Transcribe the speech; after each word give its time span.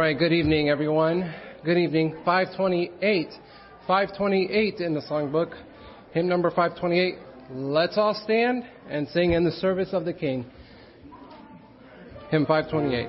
Right, 0.00 0.18
good 0.18 0.32
evening, 0.32 0.70
everyone. 0.70 1.30
Good 1.62 1.76
evening. 1.76 2.14
528. 2.24 3.28
528 3.86 4.80
in 4.80 4.94
the 4.94 5.02
songbook. 5.02 5.52
Hymn 6.12 6.26
number 6.26 6.48
528. 6.48 7.16
Let's 7.50 7.98
all 7.98 8.14
stand 8.14 8.64
and 8.88 9.06
sing 9.08 9.32
in 9.32 9.44
the 9.44 9.50
service 9.50 9.90
of 9.92 10.06
the 10.06 10.14
King. 10.14 10.46
Hymn 12.30 12.46
528. 12.46 13.08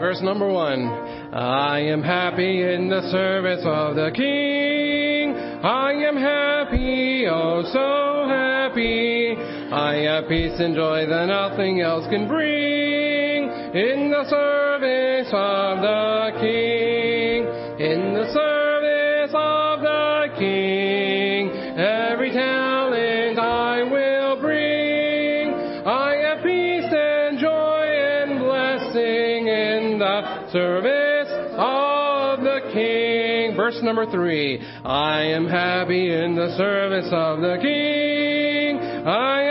Verse 0.00 0.20
number 0.20 0.50
one. 0.50 0.88
I 1.32 1.78
am 1.78 2.02
happy 2.02 2.60
in 2.60 2.88
the 2.88 3.08
service 3.12 3.62
of 3.64 3.94
the 3.94 4.10
King. 4.16 5.36
I 5.64 5.92
am 5.92 6.16
happy, 6.16 7.28
oh 7.30 7.62
so 7.72 8.28
happy. 8.28 9.23
I 9.74 9.96
have 10.06 10.28
peace 10.28 10.54
and 10.60 10.76
joy 10.76 11.04
that 11.06 11.26
nothing 11.26 11.80
else 11.80 12.06
can 12.08 12.28
bring. 12.28 13.50
In 13.74 14.08
the 14.08 14.22
service 14.30 15.26
of 15.32 15.82
the 15.82 16.30
King. 16.38 17.42
In 17.82 18.14
the 18.14 18.30
service 18.30 19.34
of 19.34 19.80
the 19.80 20.28
King. 20.38 21.50
Every 21.76 22.30
talent 22.30 23.36
I 23.40 23.82
will 23.82 24.40
bring. 24.40 25.54
I 25.84 26.22
have 26.22 26.44
peace 26.44 26.92
and 26.94 27.40
joy 27.40 27.86
and 27.90 28.38
blessing 28.38 29.48
in 29.48 29.98
the 29.98 30.52
service 30.52 31.32
of 31.58 32.44
the 32.44 32.60
King. 32.72 33.56
Verse 33.56 33.80
number 33.82 34.08
three. 34.08 34.64
I 34.84 35.22
am 35.22 35.48
happy 35.48 36.14
in 36.14 36.36
the 36.36 36.54
service 36.56 37.08
of 37.10 37.40
the 37.40 37.58
King. 37.60 38.78
I 38.78 39.43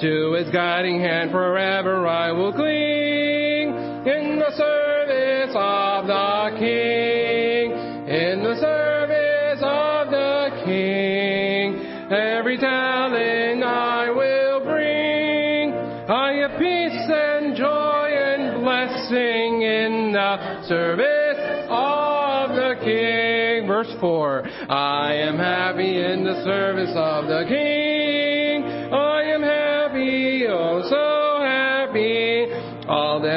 To 0.00 0.32
his 0.32 0.48
guiding 0.48 0.98
hand 0.98 1.30
forever 1.30 2.06
I 2.06 2.32
will 2.32 2.54
cling. 2.54 3.68
In 4.08 4.38
the 4.38 4.50
service 4.56 5.52
of 5.54 6.06
the 6.06 6.56
King. 6.58 7.72
In 8.08 8.42
the 8.42 8.56
service 8.56 9.60
of 9.62 10.10
the 10.10 10.62
King. 10.64 11.84
Every 12.10 12.56
talent 12.56 13.62
I 13.62 14.08
will 14.08 14.60
bring. 14.64 15.74
I 16.08 16.32
have 16.48 16.58
peace 16.58 17.10
and 17.12 17.54
joy 17.54 18.08
and 18.08 18.64
blessing 18.64 19.60
in 19.60 20.12
the 20.12 20.66
service 20.66 21.68
of 21.68 22.56
the 22.56 22.74
King. 22.82 23.66
Verse 23.66 23.94
4. 24.00 24.48
I 24.70 25.12
am 25.12 25.36
happy 25.36 26.02
in 26.02 26.24
the 26.24 26.42
service 26.42 26.92
of 26.96 27.26
the 27.26 27.44
King. 27.46 27.59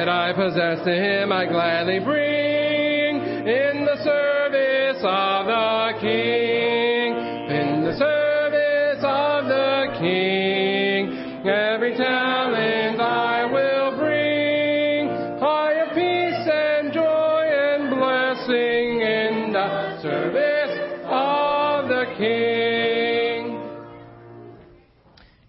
That 0.03 0.11
I 0.11 0.33
possess 0.33 0.83
to 0.83 0.91
him 0.91 1.31
I 1.31 1.45
gladly 1.45 1.99
bring. 1.99 3.23
In 3.47 3.85
the 3.85 3.95
service 4.03 4.99
of 5.01 5.45
the 5.45 5.93
King. 6.01 7.15
In 7.47 7.85
the 7.85 7.95
service 7.95 8.99
of 8.99 9.45
the 9.45 9.95
King. 10.01 11.47
Every 11.47 11.95
talent 11.95 12.99
I 12.99 13.45
will 13.45 13.97
bring. 13.97 15.07
Have 15.39 15.95
peace 15.95 16.49
and 16.51 16.91
joy 16.91 17.47
and 17.47 17.89
blessing 17.89 18.99
in 18.99 19.53
the 19.53 20.01
service 20.01 20.99
of 21.05 21.87
the 21.87 22.13
King. 22.17 23.57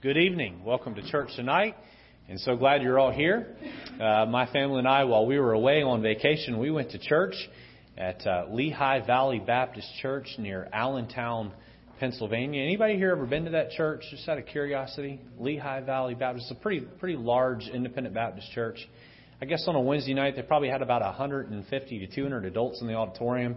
Good 0.01 0.17
evening. 0.17 0.63
Welcome 0.65 0.95
to 0.95 1.03
church 1.11 1.35
tonight. 1.35 1.75
And 2.29 2.39
so 2.41 2.57
glad 2.57 2.83
you're 2.83 3.01
all 3.01 3.11
here. 3.11 3.57
Uh, 4.01 4.27
my 4.27 4.45
family 4.47 4.81
and 4.81 4.89
I, 4.89 5.05
while 5.05 5.25
we 5.25 5.39
were 5.39 5.53
away 5.53 5.83
on 5.83 6.03
vacation, 6.03 6.59
we 6.59 6.73
went 6.73 6.91
to 6.91 6.99
church 6.99 7.35
at 7.97 8.27
uh, 8.27 8.47
Lehigh 8.51 9.07
Valley 9.07 9.39
Baptist 9.39 9.87
Church 10.03 10.27
near 10.37 10.69
Allentown, 10.73 11.53
Pennsylvania. 12.01 12.61
Anybody 12.61 12.97
here 12.97 13.13
ever 13.13 13.25
been 13.25 13.45
to 13.45 13.53
that 13.53 13.71
church? 13.71 14.03
Just 14.11 14.29
out 14.29 14.37
of 14.37 14.47
curiosity, 14.47 15.21
Lehigh 15.39 15.83
Valley 15.83 16.17
Baptist. 16.17 16.51
It's 16.51 16.59
a 16.59 16.61
pretty 16.61 16.81
pretty 16.81 17.17
large 17.17 17.69
independent 17.69 18.17
Baptist 18.17 18.51
church. 18.51 18.79
I 19.41 19.45
guess 19.45 19.65
on 19.69 19.77
a 19.77 19.81
Wednesday 19.81 20.15
night 20.15 20.35
they 20.35 20.43
probably 20.43 20.71
had 20.71 20.83
about 20.83 21.03
150 21.03 21.99
to 22.01 22.07
200 22.13 22.45
adults 22.47 22.81
in 22.81 22.89
the 22.89 22.95
auditorium, 22.95 23.55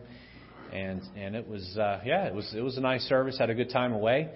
and 0.72 1.02
and 1.16 1.36
it 1.36 1.48
was 1.48 1.76
uh, 1.80 2.02
yeah 2.06 2.26
it 2.26 2.36
was 2.36 2.54
it 2.56 2.62
was 2.62 2.78
a 2.78 2.82
nice 2.82 3.02
service. 3.06 3.40
Had 3.40 3.50
a 3.50 3.56
good 3.56 3.72
time 3.72 3.92
away, 3.92 4.30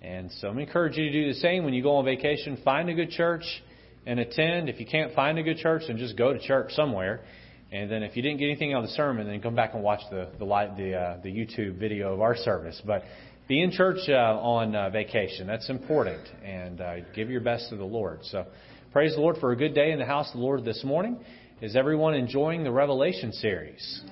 and 0.00 0.32
so 0.40 0.48
I'm 0.48 0.58
encourage 0.58 0.96
you 0.96 1.04
to 1.04 1.12
do 1.12 1.28
the 1.28 1.40
same 1.40 1.66
when 1.66 1.74
you 1.74 1.82
go 1.82 1.96
on 1.96 2.06
vacation. 2.06 2.58
Find 2.64 2.88
a 2.88 2.94
good 2.94 3.10
church 3.10 3.44
and 4.06 4.18
attend. 4.20 4.68
If 4.68 4.80
you 4.80 4.86
can't 4.86 5.14
find 5.14 5.38
a 5.38 5.42
good 5.42 5.58
church, 5.58 5.82
then 5.88 5.96
just 5.96 6.16
go 6.16 6.32
to 6.32 6.38
church 6.38 6.72
somewhere. 6.72 7.20
And 7.70 7.90
then 7.90 8.02
if 8.02 8.16
you 8.16 8.22
didn't 8.22 8.38
get 8.38 8.46
anything 8.46 8.74
out 8.74 8.82
of 8.82 8.90
the 8.90 8.94
sermon, 8.94 9.26
then 9.26 9.40
come 9.40 9.54
back 9.54 9.74
and 9.74 9.82
watch 9.82 10.00
the 10.10 10.28
the 10.38 10.44
the, 10.44 10.94
uh, 10.94 11.18
the 11.22 11.30
YouTube 11.30 11.78
video 11.78 12.12
of 12.12 12.20
our 12.20 12.36
service. 12.36 12.80
But 12.84 13.02
be 13.48 13.62
in 13.62 13.70
church 13.70 13.98
uh, 14.08 14.12
on 14.12 14.76
uh, 14.76 14.90
vacation. 14.90 15.46
That's 15.46 15.70
important, 15.70 16.20
and 16.44 16.80
uh, 16.80 16.94
give 17.14 17.30
your 17.30 17.40
best 17.40 17.70
to 17.70 17.76
the 17.76 17.84
Lord. 17.84 18.20
So 18.24 18.46
praise 18.92 19.14
the 19.14 19.20
Lord 19.20 19.36
for 19.38 19.52
a 19.52 19.56
good 19.56 19.74
day 19.74 19.90
in 19.92 19.98
the 19.98 20.04
house 20.04 20.28
of 20.28 20.34
the 20.34 20.40
Lord 20.40 20.64
this 20.64 20.84
morning. 20.84 21.18
Is 21.60 21.76
everyone 21.76 22.14
enjoying 22.14 22.64
the 22.64 22.72
Revelation 22.72 23.32
series? 23.32 24.02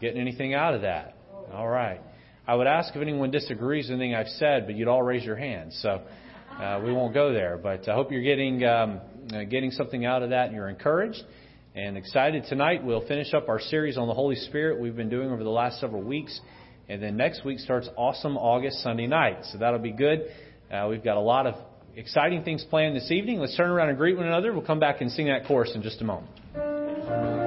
Getting 0.00 0.20
anything 0.20 0.54
out 0.54 0.74
of 0.74 0.82
that? 0.82 1.14
All 1.52 1.68
right. 1.68 2.00
I 2.46 2.54
would 2.54 2.66
ask 2.66 2.94
if 2.94 3.00
anyone 3.00 3.30
disagrees 3.30 3.88
with 3.88 3.98
anything 3.98 4.14
I've 4.14 4.28
said, 4.28 4.66
but 4.66 4.74
you'd 4.74 4.88
all 4.88 5.02
raise 5.02 5.24
your 5.24 5.36
hands. 5.36 5.78
So 5.80 6.02
uh, 6.60 6.80
we 6.84 6.92
won't 6.92 7.14
go 7.14 7.32
there. 7.32 7.58
But 7.62 7.88
I 7.88 7.94
hope 7.94 8.12
you're 8.12 8.22
getting 8.22 8.64
um, 8.64 9.00
uh, 9.32 9.44
getting 9.44 9.70
something 9.70 10.04
out 10.04 10.22
of 10.22 10.30
that, 10.30 10.46
and 10.46 10.54
you're 10.54 10.68
encouraged 10.68 11.22
and 11.74 11.96
excited. 11.96 12.44
Tonight 12.48 12.84
we'll 12.84 13.06
finish 13.06 13.34
up 13.34 13.48
our 13.48 13.60
series 13.60 13.98
on 13.98 14.06
the 14.06 14.14
Holy 14.14 14.36
Spirit 14.36 14.80
we've 14.80 14.96
been 14.96 15.08
doing 15.08 15.30
over 15.30 15.42
the 15.42 15.50
last 15.50 15.80
several 15.80 16.02
weeks, 16.02 16.40
and 16.88 17.02
then 17.02 17.16
next 17.16 17.44
week 17.44 17.58
starts 17.58 17.88
Awesome 17.96 18.36
August 18.36 18.82
Sunday 18.82 19.06
night. 19.06 19.38
So 19.50 19.58
that'll 19.58 19.80
be 19.80 19.92
good. 19.92 20.26
Uh, 20.72 20.86
we've 20.88 21.04
got 21.04 21.16
a 21.16 21.20
lot 21.20 21.46
of 21.46 21.54
exciting 21.96 22.42
things 22.44 22.64
planned 22.68 22.96
this 22.96 23.10
evening. 23.10 23.38
Let's 23.38 23.56
turn 23.56 23.70
around 23.70 23.88
and 23.88 23.98
greet 23.98 24.16
one 24.16 24.26
another. 24.26 24.52
We'll 24.52 24.62
come 24.62 24.80
back 24.80 25.00
and 25.00 25.10
sing 25.10 25.26
that 25.26 25.46
chorus 25.46 25.72
in 25.74 25.82
just 25.82 26.00
a 26.00 26.04
moment. 26.04 27.43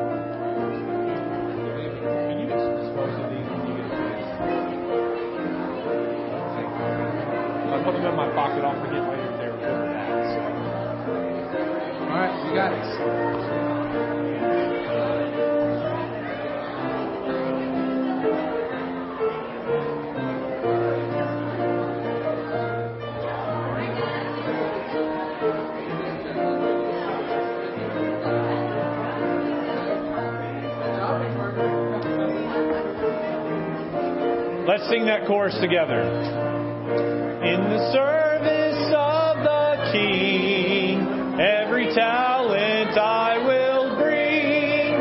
Let's 34.77 34.91
sing 34.91 35.05
that 35.05 35.25
chorus 35.25 35.57
together. 35.59 36.01
In 36.03 37.61
the 37.63 37.91
service 37.91 38.93
of 38.95 39.37
the 39.43 39.89
King, 39.91 40.99
every 41.41 41.85
talent 41.95 42.95
I 42.95 43.39
will 43.39 43.95
bring, 43.97 44.93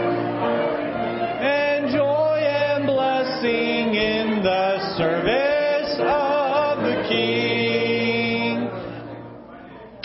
and 1.45 1.93
joy 1.95 2.39
and 2.41 2.87
blessing 2.87 3.95
in 3.95 4.43
the 4.43 4.97
service 4.97 6.01
of 6.01 6.79
the 6.79 7.09
King. 7.11 8.71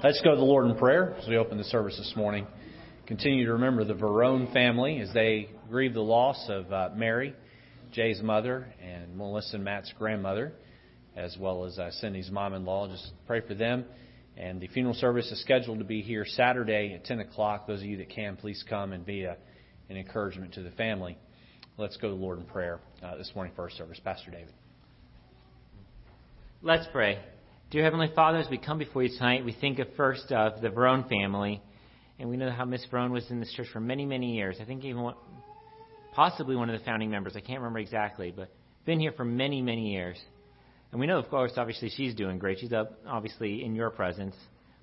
Let's 0.03 0.19
go 0.19 0.31
to 0.31 0.35
the 0.35 0.43
Lord 0.43 0.69
in 0.69 0.75
prayer 0.75 1.15
as 1.17 1.29
we 1.29 1.37
open 1.37 1.57
the 1.57 1.63
service 1.63 1.95
this 1.95 2.11
morning. 2.17 2.45
Continue 3.07 3.45
to 3.45 3.53
remember 3.53 3.85
the 3.85 3.93
Verone 3.93 4.51
family 4.51 4.99
as 4.99 5.13
they 5.13 5.49
grieve 5.69 5.93
the 5.93 6.01
loss 6.01 6.45
of 6.49 6.73
uh, 6.73 6.89
Mary. 6.93 7.33
Jay's 7.91 8.21
mother 8.21 8.74
and 8.81 9.17
Melissa 9.17 9.55
and 9.55 9.65
Matt's 9.65 9.91
grandmother, 9.98 10.53
as 11.15 11.36
well 11.39 11.65
as 11.65 11.77
uh, 11.77 11.91
Cindy's 11.91 12.31
mom-in-law. 12.31 12.88
Just 12.89 13.12
pray 13.27 13.41
for 13.41 13.53
them. 13.53 13.86
And 14.38 14.62
the 14.62 14.67
funeral 14.67 14.95
service 14.95 15.29
is 15.31 15.41
scheduled 15.41 15.79
to 15.79 15.86
be 15.86 16.01
here 16.01 16.25
Saturday 16.25 16.93
at 16.93 17.03
10 17.03 17.19
o'clock. 17.19 17.67
Those 17.67 17.81
of 17.81 17.86
you 17.86 17.98
that 17.98 18.10
can, 18.10 18.38
please 18.38 18.63
come 18.69 18.93
and 18.93 19.05
be 19.05 19.24
a, 19.24 19.36
an 19.89 19.98
encouragement 19.98 20.53
to 20.53 20.63
the 20.63 20.71
family. 20.71 21.17
Let's 21.77 21.98
go 21.98 22.10
to 22.10 22.15
the 22.15 22.21
Lord 22.21 22.39
in 22.39 22.45
prayer 22.45 22.79
uh, 23.03 23.17
this 23.17 23.31
morning 23.36 23.53
for 23.55 23.63
our 23.63 23.69
service. 23.69 24.00
Pastor 24.03 24.31
David. 24.31 24.53
Let's 26.62 26.88
pray. 26.91 27.19
Dear 27.71 27.83
Heavenly 27.83 28.12
Father, 28.15 28.38
as 28.38 28.50
we 28.50 28.57
come 28.57 28.77
before 28.77 29.03
you 29.03 29.10
tonight, 29.10 29.43
we 29.43 29.51
think 29.53 29.79
of 29.79 29.88
first 29.98 30.31
of 30.31 30.62
the 30.62 30.69
Verone 30.69 31.10
family. 31.10 31.62
And 32.19 32.29
we 32.29 32.38
know 32.38 32.51
how 32.51 32.65
Miss 32.65 32.86
Verone 32.91 33.12
was 33.12 33.29
in 33.31 33.39
this 33.39 33.51
church 33.53 33.67
for 33.74 33.79
many, 33.79 34.05
many 34.05 34.36
years. 34.36 34.57
I 34.62 34.65
think 34.65 34.86
even 34.86 35.12
possibly 36.13 36.56
one 36.56 36.70
of 36.70 36.77
the 36.77 36.86
founding 36.86 37.10
members. 37.10 37.36
I 37.36 37.39
can't 37.39 37.60
remember 37.60 37.80
exactly, 37.80 38.34
but 38.36 38.50
been 38.86 39.00
here 39.00 39.12
for 39.12 39.25
many, 39.25 39.62
many 39.62 39.91
years. 39.94 40.18
And 40.91 41.00
we 41.00 41.08
know, 41.08 41.20
of 41.20 41.30
course, 41.30 41.53
obviously 41.58 41.89
she's 41.89 42.15
doing 42.15 42.38
great. 42.38 42.60
She's 42.60 42.74
up, 42.74 43.00
obviously, 43.08 43.63
in 43.63 43.75
your 43.75 43.89
presence. 43.89 44.36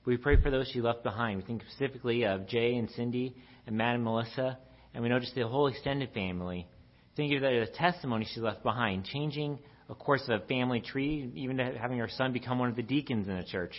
We 0.04 0.16
pray 0.16 0.40
for 0.40 0.50
those 0.50 0.70
she 0.72 0.80
left 0.80 1.02
behind. 1.02 1.38
We 1.38 1.44
think 1.44 1.62
specifically 1.62 2.24
of 2.24 2.46
Jay 2.46 2.76
and 2.76 2.88
Cindy 2.90 3.36
and 3.66 3.76
Matt 3.76 3.96
and 3.96 4.04
Melissa. 4.04 4.58
And 4.94 5.02
we 5.02 5.10
know 5.10 5.18
just 5.18 5.34
the 5.34 5.46
whole 5.46 5.66
extended 5.66 6.14
family. 6.14 6.66
Think 7.14 7.34
of 7.34 7.42
that 7.42 7.52
as 7.52 7.68
a 7.68 7.72
testimony 7.72 8.26
she 8.32 8.40
left 8.40 8.62
behind, 8.62 9.04
changing 9.04 9.58
a 9.90 9.94
course 9.94 10.22
of 10.28 10.40
a 10.40 10.46
family 10.46 10.80
tree, 10.80 11.30
even 11.34 11.58
having 11.58 11.98
her 11.98 12.08
son 12.08 12.32
become 12.32 12.58
one 12.58 12.68
of 12.68 12.76
the 12.76 12.82
deacons 12.82 13.28
in 13.28 13.36
the 13.36 13.44
church, 13.44 13.72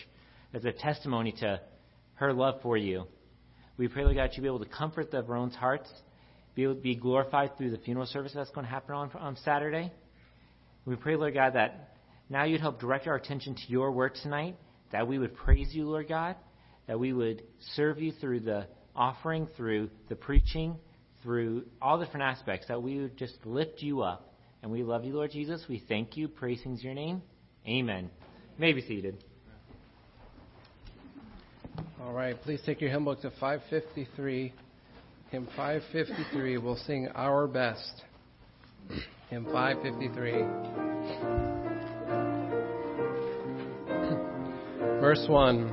as 0.54 0.66
a 0.66 0.72
testimony 0.72 1.32
to 1.40 1.60
her 2.16 2.34
love 2.34 2.62
for 2.62 2.78
you. 2.78 3.06
We 3.78 3.88
pray, 3.88 4.04
Lord 4.04 4.18
God, 4.18 4.32
you 4.34 4.42
be 4.42 4.48
able 4.48 4.60
to 4.60 4.66
comfort 4.66 5.10
the 5.10 5.22
Verone's 5.22 5.56
hearts, 5.56 5.90
be 6.82 6.96
glorified 6.96 7.58
through 7.58 7.72
the 7.72 7.78
funeral 7.78 8.06
service 8.06 8.32
that's 8.34 8.52
going 8.52 8.66
to 8.66 8.72
happen 8.72 8.96
on, 8.96 9.38
Saturday. 9.44 9.92
We 10.86 10.96
pray, 10.96 11.16
Lord 11.16 11.34
God, 11.34 11.54
that 11.54 11.96
now 12.30 12.44
you'd 12.44 12.62
help 12.62 12.80
direct 12.80 13.08
our 13.08 13.16
attention 13.16 13.56
to 13.56 13.62
your 13.68 13.92
word 13.92 14.16
tonight, 14.22 14.56
that 14.92 15.08
we 15.08 15.20
would 15.20 15.36
praise 15.36 15.70
you, 15.74 15.88
Lord 15.88 16.08
God, 16.08 16.36
that 16.88 17.00
we 17.00 17.14
would 17.14 17.44
serve 17.76 18.00
you 18.00 18.12
through 18.14 18.42
the 18.42 18.68
offering, 18.96 19.48
through 19.56 19.90
the 20.10 20.16
preaching, 20.16 20.76
through 21.22 21.66
all 21.82 22.00
different 22.00 22.24
aspects, 22.24 22.68
that 22.68 22.82
we 22.82 23.00
would 23.00 23.18
just 23.18 23.36
lift 23.46 23.82
you 23.82 24.02
up. 24.02 24.34
And 24.62 24.72
we 24.72 24.84
love 24.84 25.06
you, 25.06 25.14
Lord 25.14 25.32
Jesus. 25.32 25.64
We 25.70 25.84
thank 25.88 26.18
you. 26.18 26.28
Praising's 26.28 26.84
your 26.84 26.94
name. 26.94 27.22
Amen. 27.68 28.10
You 28.58 28.62
may 28.62 28.74
be 28.74 28.82
seated. 28.82 29.24
All 32.02 32.14
right, 32.14 32.42
please 32.42 32.62
take 32.66 32.82
your 32.82 32.90
hymn 32.90 33.06
book 33.06 33.22
to 33.22 33.30
553. 33.40 34.54
Hymn 35.32 35.48
553, 35.56 36.58
we'll 36.58 36.76
sing 36.76 37.08
Our 37.14 37.46
Best. 37.46 38.02
Hymn 39.30 39.46
553. 39.46 40.32
Verse 45.00 45.24
1. 45.30 45.68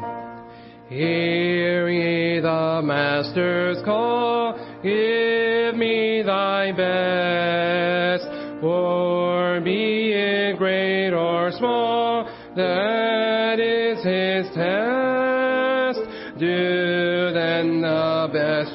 Hear 0.91 1.89
ye 1.89 2.41
the 2.41 2.83
Master's 2.85 3.79
call, 3.83 4.53
give 4.83 5.75
me 5.75 6.23
thy 6.23 6.73
best, 6.73 8.27
for 8.61 9.63
be 9.63 10.13
it 10.13 10.59
great 10.59 11.15
or 11.15 11.51
small, 11.53 12.27
that 12.57 13.59
is 13.59 14.05
his 14.05 14.55
test. 14.55 16.01
Do 16.39 17.33
then 17.33 17.81
the 17.81 18.16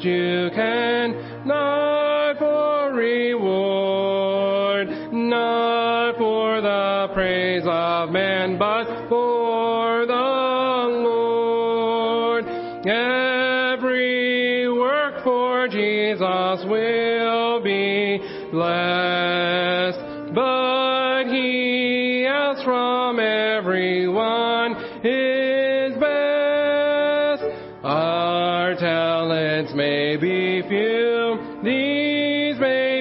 you 0.03 0.49
can, 0.53 1.45
not 1.45 2.37
for 2.37 2.93
reward, 2.93 4.87
not 5.13 6.17
for 6.17 6.61
the 6.61 7.09
praise 7.13 7.63
of 7.65 8.11
man, 8.11 8.57
but 8.57 8.80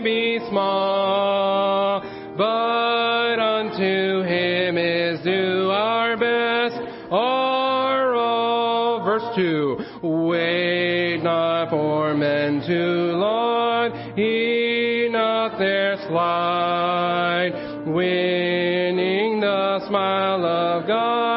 be 0.02 0.38
small, 0.48 2.00
but 2.36 3.38
unto 3.38 4.22
him 4.22 4.78
is 4.78 5.20
due 5.20 5.70
our 5.70 6.16
best, 6.16 6.76
our 7.10 8.14
all. 8.14 9.04
Verse 9.04 9.34
2 9.36 10.00
Wait 10.02 11.22
not 11.22 11.70
for 11.70 12.14
men 12.14 12.60
to 12.62 13.12
laud, 13.16 13.92
he 14.16 15.08
not 15.10 15.58
their 15.58 15.96
slide, 16.08 17.52
winning 17.86 19.40
the 19.40 19.86
smile 19.88 20.44
of 20.44 20.86
God 20.86 21.29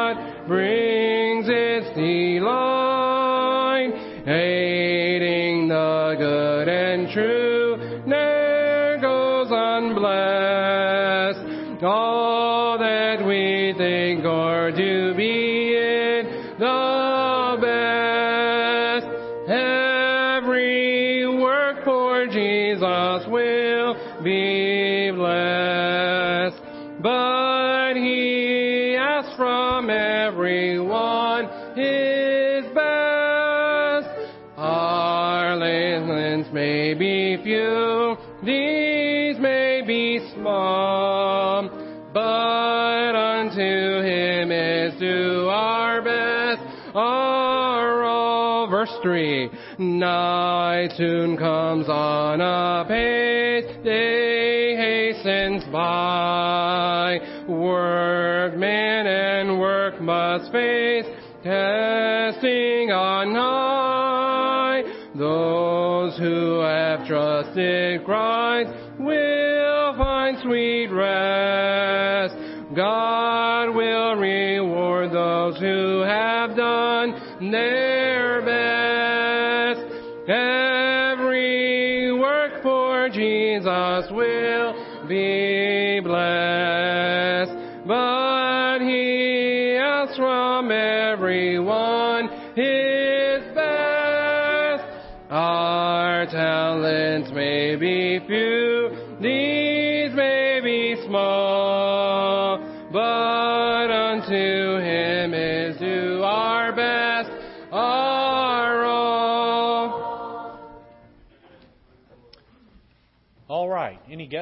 soon 50.96 51.36
comes 51.36 51.88
on 51.88 52.40
apace, 52.40 53.84
day 53.84 54.76
hastens 54.76 55.64
by. 55.72 57.18
Workman 57.48 59.06
and 59.06 59.58
work 59.58 60.00
must 60.00 60.52
face, 60.52 61.06
testing 61.42 62.90
on 62.90 63.34
high. 63.34 64.82
Those 65.16 66.16
who 66.18 66.60
have 66.60 67.06
trusted 67.06 68.04
Christ 68.04 68.70
will 68.98 69.96
find 69.96 70.36
sweet 70.42 70.88
rest. 70.88 72.34
God 72.74 73.74
will 73.74 74.16
reward 74.16 75.12
those 75.12 75.58
who 75.60 76.00
have 76.00 76.43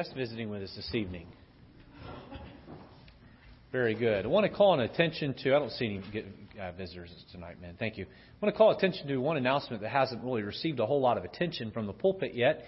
guests 0.03 0.17
visiting 0.17 0.49
with 0.49 0.61
us 0.61 0.73
this 0.75 0.93
evening? 0.93 1.25
Very 3.71 3.95
good. 3.95 4.25
I 4.25 4.27
want 4.27 4.45
to 4.45 4.53
call 4.53 4.73
an 4.73 4.81
attention 4.81 5.33
to, 5.43 5.55
I 5.55 5.59
don't 5.59 5.71
see 5.71 5.85
any 5.85 6.25
uh, 6.61 6.73
visitors 6.73 7.09
tonight, 7.31 7.61
man. 7.61 7.75
Thank 7.79 7.97
you. 7.97 8.03
I 8.03 8.45
want 8.45 8.53
to 8.53 8.57
call 8.57 8.71
attention 8.71 9.07
to 9.07 9.17
one 9.17 9.37
announcement 9.37 9.81
that 9.81 9.91
hasn't 9.91 10.21
really 10.21 10.41
received 10.41 10.81
a 10.81 10.85
whole 10.85 10.99
lot 10.99 11.17
of 11.17 11.23
attention 11.23 11.71
from 11.71 11.87
the 11.87 11.93
pulpit 11.93 12.33
yet, 12.35 12.65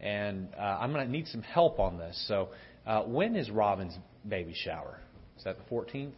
and 0.00 0.48
uh, 0.58 0.62
I'm 0.62 0.94
going 0.94 1.04
to 1.04 1.12
need 1.12 1.26
some 1.26 1.42
help 1.42 1.78
on 1.78 1.98
this. 1.98 2.24
So, 2.26 2.48
uh, 2.86 3.02
when 3.02 3.36
is 3.36 3.50
Robin's 3.50 3.94
baby 4.26 4.54
shower? 4.54 4.98
Is 5.36 5.44
that 5.44 5.58
the 5.58 5.74
14th? 5.74 6.12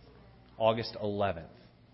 August 0.57 0.97
11th. 1.03 1.43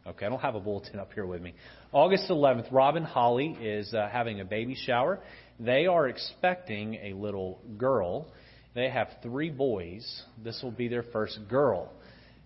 Okay, 0.07 0.27
I 0.27 0.29
don't 0.29 0.41
have 0.41 0.55
a 0.55 0.61
bulletin 0.61 1.01
up 1.01 1.15
here 1.15 1.25
with 1.25 1.41
me. 1.41 1.55
August 1.93 2.29
11th, 2.29 2.71
Robin 2.71 3.05
Holly 3.05 3.57
is 3.59 3.95
uh, 3.95 4.09
having 4.13 4.41
a 4.41 4.45
baby 4.45 4.77
shower. 4.77 5.21
They 5.59 5.87
are 5.87 6.09
expecting 6.09 6.95
a 6.97 7.15
little 7.15 7.59
girl. 7.79 8.29
They 8.77 8.91
have 8.91 9.09
three 9.23 9.49
boys. 9.49 10.05
This 10.45 10.61
will 10.63 10.71
be 10.71 10.89
their 10.89 11.03
first 11.03 11.39
girl. 11.49 11.91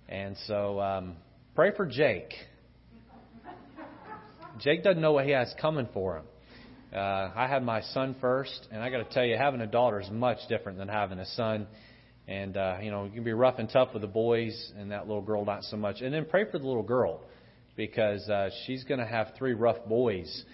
And 0.08 0.36
so 0.46 0.78
um, 0.78 1.16
pray 1.56 1.72
for 1.76 1.86
Jake. 1.86 2.32
Jake 4.60 4.84
doesn't 4.84 5.02
know 5.02 5.10
what 5.10 5.24
he 5.24 5.32
has 5.32 5.52
coming 5.60 5.88
for 5.92 6.18
him. 6.18 6.24
Uh, 6.94 7.32
I 7.34 7.48
had 7.48 7.64
my 7.64 7.80
son 7.80 8.14
first, 8.20 8.68
and 8.70 8.80
I 8.80 8.90
got 8.90 8.98
to 8.98 9.12
tell 9.12 9.24
you, 9.24 9.36
having 9.36 9.60
a 9.60 9.66
daughter 9.66 9.98
is 9.98 10.08
much 10.08 10.38
different 10.48 10.78
than 10.78 10.86
having 10.86 11.18
a 11.18 11.26
son. 11.26 11.66
And, 12.28 12.56
uh, 12.56 12.76
you 12.80 12.92
know, 12.92 13.06
you 13.06 13.10
can 13.10 13.24
be 13.24 13.32
rough 13.32 13.58
and 13.58 13.68
tough 13.68 13.88
with 13.92 14.02
the 14.02 14.08
boys 14.08 14.72
and 14.78 14.92
that 14.92 15.08
little 15.08 15.22
girl 15.22 15.44
not 15.44 15.64
so 15.64 15.76
much. 15.76 16.00
And 16.00 16.14
then 16.14 16.26
pray 16.26 16.44
for 16.48 16.60
the 16.60 16.66
little 16.66 16.84
girl 16.84 17.22
because 17.74 18.28
uh, 18.28 18.50
she's 18.66 18.84
going 18.84 19.00
to 19.00 19.06
have 19.06 19.32
three 19.36 19.54
rough 19.54 19.84
boys 19.84 20.44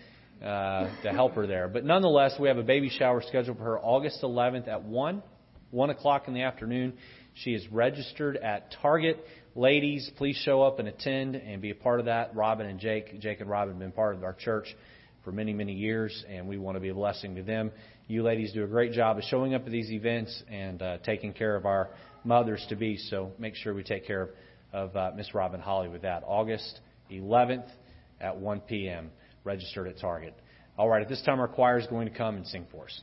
uh, 0.43 0.89
to 1.03 1.13
help 1.13 1.35
her 1.35 1.47
there. 1.47 1.69
But 1.69 1.85
nonetheless, 1.85 2.33
we 2.41 2.49
have 2.49 2.57
a 2.57 2.63
baby 2.63 2.89
shower 2.89 3.21
scheduled 3.21 3.59
for 3.59 3.65
her 3.65 3.79
August 3.79 4.23
11th 4.23 4.69
at 4.69 4.83
1, 4.83 5.23
1 5.77 5.91
o'clock 5.91 6.27
in 6.27 6.33
the 6.33 6.41
afternoon. 6.41 6.95
She 7.35 7.53
is 7.53 7.71
registered 7.71 8.39
at 8.39 8.75
Target. 8.81 9.23
Ladies, 9.55 10.11
please 10.17 10.35
show 10.37 10.63
up 10.63 10.79
and 10.79 10.89
attend 10.89 11.37
and 11.37 11.61
be 11.61 11.71
a 11.71 11.75
part 11.75 12.01
of 12.01 12.07
that. 12.07 12.35
Robin 12.35 12.67
and 12.67 12.81
Jake, 12.81 13.21
Jake 13.21 13.41
and 13.41 13.51
Robin 13.51 13.75
have 13.75 13.79
been 13.79 13.93
part 13.93 14.17
of 14.17 14.25
our 14.25 14.33
church 14.33 14.75
for 15.23 15.33
many, 15.33 15.53
many 15.53 15.75
years, 15.75 16.25
and 16.31 16.49
we 16.49 16.57
want 16.57 16.77
to 16.77 16.81
be 16.81 16.89
a 16.89 16.95
blessing 16.95 17.35
to 17.35 17.43
them. 17.43 17.71
You 18.09 18.23
ladies 18.23 18.55
do 18.55 18.65
a 18.65 18.67
great 18.67 18.93
job 18.93 19.19
of 19.19 19.25
showing 19.25 19.53
up 19.53 19.67
at 19.67 19.71
these 19.71 19.93
events 19.93 20.43
and 20.51 20.81
uh, 20.81 20.97
taking 21.05 21.35
care 21.35 21.57
of 21.57 21.67
our 21.67 21.91
mothers 22.25 22.65
to 22.71 22.77
be. 22.77 22.97
So 22.97 23.33
make 23.39 23.55
sure 23.55 23.75
we 23.75 23.83
take 23.83 24.07
care 24.07 24.23
of, 24.23 24.31
of 24.73 24.97
uh, 24.97 25.11
Miss 25.15 25.35
Robin 25.35 25.61
Holly 25.61 25.91
with 25.91 26.03
that. 26.03 26.23
August 26.27 26.81
11th 27.11 27.69
at 28.19 28.35
1 28.35 28.61
p.m. 28.61 29.11
Registered 29.45 29.89
at 29.89 29.99
Target. 29.99 30.35
All 30.79 30.89
right, 30.89 31.03
at 31.03 31.09
this 31.11 31.21
time, 31.21 31.39
our 31.39 31.49
choir 31.49 31.79
is 31.79 31.87
going 31.87 32.09
to 32.09 32.17
come 32.17 32.37
and 32.37 32.47
sing 32.47 32.67
for 32.73 32.87
us. 32.87 33.01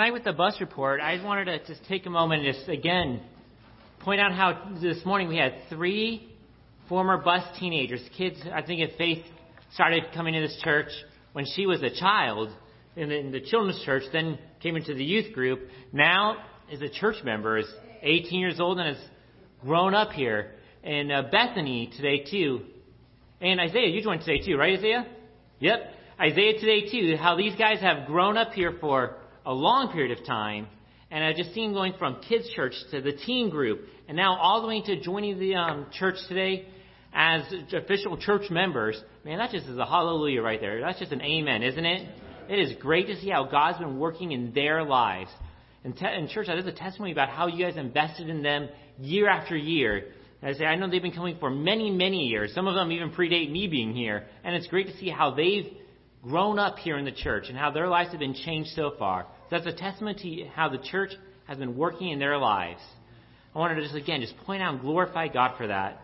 Tonight 0.00 0.14
with 0.14 0.24
the 0.24 0.32
bus 0.32 0.58
report, 0.62 0.98
I 0.98 1.22
wanted 1.22 1.44
to 1.44 1.58
just 1.66 1.86
take 1.86 2.06
a 2.06 2.10
moment 2.10 2.46
and 2.46 2.54
just 2.54 2.66
again 2.70 3.20
point 4.02 4.18
out 4.18 4.32
how 4.32 4.72
this 4.80 5.04
morning 5.04 5.28
we 5.28 5.36
had 5.36 5.52
three 5.68 6.26
former 6.88 7.18
bus 7.18 7.42
teenagers, 7.58 8.00
kids. 8.16 8.40
I 8.50 8.62
think 8.62 8.80
if 8.80 8.96
Faith 8.96 9.22
started 9.74 10.04
coming 10.14 10.32
to 10.32 10.40
this 10.40 10.58
church 10.64 10.88
when 11.34 11.44
she 11.54 11.66
was 11.66 11.82
a 11.82 11.90
child 11.90 12.48
in 12.96 13.10
the, 13.10 13.18
in 13.18 13.30
the 13.30 13.42
children's 13.42 13.78
church, 13.84 14.04
then 14.10 14.38
came 14.62 14.74
into 14.74 14.94
the 14.94 15.04
youth 15.04 15.34
group. 15.34 15.68
Now 15.92 16.44
is 16.72 16.80
a 16.80 16.88
church 16.88 17.16
member, 17.22 17.58
is 17.58 17.68
18 18.00 18.40
years 18.40 18.58
old 18.58 18.78
and 18.78 18.96
has 18.96 19.06
grown 19.60 19.94
up 19.94 20.12
here. 20.12 20.52
And 20.82 21.12
uh, 21.12 21.24
Bethany 21.30 21.92
today 21.94 22.24
too, 22.24 22.62
and 23.42 23.60
Isaiah, 23.60 23.88
you 23.88 24.02
joined 24.02 24.22
today 24.22 24.40
too, 24.46 24.56
right, 24.56 24.78
Isaiah? 24.78 25.06
Yep. 25.58 25.78
Isaiah 26.18 26.54
today 26.58 26.90
too. 26.90 27.16
How 27.18 27.36
these 27.36 27.54
guys 27.56 27.80
have 27.82 28.06
grown 28.06 28.38
up 28.38 28.54
here 28.54 28.78
for 28.80 29.19
a 29.46 29.52
long 29.52 29.92
period 29.92 30.18
of 30.18 30.24
time. 30.26 30.66
And 31.10 31.24
I've 31.24 31.36
just 31.36 31.54
seen 31.54 31.72
going 31.72 31.94
from 31.98 32.20
kids' 32.28 32.48
church 32.54 32.74
to 32.92 33.00
the 33.00 33.12
teen 33.12 33.50
group, 33.50 33.80
and 34.06 34.16
now 34.16 34.38
all 34.38 34.62
the 34.62 34.68
way 34.68 34.80
to 34.82 35.00
joining 35.00 35.38
the 35.38 35.56
um, 35.56 35.86
church 35.92 36.14
today 36.28 36.68
as 37.12 37.42
official 37.72 38.16
church 38.16 38.48
members. 38.50 39.00
Man, 39.24 39.38
that 39.38 39.50
just 39.50 39.66
is 39.66 39.76
a 39.76 39.86
hallelujah 39.86 40.42
right 40.42 40.60
there. 40.60 40.80
That's 40.80 41.00
just 41.00 41.12
an 41.12 41.20
amen, 41.20 41.62
isn't 41.62 41.84
it? 41.84 42.08
It 42.48 42.58
is 42.58 42.76
great 42.80 43.06
to 43.08 43.20
see 43.20 43.30
how 43.30 43.44
God's 43.44 43.78
been 43.78 43.98
working 43.98 44.32
in 44.32 44.52
their 44.52 44.84
lives. 44.84 45.30
And, 45.84 45.96
te- 45.96 46.06
and 46.06 46.28
church, 46.28 46.46
that 46.46 46.58
is 46.58 46.66
a 46.66 46.72
testimony 46.72 47.12
about 47.12 47.28
how 47.28 47.46
you 47.46 47.64
guys 47.64 47.76
invested 47.76 48.28
in 48.28 48.42
them 48.42 48.68
year 48.98 49.28
after 49.28 49.56
year. 49.56 50.12
And 50.42 50.54
I 50.54 50.58
say, 50.58 50.64
I 50.64 50.76
know 50.76 50.88
they've 50.88 51.02
been 51.02 51.12
coming 51.12 51.36
for 51.38 51.50
many, 51.50 51.90
many 51.90 52.26
years. 52.26 52.54
Some 52.54 52.66
of 52.66 52.74
them 52.74 52.92
even 52.92 53.10
predate 53.10 53.50
me 53.50 53.66
being 53.66 53.94
here. 53.94 54.26
And 54.44 54.54
it's 54.54 54.66
great 54.66 54.86
to 54.88 54.96
see 54.98 55.08
how 55.08 55.34
they've 55.34 55.66
grown 56.22 56.58
up 56.58 56.78
here 56.78 56.98
in 56.98 57.04
the 57.04 57.12
church 57.12 57.46
and 57.48 57.56
how 57.56 57.70
their 57.70 57.88
lives 57.88 58.10
have 58.10 58.20
been 58.20 58.34
changed 58.34 58.70
so 58.74 58.92
far. 58.98 59.26
That's 59.50 59.66
a 59.66 59.72
testament 59.72 60.18
to 60.20 60.44
how 60.54 60.68
the 60.68 60.78
church 60.78 61.12
has 61.46 61.58
been 61.58 61.76
working 61.76 62.10
in 62.10 62.18
their 62.18 62.38
lives. 62.38 62.80
I 63.54 63.58
wanted 63.58 63.76
to 63.76 63.82
just 63.82 63.94
again 63.94 64.20
just 64.20 64.36
point 64.38 64.62
out 64.62 64.74
and 64.74 64.82
glorify 64.82 65.28
God 65.28 65.56
for 65.56 65.66
that. 65.66 66.00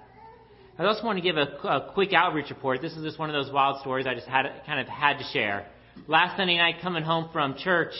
I 0.78 0.84
also 0.84 1.04
want 1.04 1.16
to 1.16 1.22
give 1.22 1.36
a, 1.36 1.56
a 1.66 1.92
quick 1.94 2.12
outreach 2.12 2.50
report. 2.50 2.82
This 2.82 2.92
is 2.92 3.02
just 3.02 3.18
one 3.18 3.30
of 3.30 3.34
those 3.34 3.52
wild 3.52 3.80
stories 3.80 4.06
I 4.06 4.14
just 4.14 4.26
had 4.26 4.46
kind 4.66 4.80
of 4.80 4.86
had 4.88 5.18
to 5.18 5.24
share. 5.32 5.66
Last 6.06 6.36
Sunday 6.36 6.58
night, 6.58 6.76
coming 6.82 7.02
home 7.02 7.30
from 7.32 7.56
church, 7.56 7.94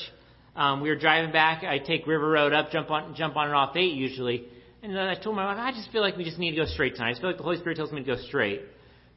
um, 0.54 0.82
we 0.82 0.90
were 0.90 0.96
driving 0.96 1.32
back. 1.32 1.64
I 1.64 1.78
take 1.78 2.06
River 2.06 2.28
Road 2.28 2.52
up, 2.52 2.70
jump 2.70 2.90
on 2.90 3.14
jump 3.14 3.36
on 3.36 3.46
and 3.46 3.54
off 3.54 3.76
eight 3.76 3.94
usually, 3.94 4.48
and 4.82 4.94
then 4.94 5.06
I 5.08 5.14
told 5.14 5.36
my 5.36 5.46
wife, 5.46 5.58
I 5.58 5.72
just 5.72 5.90
feel 5.90 6.02
like 6.02 6.16
we 6.16 6.24
just 6.24 6.38
need 6.38 6.50
to 6.50 6.56
go 6.56 6.66
straight 6.66 6.94
tonight. 6.94 7.08
I 7.08 7.10
just 7.12 7.20
feel 7.22 7.30
like 7.30 7.38
the 7.38 7.44
Holy 7.44 7.58
Spirit 7.58 7.76
tells 7.76 7.92
me 7.92 8.02
to 8.02 8.06
go 8.06 8.20
straight. 8.26 8.62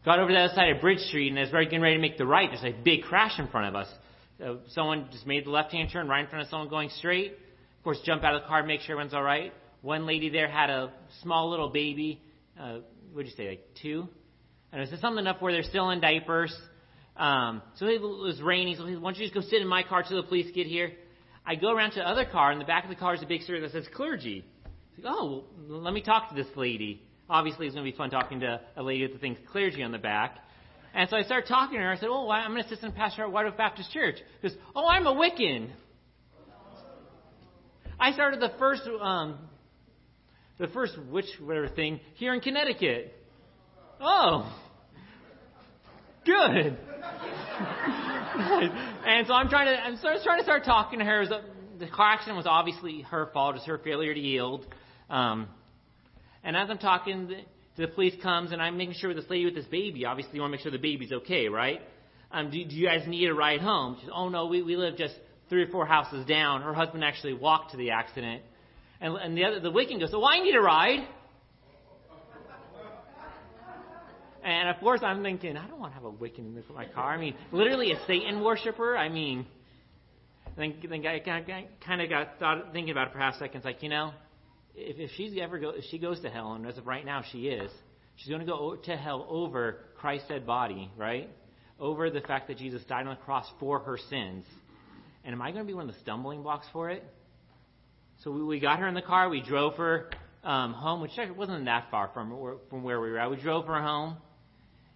Got 0.06 0.20
over 0.20 0.30
to 0.30 0.34
the 0.34 0.40
other 0.40 0.56
side 0.56 0.70
of 0.70 0.80
Bridge 0.80 1.00
Street, 1.00 1.28
and 1.28 1.38
as 1.38 1.52
we 1.52 1.58
are 1.58 1.64
getting 1.66 1.82
ready 1.82 1.96
to 1.96 2.02
make 2.02 2.18
the 2.18 2.26
right, 2.26 2.50
there's 2.50 2.64
a 2.64 2.72
big 2.84 3.02
crash 3.04 3.38
in 3.38 3.50
front 3.50 3.68
of 3.68 3.76
us. 3.76 3.88
Uh, 4.42 4.54
someone 4.70 5.10
just 5.12 5.28
made 5.28 5.46
the 5.46 5.50
left-hand 5.50 5.90
turn 5.92 6.08
right 6.08 6.22
in 6.22 6.28
front 6.28 6.42
of 6.42 6.50
someone 6.50 6.70
going 6.70 6.90
straight. 6.98 7.34
Of 7.34 7.84
course, 7.84 8.00
jump 8.06 8.24
out 8.24 8.34
of 8.34 8.44
the 8.44 8.48
car, 8.48 8.64
make 8.64 8.80
sure 8.80 8.96
everyone's 8.96 9.14
all 9.14 9.22
right. 9.22 9.52
One 9.82 10.06
lady 10.06 10.30
there 10.30 10.48
had 10.48 10.70
a 10.70 10.94
small 11.22 11.50
little 11.50 11.68
baby. 11.68 12.22
Uh, 12.58 12.78
what 13.12 13.24
did 13.24 13.32
you 13.32 13.36
say, 13.36 13.50
like 13.50 13.68
two? 13.82 14.08
And 14.72 14.82
it 14.82 14.90
was 14.90 15.02
something 15.02 15.20
enough 15.20 15.42
where 15.42 15.52
they're 15.52 15.64
still 15.64 15.90
in 15.90 16.00
diapers. 16.00 16.56
Um, 17.18 17.62
so 17.76 17.88
it 17.88 18.02
was 18.02 18.42
raining. 18.42 18.78
So 18.78 18.86
he 18.86 18.94
said, 18.94 19.02
why 19.02 19.12
don't 19.12 19.20
you 19.20 19.26
just 19.26 19.36
go 19.36 19.42
sit 19.42 19.62
in 19.62 19.68
my 19.68 19.84
car 19.84 20.04
till 20.04 20.22
the 20.22 20.28
police 20.28 20.50
get 20.56 20.66
here? 20.66 20.94
I 21.46 21.56
go 21.56 21.74
around 21.74 21.92
to 21.92 22.00
the 22.00 22.08
other 22.08 22.24
car, 22.24 22.52
and 22.52 22.62
the 22.62 22.66
back 22.66 22.86
of 22.86 22.90
the 22.90 22.96
car 22.96 23.16
is 23.16 23.22
a 23.22 23.26
big 23.26 23.42
sticker 23.42 23.60
that 23.60 23.74
says 23.74 23.86
clergy. 23.94 24.46
Like, 24.98 25.14
oh, 25.14 25.44
well, 25.68 25.82
let 25.82 25.94
me 25.94 26.02
talk 26.02 26.30
to 26.30 26.36
this 26.36 26.48
lady. 26.56 27.04
Obviously, 27.30 27.68
it's 27.68 27.76
going 27.76 27.86
to 27.86 27.92
be 27.92 27.98
fun 27.98 28.10
talking 28.10 28.40
to 28.40 28.60
a 28.76 28.82
lady 28.84 29.06
the 29.08 29.20
thing 29.20 29.38
clergy 29.52 29.84
on 29.84 29.92
the 29.92 30.00
back. 30.00 30.38
And 30.94 31.10
so 31.10 31.18
I 31.18 31.22
started 31.24 31.48
talking 31.48 31.78
to 31.78 31.84
her. 31.84 31.92
I 31.92 31.98
said, 31.98 32.10
oh, 32.10 32.30
I'm 32.30 32.56
an 32.56 32.62
assistant 32.62 32.96
pastor 32.96 33.24
at 33.24 33.32
White 33.32 33.46
Oak 33.46 33.58
Baptist 33.58 33.92
Church. 33.92 34.16
She 34.18 34.48
goes, 34.48 34.58
oh, 34.76 34.88
I'm 34.88 35.06
a 35.06 35.14
Wiccan. 35.14 35.70
I 38.00 38.14
started 38.14 38.40
the 38.40 38.52
first, 38.58 38.82
um, 39.02 39.38
the 40.58 40.68
first 40.68 40.98
witch 41.10 41.26
whatever 41.40 41.68
thing 41.68 42.00
here 42.16 42.34
in 42.34 42.40
Connecticut. 42.40 43.14
Oh, 44.02 44.52
good. 46.26 46.78
and 49.06 49.28
so 49.28 49.34
I'm 49.34 49.50
trying 49.50 49.68
to, 49.68 49.82
I'm 49.82 49.98
sort 49.98 50.16
of 50.16 50.24
trying 50.24 50.40
to 50.40 50.44
start 50.44 50.64
talking 50.64 51.00
to 51.00 51.06
her. 51.06 51.28
The, 51.28 51.42
the 51.78 51.88
car 51.88 52.14
accident 52.14 52.38
was 52.38 52.48
obviously 52.48 53.02
her 53.02 53.30
fault. 53.34 53.56
It 53.56 53.60
was 53.60 53.68
her 53.68 53.78
failure 53.80 54.14
to 54.14 54.20
yield. 54.20 54.66
Um, 55.10 55.50
and 56.44 56.56
as 56.56 56.70
I'm 56.70 56.78
talking, 56.78 57.28
the, 57.28 57.42
the 57.78 57.88
police 57.88 58.14
comes, 58.22 58.52
and 58.52 58.62
I'm 58.62 58.78
making 58.78 58.96
sure 58.96 59.10
with 59.10 59.18
this 59.18 59.30
lady 59.30 59.46
with 59.46 59.56
this 59.56 59.66
baby. 59.66 60.06
Obviously, 60.06 60.36
you 60.36 60.42
want 60.42 60.52
to 60.52 60.58
make 60.58 60.62
sure 60.62 60.72
the 60.72 60.78
baby's 60.78 61.12
okay, 61.12 61.48
right? 61.48 61.82
Um, 62.32 62.52
do, 62.52 62.64
do 62.64 62.76
you 62.76 62.88
guys 62.88 63.08
need 63.08 63.30
a 63.30 63.34
ride 63.34 63.62
home? 63.62 63.96
She 64.00 64.06
says, 64.06 64.14
Oh 64.16 64.30
no, 64.30 64.46
we 64.48 64.62
we 64.62 64.76
live 64.76 64.98
just 64.98 65.16
three 65.50 65.64
or 65.64 65.68
four 65.68 65.86
houses 65.86 66.26
down. 66.26 66.62
Her 66.62 66.74
husband 66.74 67.04
actually 67.04 67.34
walked 67.34 67.72
to 67.72 67.78
the 67.78 67.92
accident, 67.92 68.44
and 69.02 69.16
and 69.16 69.38
the 69.38 69.46
other 69.46 69.60
the 69.60 69.72
Wiccan 69.72 70.00
goes, 70.00 70.12
"Oh, 70.14 70.26
I 70.26 70.40
need 70.44 70.56
a 70.56 70.62
ride." 70.62 71.08
And 74.42 74.70
of 74.70 74.78
course, 74.80 75.02
I'm 75.04 75.22
thinking, 75.22 75.58
I 75.58 75.68
don't 75.68 75.80
want 75.80 75.92
to 75.92 75.96
have 75.96 76.06
a 76.06 76.12
Wiccan 76.12 76.40
in 76.40 76.64
my 76.74 76.86
car. 76.86 77.14
I 77.14 77.18
mean, 77.18 77.36
literally 77.52 77.92
a 77.92 78.00
Satan 78.08 78.42
worshiper. 78.42 78.96
I 78.96 79.10
mean, 79.10 79.46
then 80.58 80.76
then 80.90 81.06
I 81.06 81.20
kind 81.20 82.02
of 82.02 82.10
got 82.10 82.40
thought, 82.40 82.72
thinking 82.72 82.92
about 82.92 83.08
it 83.08 83.14
for 83.14 83.20
half 83.20 83.36
a 83.36 83.40
second. 83.40 83.58
It's 83.58 83.66
like, 83.66 83.84
you 83.84 83.90
know, 83.90 84.12
if, 84.76 84.98
if 84.98 85.12
she's 85.16 85.34
ever 85.42 85.60
go, 85.60 85.70
if 85.70 85.86
she 85.92 85.98
goes 85.98 86.20
to 86.22 86.30
hell, 86.30 86.54
and 86.54 86.66
as 86.66 86.78
of 86.78 86.88
right 86.88 87.06
now 87.06 87.24
she 87.32 87.48
is, 87.48 87.72
she's 88.16 88.30
going 88.30 88.42
to 88.42 88.46
go 88.46 88.76
to 88.76 88.98
hell 88.98 89.26
over 89.30 89.78
Christ's 89.98 90.28
dead 90.30 90.46
body, 90.46 90.92
right? 90.98 91.30
Over 91.80 92.10
the 92.10 92.22
fact 92.22 92.48
that 92.48 92.58
Jesus 92.58 92.82
died 92.88 93.08
on 93.08 93.16
the 93.16 93.22
cross 93.22 93.46
for 93.60 93.80
her 93.80 93.98
sins. 94.10 94.46
And 95.24 95.34
am 95.34 95.42
I 95.42 95.52
going 95.52 95.64
to 95.64 95.68
be 95.68 95.74
one 95.74 95.88
of 95.88 95.94
the 95.94 96.02
stumbling 96.02 96.44
blocks 96.44 96.68
for 96.72 96.90
it? 96.90 97.04
So 98.24 98.32
we, 98.32 98.44
we 98.44 98.60
got 98.60 98.80
her 98.80 98.88
in 98.88 98.96
the 98.96 99.02
car. 99.02 99.30
We 99.30 99.42
drove 99.42 99.76
her 99.76 100.10
um, 100.44 100.74
home, 100.74 101.02
which 101.02 101.12
wasn't 101.36 101.66
that 101.66 101.88
far 101.92 102.10
from 102.14 102.58
from 102.70 102.84
where 102.84 103.00
we 103.00 103.12
were 103.12 103.20
at. 103.20 103.30
We 103.30 103.38
drove 103.38 103.66
her 103.66 103.82
home 103.82 104.18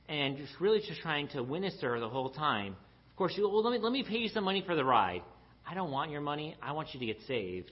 and 0.09 0.37
just 0.37 0.53
really 0.59 0.79
just 0.79 1.01
trying 1.01 1.27
to 1.29 1.43
witness 1.43 1.75
to 1.81 1.87
her 1.87 1.99
the 1.99 2.09
whole 2.09 2.29
time. 2.29 2.75
Of 3.11 3.17
course, 3.17 3.33
you, 3.37 3.47
well, 3.47 3.63
let 3.63 3.71
me, 3.71 3.79
let 3.79 3.91
me 3.91 4.03
pay 4.03 4.17
you 4.17 4.29
some 4.29 4.43
money 4.43 4.63
for 4.65 4.75
the 4.75 4.83
ride. 4.83 5.21
I 5.67 5.73
don't 5.75 5.91
want 5.91 6.11
your 6.11 6.21
money. 6.21 6.55
I 6.61 6.73
want 6.73 6.93
you 6.93 6.99
to 6.99 7.05
get 7.05 7.17
saved. 7.27 7.71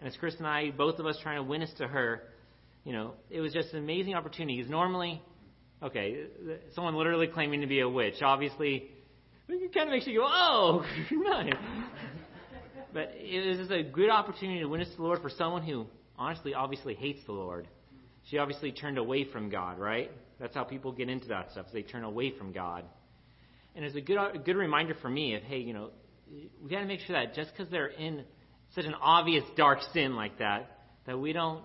And 0.00 0.08
as 0.08 0.16
Chris 0.16 0.34
and 0.38 0.46
I, 0.46 0.70
both 0.70 0.98
of 0.98 1.06
us 1.06 1.18
trying 1.22 1.36
to 1.36 1.42
witness 1.42 1.70
to 1.78 1.86
her, 1.86 2.22
you 2.84 2.92
know, 2.92 3.12
it 3.28 3.40
was 3.40 3.52
just 3.52 3.72
an 3.72 3.78
amazing 3.78 4.14
opportunity. 4.14 4.56
Because 4.56 4.70
normally, 4.70 5.22
okay, 5.82 6.24
someone 6.74 6.94
literally 6.96 7.26
claiming 7.26 7.60
to 7.60 7.66
be 7.66 7.80
a 7.80 7.88
witch, 7.88 8.22
obviously, 8.22 8.90
it 9.48 9.74
kind 9.74 9.88
of 9.88 9.92
makes 9.92 10.06
you 10.06 10.20
go, 10.20 10.26
oh, 10.26 10.84
nice. 11.10 11.52
but 12.94 13.12
it 13.14 13.46
was 13.46 13.58
just 13.58 13.70
a 13.70 13.82
good 13.82 14.10
opportunity 14.10 14.60
to 14.60 14.66
witness 14.66 14.88
to 14.90 14.96
the 14.96 15.02
Lord 15.02 15.20
for 15.20 15.30
someone 15.30 15.62
who, 15.62 15.86
honestly, 16.18 16.54
obviously 16.54 16.94
hates 16.94 17.20
the 17.26 17.32
Lord. 17.32 17.68
She 18.30 18.38
obviously 18.38 18.72
turned 18.72 18.96
away 18.96 19.24
from 19.30 19.50
God, 19.50 19.78
right? 19.78 20.10
That's 20.38 20.54
how 20.54 20.64
people 20.64 20.92
get 20.92 21.10
into 21.10 21.28
that 21.28 21.50
stuff. 21.52 21.66
They 21.72 21.82
turn 21.82 22.04
away 22.04 22.32
from 22.36 22.52
God. 22.52 22.84
And 23.76 23.84
it's 23.84 23.96
a 23.96 24.00
good, 24.00 24.18
a 24.18 24.38
good 24.38 24.56
reminder 24.56 24.94
for 25.00 25.08
me 25.08 25.34
of, 25.34 25.42
hey, 25.42 25.58
you 25.58 25.74
know, 25.74 25.90
we 26.62 26.70
got 26.70 26.80
to 26.80 26.86
make 26.86 27.00
sure 27.00 27.16
that 27.16 27.34
just 27.34 27.50
because 27.52 27.70
they're 27.70 27.88
in 27.88 28.24
such 28.74 28.84
an 28.84 28.94
obvious 28.94 29.44
dark 29.56 29.80
sin 29.92 30.14
like 30.14 30.38
that, 30.38 30.78
that 31.06 31.18
we 31.18 31.32
don't 31.32 31.62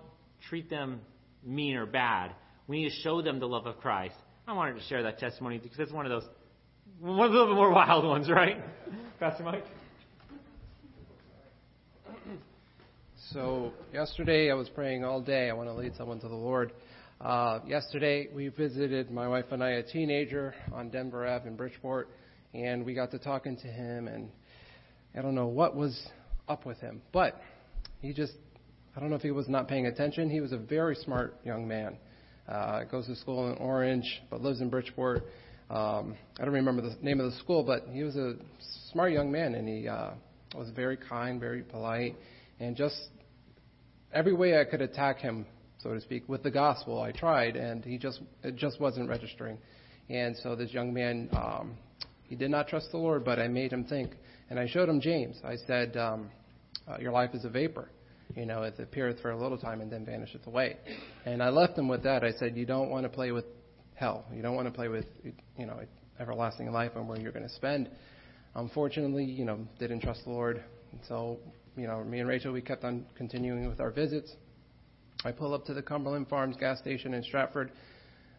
treat 0.48 0.68
them 0.68 1.00
mean 1.44 1.76
or 1.76 1.86
bad. 1.86 2.32
We 2.66 2.82
need 2.82 2.90
to 2.90 2.96
show 2.96 3.22
them 3.22 3.38
the 3.38 3.46
love 3.46 3.66
of 3.66 3.78
Christ. 3.78 4.16
I 4.46 4.52
wanted 4.52 4.74
to 4.74 4.82
share 4.82 5.02
that 5.04 5.18
testimony 5.18 5.58
because 5.58 5.78
it's 5.78 5.92
one 5.92 6.06
of 6.06 6.10
those, 6.10 6.28
one 7.00 7.26
of 7.26 7.48
the 7.48 7.54
more 7.54 7.70
wild 7.70 8.04
ones, 8.04 8.28
right? 8.30 8.58
Pastor 9.20 9.44
Mike? 9.44 9.64
So, 13.32 13.72
yesterday 13.92 14.50
I 14.50 14.54
was 14.54 14.68
praying 14.68 15.04
all 15.04 15.20
day. 15.20 15.50
I 15.50 15.52
want 15.52 15.68
to 15.68 15.74
lead 15.74 15.96
someone 15.96 16.20
to 16.20 16.28
the 16.28 16.34
Lord. 16.34 16.72
Uh, 17.20 17.60
yesterday, 17.66 18.28
we 18.32 18.48
visited 18.48 19.10
my 19.10 19.26
wife 19.26 19.46
and 19.50 19.64
I 19.64 19.70
a 19.70 19.82
teenager 19.82 20.54
on 20.72 20.90
Denver 20.90 21.26
Ave 21.26 21.48
in 21.48 21.56
Bridgeport, 21.56 22.08
and 22.54 22.84
we 22.84 22.94
got 22.94 23.10
to 23.12 23.18
talking 23.18 23.56
to 23.56 23.66
him, 23.66 24.06
and 24.06 24.30
I 25.16 25.22
don't 25.22 25.34
know 25.34 25.48
what 25.48 25.74
was 25.74 26.08
up 26.48 26.66
with 26.66 26.78
him, 26.78 27.02
but 27.12 27.40
he 28.00 28.12
just, 28.12 28.34
I 28.96 29.00
don't 29.00 29.10
know 29.10 29.16
if 29.16 29.22
he 29.22 29.30
was 29.30 29.48
not 29.48 29.68
paying 29.68 29.86
attention. 29.86 30.30
He 30.30 30.40
was 30.40 30.52
a 30.52 30.58
very 30.58 30.94
smart 30.94 31.36
young 31.44 31.66
man. 31.66 31.96
Uh, 32.48 32.84
goes 32.84 33.06
to 33.06 33.16
school 33.16 33.50
in 33.50 33.58
Orange, 33.58 34.22
but 34.30 34.40
lives 34.40 34.60
in 34.60 34.70
Bridgeport. 34.70 35.24
Um, 35.68 36.14
I 36.38 36.44
don't 36.44 36.54
remember 36.54 36.82
the 36.82 36.96
name 37.02 37.18
of 37.18 37.32
the 37.32 37.38
school, 37.38 37.64
but 37.64 37.86
he 37.90 38.04
was 38.04 38.14
a 38.16 38.34
smart 38.92 39.12
young 39.12 39.32
man, 39.32 39.56
and 39.56 39.68
he 39.68 39.88
uh, 39.88 40.10
was 40.54 40.70
very 40.70 40.96
kind, 40.96 41.40
very 41.40 41.62
polite, 41.62 42.14
and 42.60 42.76
just 42.76 42.96
every 44.12 44.32
way 44.32 44.60
I 44.60 44.64
could 44.64 44.80
attack 44.80 45.18
him 45.18 45.46
so 45.86 45.94
to 45.94 46.00
speak, 46.00 46.28
with 46.28 46.42
the 46.42 46.50
gospel. 46.50 47.00
I 47.00 47.12
tried, 47.12 47.56
and 47.56 47.84
he 47.84 47.98
just 47.98 48.20
it 48.42 48.56
just 48.56 48.80
wasn't 48.80 49.08
registering. 49.08 49.58
And 50.08 50.36
so 50.42 50.56
this 50.56 50.72
young 50.72 50.92
man, 50.92 51.28
um, 51.32 51.76
he 52.28 52.36
did 52.36 52.50
not 52.50 52.68
trust 52.68 52.90
the 52.90 52.98
Lord, 52.98 53.24
but 53.24 53.38
I 53.38 53.48
made 53.48 53.72
him 53.72 53.84
think, 53.84 54.12
and 54.50 54.58
I 54.58 54.66
showed 54.66 54.88
him 54.88 55.00
James. 55.00 55.40
I 55.44 55.56
said, 55.66 55.96
um, 55.96 56.30
uh, 56.88 56.98
"Your 56.98 57.12
life 57.12 57.30
is 57.34 57.44
a 57.44 57.50
vapor." 57.50 57.90
You 58.34 58.44
know, 58.44 58.62
it 58.62 58.74
appeareth 58.78 59.20
for 59.20 59.30
a 59.30 59.40
little 59.40 59.58
time 59.58 59.80
and 59.80 59.90
then 59.90 60.04
vanisheth 60.04 60.46
away. 60.46 60.76
And 61.24 61.42
I 61.42 61.50
left 61.50 61.78
him 61.78 61.88
with 61.88 62.02
that. 62.02 62.24
I 62.24 62.32
said, 62.32 62.56
You 62.56 62.66
don't 62.66 62.90
want 62.90 63.04
to 63.04 63.08
play 63.08 63.30
with 63.30 63.44
hell. 63.94 64.24
You 64.34 64.42
don't 64.42 64.56
want 64.56 64.66
to 64.66 64.74
play 64.74 64.88
with, 64.88 65.06
you 65.56 65.66
know, 65.66 65.80
everlasting 66.18 66.70
life 66.72 66.92
and 66.96 67.08
where 67.08 67.18
you're 67.18 67.32
going 67.32 67.46
to 67.46 67.54
spend. 67.54 67.88
Unfortunately, 68.54 69.24
you 69.24 69.44
know, 69.44 69.60
didn't 69.78 70.00
trust 70.00 70.24
the 70.24 70.30
Lord. 70.30 70.62
And 70.92 71.00
so, 71.08 71.38
you 71.76 71.86
know, 71.86 72.02
me 72.02 72.20
and 72.20 72.28
Rachel, 72.28 72.52
we 72.52 72.62
kept 72.62 72.84
on 72.84 73.06
continuing 73.16 73.68
with 73.68 73.80
our 73.80 73.90
visits. 73.90 74.32
I 75.24 75.32
pull 75.32 75.54
up 75.54 75.64
to 75.66 75.74
the 75.74 75.82
Cumberland 75.82 76.28
Farms 76.28 76.56
gas 76.58 76.78
station 76.78 77.14
in 77.14 77.22
Stratford, 77.22 77.70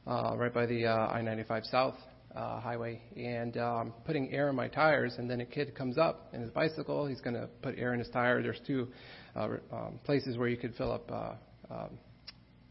uh, 0.05 0.35
right 0.37 0.53
by 0.53 0.65
the 0.65 0.85
uh, 0.85 1.07
I-95 1.07 1.69
South 1.69 1.95
uh, 2.35 2.59
highway, 2.59 3.01
and 3.15 3.57
um, 3.57 3.93
putting 4.05 4.31
air 4.33 4.49
in 4.49 4.55
my 4.55 4.67
tires. 4.67 5.15
And 5.17 5.29
then 5.29 5.41
a 5.41 5.45
kid 5.45 5.75
comes 5.75 5.97
up 5.97 6.29
in 6.33 6.41
his 6.41 6.51
bicycle. 6.51 7.07
He's 7.07 7.21
going 7.21 7.35
to 7.35 7.47
put 7.61 7.77
air 7.77 7.93
in 7.93 7.99
his 7.99 8.09
tire. 8.09 8.41
There's 8.41 8.61
two 8.65 8.87
uh, 9.35 9.49
um, 9.71 9.99
places 10.03 10.37
where 10.37 10.47
you 10.47 10.57
could 10.57 10.75
fill 10.75 10.91
up 10.91 11.11
uh, 11.11 11.73
um, 11.73 11.97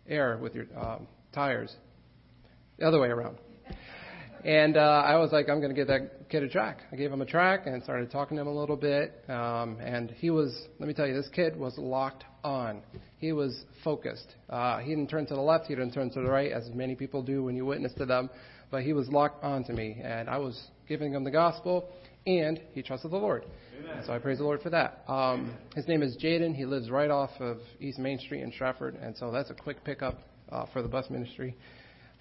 air 0.09 0.39
with 0.41 0.55
your 0.55 0.67
um, 0.77 1.07
tires. 1.33 1.75
The 2.79 2.87
other 2.87 3.01
way 3.01 3.09
around. 3.09 3.39
And 4.45 4.77
uh, 4.77 4.81
I 4.81 5.17
was 5.17 5.33
like, 5.33 5.49
I'm 5.49 5.59
going 5.59 5.75
to 5.75 5.75
give 5.75 5.89
that 5.89 6.29
kid 6.29 6.45
a 6.45 6.49
track. 6.49 6.83
I 6.93 6.97
gave 6.97 7.11
him 7.11 7.21
a 7.21 7.27
track 7.27 7.67
and 7.67 7.83
started 7.83 8.13
talking 8.13 8.37
to 8.37 8.43
him 8.43 8.47
a 8.47 8.55
little 8.55 8.77
bit. 8.77 9.25
Um, 9.29 9.79
and 9.81 10.11
he 10.13 10.31
was, 10.31 10.57
let 10.79 10.87
me 10.87 10.95
tell 10.95 11.07
you, 11.07 11.15
this 11.15 11.29
kid 11.35 11.57
was 11.57 11.77
locked 11.79 12.25
on. 12.45 12.83
He 13.19 13.33
was 13.33 13.65
focused. 13.83 14.37
Uh, 14.49 14.79
he 14.79 14.91
didn't 14.91 15.09
turn 15.09 15.27
to 15.27 15.35
the 15.35 15.41
left, 15.41 15.67
he 15.67 15.75
didn't 15.75 15.93
turn 15.93 16.11
to 16.11 16.21
the 16.21 16.31
right, 16.31 16.53
as 16.53 16.69
many 16.73 16.95
people 16.95 17.23
do 17.23 17.43
when 17.43 17.57
you 17.57 17.65
witness 17.65 17.93
to 17.95 18.07
them. 18.07 18.31
But 18.71 18.83
he 18.83 18.93
was 18.93 19.09
locked 19.09 19.45
onto 19.45 19.73
me. 19.73 20.01
And 20.03 20.29
I 20.29 20.39
was 20.39 20.61
giving 20.89 21.13
him 21.13 21.25
the 21.25 21.31
gospel, 21.31 21.89
and 22.27 22.61
he 22.73 22.83
trusted 22.83 23.11
the 23.11 23.17
Lord. 23.17 23.45
So 24.05 24.13
I 24.13 24.19
praise 24.19 24.39
the 24.39 24.45
Lord 24.45 24.61
for 24.63 24.71
that. 24.71 25.05
Um, 25.09 25.57
his 25.75 25.87
name 25.87 26.03
is 26.03 26.17
Jaden. 26.17 26.55
He 26.55 26.65
lives 26.65 26.91
right 26.91 27.11
off 27.11 27.31
of 27.41 27.59
East 27.81 27.99
Main 27.99 28.19
Street 28.19 28.43
in 28.43 28.53
Stratford. 28.53 28.97
And 28.97 29.17
so 29.17 29.31
that's 29.31 29.51
a 29.51 29.55
quick 29.55 29.85
pickup 29.85 30.19
uh, 30.51 30.67
for 30.73 30.83
the 30.83 30.89
bus 30.89 31.09
ministry. 31.09 31.57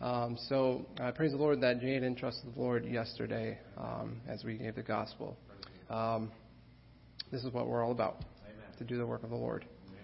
Um, 0.02 0.38
so 0.50 0.86
I 1.00 1.12
praise 1.12 1.32
the 1.32 1.38
Lord 1.38 1.62
that 1.62 1.80
Jaden 1.80 2.18
trusted 2.18 2.54
the 2.54 2.60
Lord 2.60 2.86
yesterday 2.86 3.58
um, 3.78 4.22
as 4.28 4.44
we 4.44 4.58
gave 4.58 4.76
the 4.76 4.84
gospel. 4.84 5.38
Um, 5.90 6.32
this 7.32 7.44
is 7.44 7.54
what 7.54 7.68
we're 7.68 7.84
all 7.84 7.92
about 7.92 8.18
Amen. 8.44 8.78
to 8.78 8.84
do 8.84 8.98
the 8.98 9.06
work 9.06 9.24
of 9.24 9.30
the 9.30 9.36
Lord. 9.36 9.66
Amen. 9.88 10.00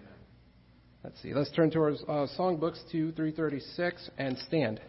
Let's 1.04 1.20
see. 1.22 1.34
Let's 1.34 1.50
turn 1.50 1.70
to 1.72 1.78
our 1.80 1.90
uh, 1.90 2.26
songbooks 2.38 2.80
to 2.92 3.12
336 3.12 4.10
and 4.18 4.38
stand. 4.38 4.80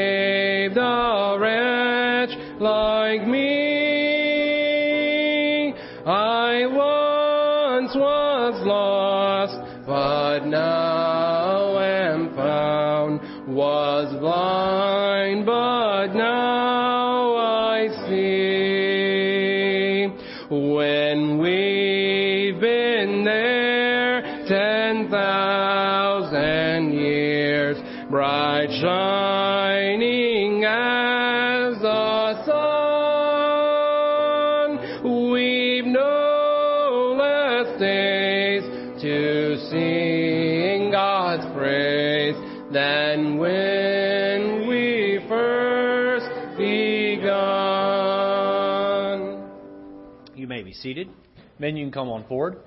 seated. 50.86 51.10
Men, 51.58 51.76
you 51.76 51.84
can 51.84 51.92
come 51.92 52.10
on 52.10 52.28
forward 52.28 52.60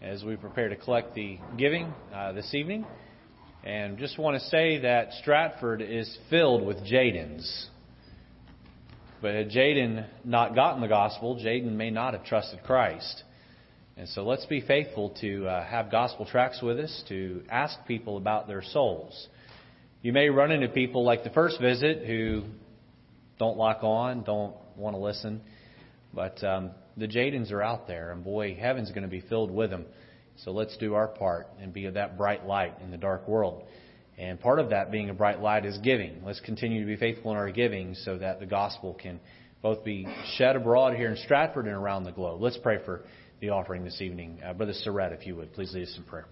as 0.00 0.22
we 0.22 0.36
prepare 0.36 0.68
to 0.68 0.76
collect 0.76 1.16
the 1.16 1.40
giving 1.56 1.92
uh, 2.14 2.30
this 2.30 2.54
evening. 2.54 2.86
And 3.64 3.98
just 3.98 4.16
want 4.16 4.40
to 4.40 4.48
say 4.48 4.78
that 4.82 5.12
Stratford 5.14 5.82
is 5.82 6.18
filled 6.30 6.64
with 6.64 6.76
Jadens. 6.86 7.66
But 9.20 9.34
had 9.34 9.50
Jaden 9.50 10.06
not 10.24 10.54
gotten 10.54 10.80
the 10.80 10.86
gospel, 10.86 11.34
Jaden 11.34 11.72
may 11.72 11.90
not 11.90 12.14
have 12.14 12.24
trusted 12.24 12.62
Christ. 12.62 13.24
And 13.96 14.08
so 14.08 14.22
let's 14.22 14.46
be 14.46 14.60
faithful 14.60 15.16
to 15.20 15.48
uh, 15.48 15.66
have 15.66 15.90
gospel 15.90 16.26
tracts 16.26 16.62
with 16.62 16.78
us, 16.78 17.02
to 17.08 17.42
ask 17.50 17.76
people 17.88 18.18
about 18.18 18.46
their 18.46 18.62
souls. 18.62 19.26
You 20.02 20.12
may 20.12 20.28
run 20.28 20.52
into 20.52 20.68
people 20.68 21.02
like 21.02 21.24
the 21.24 21.30
first 21.30 21.60
visit 21.60 22.06
who 22.06 22.44
don't 23.40 23.56
lock 23.56 23.82
on, 23.82 24.22
don't 24.22 24.54
want 24.76 24.94
to 24.94 25.02
listen. 25.02 25.40
But 26.14 26.42
um, 26.44 26.70
the 26.98 27.08
Jadens 27.08 27.52
are 27.52 27.62
out 27.62 27.86
there, 27.86 28.12
and 28.12 28.24
boy, 28.24 28.54
heaven's 28.54 28.90
going 28.90 29.02
to 29.02 29.08
be 29.08 29.20
filled 29.20 29.50
with 29.50 29.70
them. 29.70 29.86
So 30.44 30.52
let's 30.52 30.76
do 30.76 30.94
our 30.94 31.08
part 31.08 31.48
and 31.60 31.72
be 31.72 31.86
of 31.86 31.94
that 31.94 32.16
bright 32.16 32.46
light 32.46 32.74
in 32.82 32.90
the 32.90 32.96
dark 32.96 33.26
world. 33.26 33.64
And 34.16 34.40
part 34.40 34.58
of 34.58 34.70
that 34.70 34.90
being 34.90 35.10
a 35.10 35.14
bright 35.14 35.40
light 35.40 35.64
is 35.64 35.78
giving. 35.78 36.22
Let's 36.24 36.40
continue 36.40 36.80
to 36.80 36.86
be 36.86 36.96
faithful 36.96 37.30
in 37.30 37.36
our 37.36 37.50
giving 37.50 37.94
so 37.94 38.18
that 38.18 38.40
the 38.40 38.46
gospel 38.46 38.94
can 38.94 39.20
both 39.62 39.84
be 39.84 40.06
shed 40.36 40.56
abroad 40.56 40.96
here 40.96 41.10
in 41.10 41.16
Stratford 41.16 41.66
and 41.66 41.74
around 41.74 42.04
the 42.04 42.12
globe. 42.12 42.40
Let's 42.40 42.58
pray 42.58 42.78
for 42.84 43.02
the 43.40 43.50
offering 43.50 43.84
this 43.84 44.00
evening. 44.00 44.40
Uh, 44.44 44.52
Brother 44.52 44.72
Surratt, 44.72 45.12
if 45.12 45.26
you 45.26 45.36
would, 45.36 45.52
please 45.52 45.72
lead 45.72 45.84
us 45.84 45.94
in 45.96 46.04
prayer. 46.04 46.26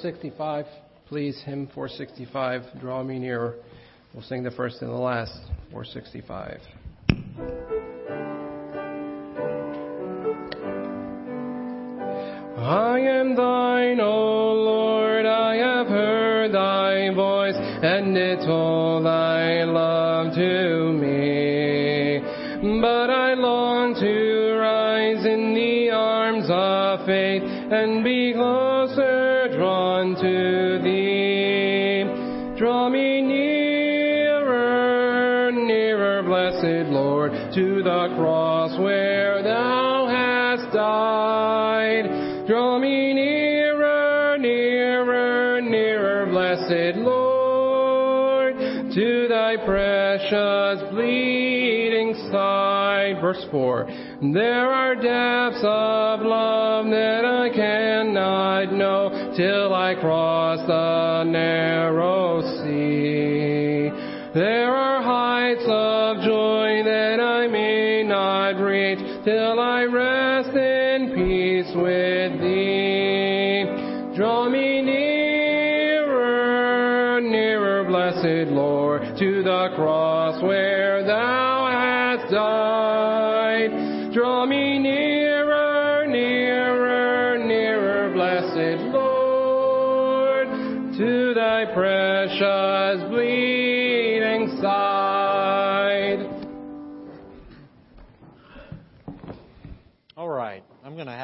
465, 0.00 0.66
please. 1.08 1.42
Hymn 1.44 1.68
465, 1.74 2.80
Draw 2.80 3.02
Me 3.02 3.18
Nearer. 3.18 3.56
We'll 4.14 4.22
sing 4.22 4.44
the 4.44 4.50
first 4.52 4.80
and 4.80 4.90
the 4.90 4.94
last. 4.94 5.36
465. 5.72 6.60
I 12.58 13.00
am 13.00 13.34
thine, 13.34 14.00
O 14.00 14.52
Lord, 14.52 15.26
I 15.26 15.56
have 15.56 15.88
heard 15.88 16.52
thy 16.52 17.12
voice, 17.12 17.56
and 17.56 18.16
it 18.16 18.46
told 18.46 19.04
thy 19.04 19.64
love 19.64 20.32
to 20.34 20.92
me. 20.92 22.20
But 22.80 23.10
I 23.10 23.34
long 23.34 23.94
to 23.94 24.56
rise 24.58 25.24
in 25.26 25.54
the 25.54 25.90
arms 25.90 26.46
of 26.50 27.06
faith 27.06 27.42
and 27.42 28.02
be 28.02 28.27
blessed 46.28 46.98
Lord, 46.98 48.54
to 48.56 49.28
thy 49.28 49.56
precious 49.64 50.82
bleeding 50.92 52.14
side. 52.30 53.16
Verse 53.20 53.44
4. 53.50 53.86
There 54.32 54.70
are 54.70 54.94
depths 54.94 55.62
of 55.62 56.20
love 56.20 56.86
that 56.86 57.24
I 57.24 57.48
cannot 57.54 58.72
know 58.72 59.32
till 59.36 59.74
I 59.74 59.94
cross 59.94 60.60
the 60.66 61.24
narrow 61.24 62.42
sea. 62.62 63.90
There 64.34 64.74
are 64.74 65.02
heights 65.02 65.64
of 65.66 66.16
joy 66.24 66.82
that 66.84 67.18
I 67.20 67.46
may 67.48 68.02
not 68.04 68.60
reach 68.62 68.98
till 69.24 69.58
I 69.58 69.84
rest 69.84 70.27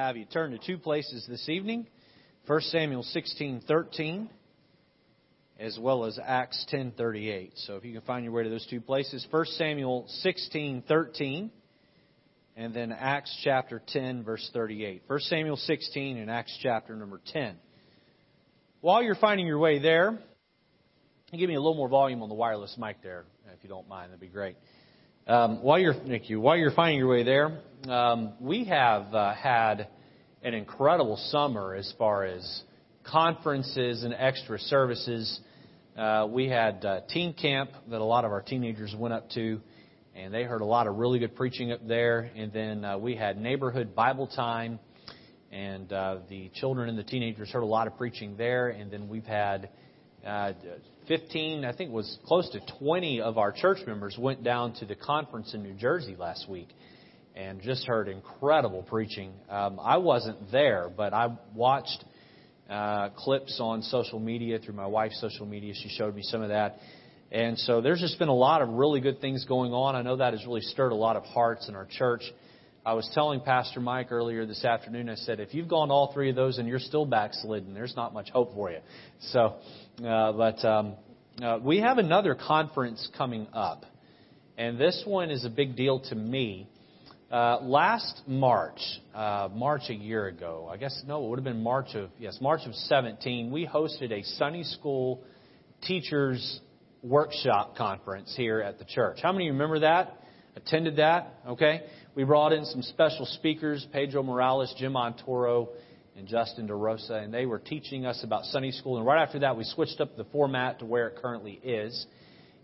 have 0.07 0.19
you 0.19 0.27
turn 0.27 0.51
to 0.51 0.59
two 0.59 0.77
places 0.77 1.25
this 1.27 1.49
evening 1.49 1.87
1 2.47 2.61
Samuel 2.61 3.03
16:13 3.03 4.29
as 5.59 5.79
well 5.79 6.05
as 6.05 6.19
Acts 6.23 6.67
10:38. 6.71 7.53
So 7.57 7.77
if 7.77 7.87
you 7.87 7.93
can 7.95 8.03
find 8.03 8.23
your 8.23 8.35
way 8.35 8.43
to 8.43 8.51
those 8.51 8.67
two 8.67 8.83
places, 8.83 9.27
1 9.31 9.47
Samuel 9.57 10.05
16:13 10.23 11.51
and 12.55 12.75
then 12.75 12.93
Acts 12.93 13.35
chapter 13.43 13.81
10, 13.87 14.25
verse 14.25 14.51
38. 14.53 15.05
1 15.07 15.21
Samuel 15.21 15.57
16 15.57 16.19
and 16.19 16.31
Acts 16.31 16.55
chapter 16.63 16.95
number 16.95 17.23
10. 17.33 17.57
While 18.83 19.03
you're 19.03 19.15
finding 19.15 19.47
your 19.47 19.59
way 19.59 19.79
there, 19.79 20.19
give 21.33 21.49
me 21.49 21.55
a 21.55 21.61
little 21.61 21.77
more 21.77 21.89
volume 21.89 22.23
on 22.23 22.29
the 22.29 22.35
wireless 22.35 22.77
mic 22.79 22.99
there, 23.03 23.25
if 23.55 23.63
you 23.63 23.71
don't 23.71 23.89
mind. 23.89 24.11
That'd 24.11 24.21
be 24.21 24.27
great. 24.27 24.57
Um, 25.27 25.63
while 25.63 25.79
you're, 25.79 25.95
thank 25.95 26.29
you. 26.29 26.39
While 26.39 26.59
you're 26.59 26.73
finding 26.73 26.99
your 26.99 27.09
way 27.09 27.23
there, 27.23 27.63
um, 27.89 28.35
we 28.41 28.65
have 28.65 29.15
uh, 29.15 29.33
had 29.33 29.89
an 30.45 30.53
incredible 30.53 31.17
summer 31.31 31.75
as 31.75 31.91
far 31.99 32.25
as 32.25 32.63
conferences 33.03 34.05
and 34.05 34.15
extra 34.17 34.59
services. 34.59 35.41
Uh, 35.97 36.27
we 36.29 36.49
had 36.49 36.85
uh, 36.85 37.01
teen 37.09 37.33
camp 37.33 37.71
that 37.91 38.03
a 38.03 38.05
lot 38.05 38.27
of 38.27 38.31
our 38.31 38.43
teenagers 38.43 38.95
went 38.97 39.15
up 39.15 39.31
to 39.31 39.59
and 40.15 40.33
they 40.33 40.45
heard 40.45 40.61
a 40.61 40.67
lot 40.67 40.87
of 40.87 40.97
really 40.97 41.19
good 41.19 41.35
preaching 41.35 41.73
up 41.73 41.81
there. 41.89 42.31
And 42.37 42.53
then 42.53 42.85
uh, 42.85 42.99
we 42.99 43.17
had 43.17 43.41
neighborhood 43.41 43.97
Bible 43.97 44.27
time, 44.29 44.79
and 45.51 45.93
uh, 45.93 46.19
the 46.29 46.51
children 46.55 46.89
and 46.89 46.97
the 46.97 47.03
teenagers 47.03 47.51
heard 47.51 47.63
a 47.63 47.67
lot 47.67 47.87
of 47.87 47.97
preaching 47.97 48.37
there. 48.37 48.69
And 48.69 48.91
then 48.91 49.09
we've 49.09 49.25
had 49.25 49.71
uh, 50.25 50.53
15, 51.09 51.65
I 51.65 51.75
think 51.75 51.91
it 51.91 51.93
was 51.93 52.19
close 52.27 52.49
to 52.51 52.61
20 52.79 53.23
of 53.23 53.39
our 53.39 53.51
church 53.51 53.79
members 53.87 54.17
went 54.19 54.45
down 54.45 54.75
to 54.75 54.85
the 54.85 54.95
conference 54.95 55.55
in 55.55 55.63
New 55.63 55.75
Jersey 55.75 56.17
last 56.17 56.49
week 56.49 56.69
and 57.35 57.61
just 57.63 57.87
heard 57.87 58.09
incredible 58.09 58.83
preaching. 58.83 59.33
Um, 59.51 59.81
I 59.83 59.97
wasn't 59.97 60.53
there, 60.53 60.91
but 60.95 61.13
I 61.13 61.37
watched 61.55 62.05
uh, 62.71 63.11
clips 63.11 63.59
on 63.61 63.83
social 63.83 64.21
media 64.21 64.59
through 64.59 64.75
my 64.75 64.87
wife's 64.87 65.21
social 65.21 65.47
media. 65.47 65.75
She 65.75 65.89
showed 65.89 66.15
me 66.15 66.23
some 66.23 66.43
of 66.43 66.49
that. 66.51 66.79
And 67.33 67.59
so 67.59 67.81
there's 67.81 68.01
just 68.01 68.19
been 68.19 68.29
a 68.29 68.35
lot 68.35 68.63
of 68.63 68.69
really 68.69 69.01
good 69.01 69.21
things 69.21 69.45
going 69.47 69.73
on. 69.73 69.97
I 69.97 70.03
know 70.03 70.17
that 70.17 70.33
has 70.35 70.47
really 70.47 70.61
stirred 70.61 70.93
a 70.93 70.97
lot 70.97 71.17
of 71.17 71.25
hearts 71.25 71.69
in 71.69 71.75
our 71.75 71.87
church. 71.87 72.23
I 72.87 72.93
was 72.93 73.11
telling 73.15 73.41
Pastor 73.41 73.81
Mike 73.81 74.13
earlier 74.13 74.47
this 74.47 74.65
afternoon, 74.65 75.09
I 75.09 75.15
said, 75.15 75.41
if 75.41 75.55
you've 75.55 75.69
gone 75.69 75.91
all 75.91 76.13
three 76.13 76.31
of 76.31 76.37
those 76.37 76.59
and 76.59 76.69
you're 76.69 76.79
still 76.79 77.07
backslidden, 77.07 77.75
there's 77.75 77.97
not 77.97 78.13
much 78.13 78.29
hope 78.31 78.55
for 78.55 78.71
you. 78.71 78.79
So, 79.31 79.57
uh, 80.07 80.33
but 80.33 80.65
um, 80.65 80.95
uh, 81.43 81.59
we 81.63 81.81
have 81.81 81.99
another 81.99 82.35
conference 82.35 83.09
coming 83.17 83.49
up. 83.53 83.85
And 84.57 84.79
this 84.79 85.03
one 85.07 85.31
is 85.31 85.45
a 85.45 85.51
big 85.51 85.77
deal 85.77 86.01
to 86.01 86.15
me. 86.15 86.69
Uh, 87.31 87.59
last 87.63 88.23
March, 88.27 88.79
uh, 89.15 89.49
March 89.53 89.83
a 89.89 89.95
year 89.95 90.27
ago, 90.27 90.69
I 90.71 90.77
guess, 90.77 91.03
no, 91.07 91.25
it 91.25 91.31
would 91.31 91.39
have 91.39 91.45
been 91.45 91.63
March 91.63 91.95
of, 91.95 92.11
yes, 92.19 92.39
March 92.41 92.61
of 92.67 92.75
17, 92.75 93.51
we 93.51 93.67
hosted 93.67 94.13
a 94.13 94.23
Sunday 94.23 94.63
school 94.63 95.23
teachers 95.83 96.61
workshop 97.03 97.77
conference 97.77 98.33
here 98.37 98.61
at 98.61 98.79
the 98.79 98.85
church. 98.85 99.19
How 99.23 99.33
many 99.33 99.45
of 99.45 99.47
you 99.47 99.53
remember 99.55 99.81
that? 99.81 100.21
Attended 100.55 100.97
that? 100.97 101.41
Okay. 101.49 101.83
We 102.15 102.25
brought 102.25 102.53
in 102.53 102.65
some 102.67 102.83
special 102.83 103.27
speakers, 103.27 103.85
Pedro 103.93 104.23
Morales, 104.23 104.73
Jim 104.79 104.93
Montoro, 104.93 105.69
and 106.17 106.29
Justin 106.29 106.69
DeRosa, 106.69 107.25
and 107.25 107.35
they 107.35 107.47
were 107.47 107.59
teaching 107.59 108.07
us 108.07 108.23
about 108.23 108.45
Sunday 108.45 108.71
school. 108.71 108.99
And 108.99 109.07
right 109.07 109.21
after 109.21 109.41
that, 109.41 109.57
we 109.57 109.65
switched 109.65 110.01
up 110.01 110.17
the 110.17 110.25
format 110.25 110.79
to 110.79 110.85
where 110.85 111.09
it 111.09 111.17
currently 111.21 111.59
is. 111.65 112.07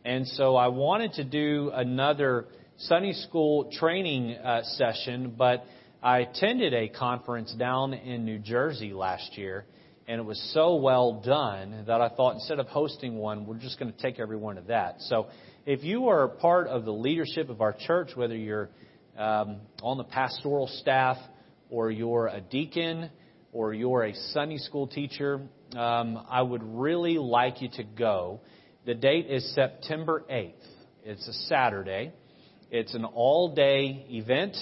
And 0.04 0.26
so 0.28 0.54
I 0.54 0.68
wanted 0.68 1.14
to 1.14 1.24
do 1.24 1.72
another 1.74 2.46
Sunday 2.84 3.12
school 3.12 3.70
training 3.72 4.36
uh, 4.36 4.62
session, 4.62 5.34
but 5.36 5.64
I 6.02 6.20
attended 6.20 6.72
a 6.72 6.88
conference 6.88 7.52
down 7.58 7.92
in 7.92 8.24
New 8.24 8.38
Jersey 8.38 8.94
last 8.94 9.36
year 9.36 9.66
and 10.08 10.18
it 10.18 10.24
was 10.24 10.40
so 10.54 10.76
well 10.76 11.20
done 11.20 11.84
that 11.86 12.00
I 12.00 12.08
thought 12.08 12.36
instead 12.36 12.58
of 12.58 12.68
hosting 12.68 13.16
one, 13.16 13.44
we're 13.46 13.58
just 13.58 13.78
going 13.78 13.92
to 13.92 13.98
take 14.00 14.18
everyone 14.18 14.56
to 14.56 14.62
that. 14.62 14.96
So 15.02 15.26
if 15.66 15.84
you 15.84 16.08
are 16.08 16.26
part 16.26 16.68
of 16.68 16.86
the 16.86 16.92
leadership 16.92 17.50
of 17.50 17.60
our 17.60 17.74
church, 17.74 18.12
whether 18.14 18.34
you're 18.34 18.70
um, 19.18 19.58
on 19.82 19.98
the 19.98 20.04
pastoral 20.04 20.66
staff 20.66 21.18
or 21.68 21.90
you're 21.90 22.28
a 22.28 22.40
deacon 22.40 23.10
or 23.52 23.74
you're 23.74 24.04
a 24.04 24.14
Sunday 24.32 24.56
school 24.56 24.86
teacher, 24.86 25.42
um, 25.76 26.24
I 26.30 26.40
would 26.40 26.62
really 26.64 27.18
like 27.18 27.60
you 27.60 27.68
to 27.76 27.84
go. 27.84 28.40
The 28.86 28.94
date 28.94 29.26
is 29.26 29.54
September 29.54 30.24
8th. 30.30 30.54
It's 31.04 31.28
a 31.28 31.32
Saturday. 31.46 32.12
It's 32.72 32.94
an 32.94 33.04
all 33.04 33.52
day 33.52 34.06
event. 34.10 34.56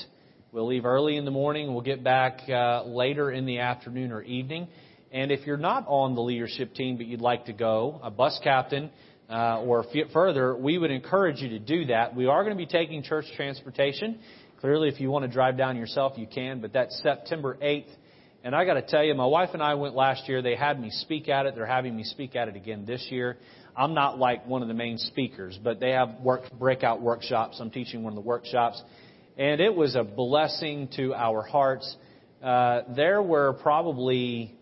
We'll 0.50 0.66
leave 0.66 0.86
early 0.86 1.18
in 1.18 1.26
the 1.26 1.30
morning. 1.30 1.74
We'll 1.74 1.82
get 1.82 2.02
back 2.02 2.40
uh, 2.48 2.84
later 2.84 3.30
in 3.30 3.44
the 3.44 3.58
afternoon 3.58 4.12
or 4.12 4.22
evening. 4.22 4.68
And 5.12 5.30
if 5.30 5.46
you're 5.46 5.58
not 5.58 5.84
on 5.86 6.14
the 6.14 6.22
leadership 6.22 6.72
team 6.72 6.96
but 6.96 7.04
you'd 7.04 7.20
like 7.20 7.44
to 7.46 7.52
go, 7.52 8.00
a 8.02 8.10
bus 8.10 8.40
captain 8.42 8.88
uh, 9.28 9.60
or 9.60 9.84
further, 10.14 10.56
we 10.56 10.78
would 10.78 10.90
encourage 10.90 11.40
you 11.40 11.50
to 11.50 11.58
do 11.58 11.84
that. 11.86 12.16
We 12.16 12.24
are 12.24 12.44
going 12.44 12.56
to 12.56 12.58
be 12.58 12.64
taking 12.64 13.02
church 13.02 13.26
transportation. 13.36 14.20
Clearly, 14.62 14.88
if 14.88 15.00
you 15.00 15.10
want 15.10 15.26
to 15.26 15.30
drive 15.30 15.58
down 15.58 15.76
yourself, 15.76 16.14
you 16.16 16.26
can, 16.26 16.62
but 16.62 16.72
that's 16.72 16.98
September 17.02 17.58
8th. 17.62 17.90
And 18.42 18.54
I 18.54 18.64
got 18.64 18.74
to 18.74 18.82
tell 18.82 19.04
you, 19.04 19.14
my 19.14 19.26
wife 19.26 19.50
and 19.52 19.62
I 19.62 19.74
went 19.74 19.94
last 19.94 20.26
year. 20.30 20.40
They 20.40 20.56
had 20.56 20.80
me 20.80 20.88
speak 20.90 21.28
at 21.28 21.44
it. 21.44 21.54
They're 21.54 21.66
having 21.66 21.94
me 21.94 22.04
speak 22.04 22.36
at 22.36 22.48
it 22.48 22.56
again 22.56 22.86
this 22.86 23.06
year. 23.10 23.36
I'm 23.78 23.94
not 23.94 24.18
like 24.18 24.44
one 24.44 24.62
of 24.62 24.66
the 24.66 24.74
main 24.74 24.98
speakers, 24.98 25.56
but 25.62 25.78
they 25.78 25.90
have 25.90 26.20
work, 26.20 26.42
breakout 26.58 27.00
workshops. 27.00 27.58
I'm 27.60 27.70
teaching 27.70 28.02
one 28.02 28.12
of 28.12 28.16
the 28.16 28.28
workshops. 28.28 28.82
And 29.36 29.60
it 29.60 29.72
was 29.72 29.94
a 29.94 30.02
blessing 30.02 30.88
to 30.96 31.14
our 31.14 31.42
hearts. 31.42 31.96
Uh, 32.42 32.80
there 32.96 33.22
were 33.22 33.52
probably 33.62 34.56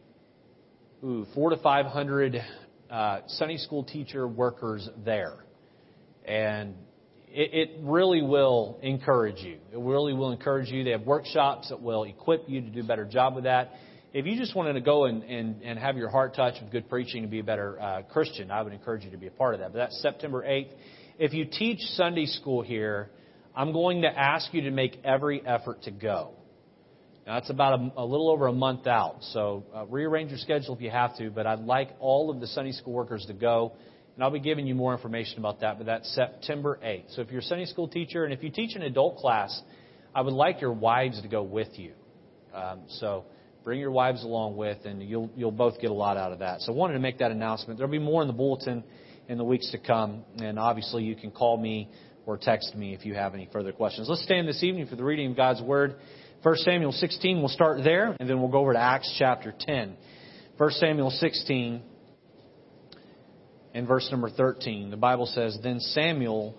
ooh, 1.02 1.26
four 1.34 1.48
to 1.48 1.56
five 1.56 1.86
hundred 1.86 2.36
uh, 2.90 3.20
Sunday 3.26 3.56
school 3.56 3.84
teacher 3.84 4.28
workers 4.28 4.86
there, 5.02 5.36
and 6.26 6.74
it 7.28 7.70
really 7.82 8.20
will 8.22 8.78
encourage 8.82 9.38
you. 9.38 9.56
It 9.72 9.78
really 9.78 10.12
will 10.12 10.30
encourage 10.30 10.68
you. 10.68 10.84
They 10.84 10.90
have 10.90 11.02
workshops 11.02 11.70
that 11.70 11.80
will 11.80 12.04
equip 12.04 12.48
you 12.48 12.60
to 12.60 12.68
do 12.68 12.80
a 12.80 12.84
better 12.84 13.06
job 13.06 13.34
with 13.34 13.44
that. 13.44 13.72
If 14.18 14.24
you 14.24 14.34
just 14.38 14.54
wanted 14.54 14.72
to 14.72 14.80
go 14.80 15.04
and, 15.04 15.22
and, 15.24 15.62
and 15.62 15.78
have 15.78 15.98
your 15.98 16.08
heart 16.08 16.34
touched 16.34 16.62
with 16.62 16.72
good 16.72 16.88
preaching 16.88 17.20
and 17.20 17.30
be 17.30 17.40
a 17.40 17.44
better 17.44 17.78
uh, 17.78 18.00
Christian, 18.00 18.50
I 18.50 18.62
would 18.62 18.72
encourage 18.72 19.04
you 19.04 19.10
to 19.10 19.18
be 19.18 19.26
a 19.26 19.30
part 19.30 19.52
of 19.52 19.60
that. 19.60 19.74
But 19.74 19.78
that's 19.78 20.00
September 20.00 20.42
8th. 20.42 20.70
If 21.18 21.34
you 21.34 21.44
teach 21.44 21.80
Sunday 21.80 22.24
school 22.24 22.62
here, 22.62 23.10
I'm 23.54 23.74
going 23.74 24.00
to 24.00 24.08
ask 24.08 24.54
you 24.54 24.62
to 24.62 24.70
make 24.70 24.96
every 25.04 25.46
effort 25.46 25.82
to 25.82 25.90
go. 25.90 26.30
Now, 27.26 27.34
that's 27.34 27.50
about 27.50 27.78
a, 27.78 28.00
a 28.00 28.06
little 28.06 28.30
over 28.30 28.46
a 28.46 28.54
month 28.54 28.86
out, 28.86 29.16
so 29.20 29.64
uh, 29.74 29.84
rearrange 29.84 30.30
your 30.30 30.38
schedule 30.38 30.74
if 30.74 30.80
you 30.80 30.88
have 30.88 31.14
to, 31.18 31.30
but 31.30 31.46
I'd 31.46 31.60
like 31.60 31.90
all 32.00 32.30
of 32.30 32.40
the 32.40 32.46
Sunday 32.46 32.72
school 32.72 32.94
workers 32.94 33.26
to 33.26 33.34
go, 33.34 33.72
and 34.14 34.24
I'll 34.24 34.30
be 34.30 34.40
giving 34.40 34.66
you 34.66 34.74
more 34.74 34.94
information 34.94 35.40
about 35.40 35.60
that, 35.60 35.76
but 35.76 35.84
that's 35.84 36.08
September 36.14 36.78
8th. 36.82 37.14
So 37.14 37.20
if 37.20 37.30
you're 37.30 37.40
a 37.40 37.42
Sunday 37.44 37.66
school 37.66 37.86
teacher, 37.86 38.24
and 38.24 38.32
if 38.32 38.42
you 38.42 38.48
teach 38.48 38.76
an 38.76 38.82
adult 38.82 39.18
class, 39.18 39.60
I 40.14 40.22
would 40.22 40.32
like 40.32 40.62
your 40.62 40.72
wives 40.72 41.20
to 41.20 41.28
go 41.28 41.42
with 41.42 41.78
you. 41.78 41.92
Um, 42.54 42.84
so 42.88 43.26
bring 43.66 43.80
your 43.80 43.90
wives 43.90 44.22
along 44.22 44.56
with, 44.56 44.78
and 44.84 45.02
you'll, 45.02 45.28
you'll 45.34 45.50
both 45.50 45.80
get 45.80 45.90
a 45.90 45.92
lot 45.92 46.16
out 46.16 46.30
of 46.30 46.38
that. 46.38 46.60
So 46.60 46.72
I 46.72 46.76
wanted 46.76 46.94
to 46.94 47.00
make 47.00 47.18
that 47.18 47.32
announcement. 47.32 47.76
There'll 47.76 47.90
be 47.90 47.98
more 47.98 48.22
in 48.22 48.28
the 48.28 48.32
bulletin 48.32 48.84
in 49.28 49.38
the 49.38 49.44
weeks 49.44 49.72
to 49.72 49.78
come, 49.78 50.22
and 50.36 50.56
obviously 50.56 51.02
you 51.02 51.16
can 51.16 51.32
call 51.32 51.56
me 51.56 51.90
or 52.26 52.38
text 52.38 52.76
me 52.76 52.94
if 52.94 53.04
you 53.04 53.14
have 53.14 53.34
any 53.34 53.48
further 53.52 53.72
questions. 53.72 54.08
Let's 54.08 54.22
stand 54.22 54.46
this 54.46 54.62
evening 54.62 54.86
for 54.86 54.94
the 54.94 55.02
reading 55.02 55.32
of 55.32 55.36
God's 55.36 55.60
Word. 55.62 55.96
1 56.44 56.56
Samuel 56.58 56.92
16, 56.92 57.40
we'll 57.40 57.48
start 57.48 57.82
there, 57.82 58.16
and 58.20 58.30
then 58.30 58.38
we'll 58.38 58.52
go 58.52 58.58
over 58.58 58.72
to 58.72 58.78
Acts 58.78 59.12
chapter 59.18 59.52
10. 59.58 59.96
1 60.56 60.70
Samuel 60.70 61.10
16 61.10 61.82
and 63.74 63.88
verse 63.88 64.06
number 64.12 64.30
13. 64.30 64.92
The 64.92 64.96
Bible 64.96 65.26
says, 65.26 65.58
Then 65.60 65.80
Samuel 65.80 66.54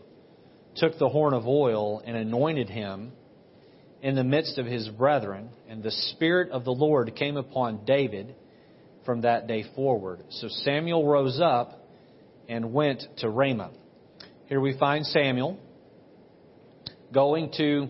took 0.75 0.99
the 0.99 1.07
horn 1.07 1.33
of 1.33 1.47
oil 1.47 2.03
and 2.05 2.17
anointed 2.17 2.69
him 2.69 3.13
in 4.01 4.15
the 4.15 4.23
midst 4.23 4.57
of 4.57 4.65
his 4.65 4.87
brethren, 4.89 5.49
and 5.67 5.81
the 5.81 5.91
Spirit 5.91 6.51
of 6.51 6.65
the 6.65 6.71
Lord 6.71 7.15
came 7.15 7.37
upon 7.37 7.85
David 7.85 8.35
from 9.05 9.21
that 9.21 9.47
day 9.47 9.65
forward. 9.75 10.23
So 10.29 10.47
Samuel 10.49 11.07
rose 11.07 11.39
up 11.41 11.81
and 12.47 12.73
went 12.73 13.03
to 13.17 13.29
Ramah. 13.29 13.71
Here 14.47 14.61
we 14.61 14.77
find 14.77 15.05
Samuel 15.05 15.57
going 17.13 17.51
to 17.57 17.87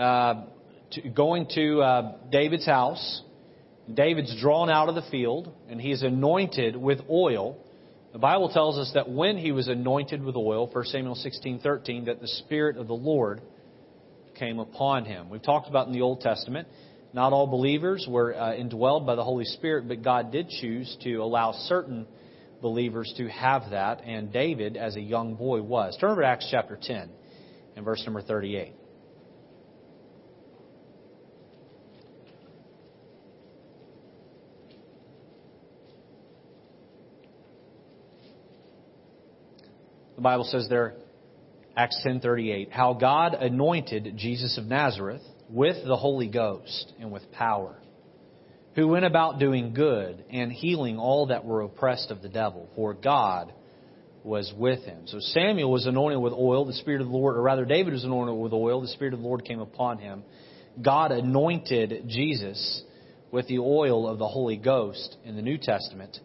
uh, 0.00 0.44
to, 0.92 1.08
going 1.08 1.48
to 1.54 1.80
uh, 1.80 2.12
David's 2.30 2.66
house. 2.66 3.22
David's 3.92 4.38
drawn 4.40 4.68
out 4.68 4.88
of 4.88 4.94
the 4.94 5.08
field, 5.10 5.52
and 5.68 5.80
he's 5.80 6.02
anointed 6.02 6.76
with 6.76 7.00
oil. 7.08 7.56
The 8.12 8.18
Bible 8.18 8.50
tells 8.50 8.78
us 8.78 8.90
that 8.94 9.08
when 9.08 9.36
he 9.36 9.52
was 9.52 9.68
anointed 9.68 10.22
with 10.22 10.36
oil, 10.36 10.68
1 10.72 10.84
Samuel 10.86 11.14
16:13, 11.14 12.06
that 12.06 12.20
the 12.20 12.28
Spirit 12.28 12.76
of 12.76 12.88
the 12.88 12.94
Lord 12.94 13.40
came 14.38 14.58
upon 14.58 15.04
him. 15.04 15.28
We've 15.28 15.42
talked 15.42 15.68
about 15.68 15.86
in 15.86 15.92
the 15.92 16.02
Old 16.02 16.20
Testament, 16.20 16.68
not 17.12 17.32
all 17.32 17.46
believers 17.46 18.06
were 18.08 18.34
uh, 18.34 18.52
indwelled 18.52 19.06
by 19.06 19.14
the 19.14 19.24
Holy 19.24 19.44
Spirit, 19.44 19.88
but 19.88 20.02
God 20.02 20.30
did 20.30 20.48
choose 20.48 20.96
to 21.02 21.16
allow 21.16 21.52
certain 21.52 22.06
believers 22.60 23.12
to 23.16 23.28
have 23.28 23.70
that, 23.70 24.02
and 24.04 24.32
David, 24.32 24.76
as 24.76 24.96
a 24.96 25.00
young 25.00 25.34
boy, 25.34 25.62
was. 25.62 25.96
Turn 25.98 26.10
over 26.10 26.22
to 26.22 26.26
Acts 26.26 26.48
chapter 26.50 26.78
10 26.80 27.10
and 27.76 27.84
verse 27.84 28.02
number 28.04 28.22
38. 28.22 28.74
The 40.16 40.22
Bible 40.22 40.44
says 40.44 40.66
there, 40.70 40.94
Acts 41.76 42.00
10:38, 42.06 42.70
how 42.70 42.94
God 42.94 43.34
anointed 43.34 44.14
Jesus 44.16 44.56
of 44.56 44.64
Nazareth 44.64 45.20
with 45.50 45.76
the 45.84 45.96
Holy 45.96 46.26
Ghost 46.26 46.94
and 46.98 47.12
with 47.12 47.30
power, 47.32 47.76
who 48.76 48.88
went 48.88 49.04
about 49.04 49.38
doing 49.38 49.74
good 49.74 50.24
and 50.30 50.50
healing 50.50 50.98
all 50.98 51.26
that 51.26 51.44
were 51.44 51.60
oppressed 51.60 52.10
of 52.10 52.22
the 52.22 52.30
devil, 52.30 52.66
for 52.74 52.94
God 52.94 53.52
was 54.24 54.50
with 54.56 54.84
him. 54.84 55.06
So 55.06 55.20
Samuel 55.20 55.70
was 55.70 55.84
anointed 55.84 56.18
with 56.18 56.32
oil, 56.32 56.64
the 56.64 56.72
Spirit 56.72 57.02
of 57.02 57.08
the 57.08 57.12
Lord, 57.12 57.36
or 57.36 57.42
rather, 57.42 57.66
David 57.66 57.92
was 57.92 58.04
anointed 58.04 58.36
with 58.36 58.54
oil, 58.54 58.80
the 58.80 58.88
Spirit 58.88 59.12
of 59.12 59.20
the 59.20 59.26
Lord 59.26 59.44
came 59.44 59.60
upon 59.60 59.98
him. 59.98 60.24
God 60.80 61.12
anointed 61.12 62.08
Jesus 62.08 62.82
with 63.30 63.48
the 63.48 63.58
oil 63.58 64.08
of 64.08 64.18
the 64.18 64.26
Holy 64.26 64.56
Ghost 64.56 65.16
in 65.26 65.36
the 65.36 65.42
New 65.42 65.58
Testament, 65.58 66.18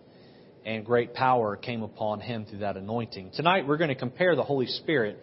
and 0.66 0.86
great 0.86 1.14
power 1.14 1.58
came 1.58 1.84
upon 1.84 2.22
him 2.22 2.46
through 2.46 2.60
that 2.60 2.78
anointing. 2.78 3.32
Tonight, 3.36 3.68
we're 3.68 3.78
going 3.78 3.90
to 3.90 3.96
compare 3.96 4.36
the 4.36 4.44
Holy 4.44 4.68
Spirit 4.68 5.20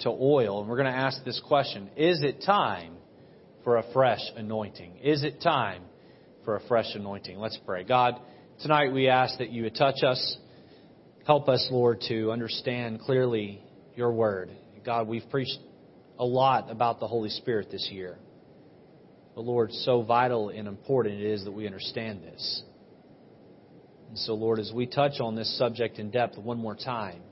to 0.00 0.08
oil, 0.08 0.60
and 0.60 0.68
we're 0.68 0.76
going 0.76 0.92
to 0.92 0.98
ask 0.98 1.24
this 1.24 1.40
question 1.46 1.90
Is 1.96 2.22
it 2.22 2.42
time 2.44 2.94
for 3.64 3.78
a 3.78 3.84
fresh 3.92 4.20
anointing? 4.36 4.98
Is 5.02 5.24
it 5.24 5.40
time 5.40 5.82
for 6.44 6.56
a 6.56 6.60
fresh 6.68 6.94
anointing? 6.94 7.38
Let's 7.38 7.58
pray. 7.64 7.84
God, 7.84 8.14
tonight 8.62 8.92
we 8.92 9.08
ask 9.08 9.38
that 9.38 9.50
you 9.50 9.64
would 9.64 9.74
touch 9.74 10.02
us. 10.02 10.38
Help 11.26 11.48
us, 11.48 11.66
Lord, 11.70 12.00
to 12.08 12.32
understand 12.32 13.00
clearly 13.00 13.62
your 13.94 14.12
word. 14.12 14.50
God, 14.84 15.08
we've 15.08 15.28
preached 15.30 15.58
a 16.18 16.24
lot 16.24 16.70
about 16.70 17.00
the 17.00 17.06
Holy 17.06 17.28
Spirit 17.28 17.70
this 17.70 17.88
year. 17.92 18.18
But 19.34 19.42
Lord, 19.42 19.72
so 19.72 20.02
vital 20.02 20.48
and 20.48 20.66
important 20.66 21.20
it 21.20 21.26
is 21.26 21.44
that 21.44 21.52
we 21.52 21.66
understand 21.66 22.22
this. 22.22 22.62
And 24.08 24.18
so, 24.18 24.34
Lord, 24.34 24.58
as 24.58 24.72
we 24.74 24.86
touch 24.86 25.20
on 25.20 25.36
this 25.36 25.56
subject 25.56 25.98
in 25.98 26.10
depth 26.10 26.36
one 26.36 26.58
more 26.58 26.74
time, 26.74 27.22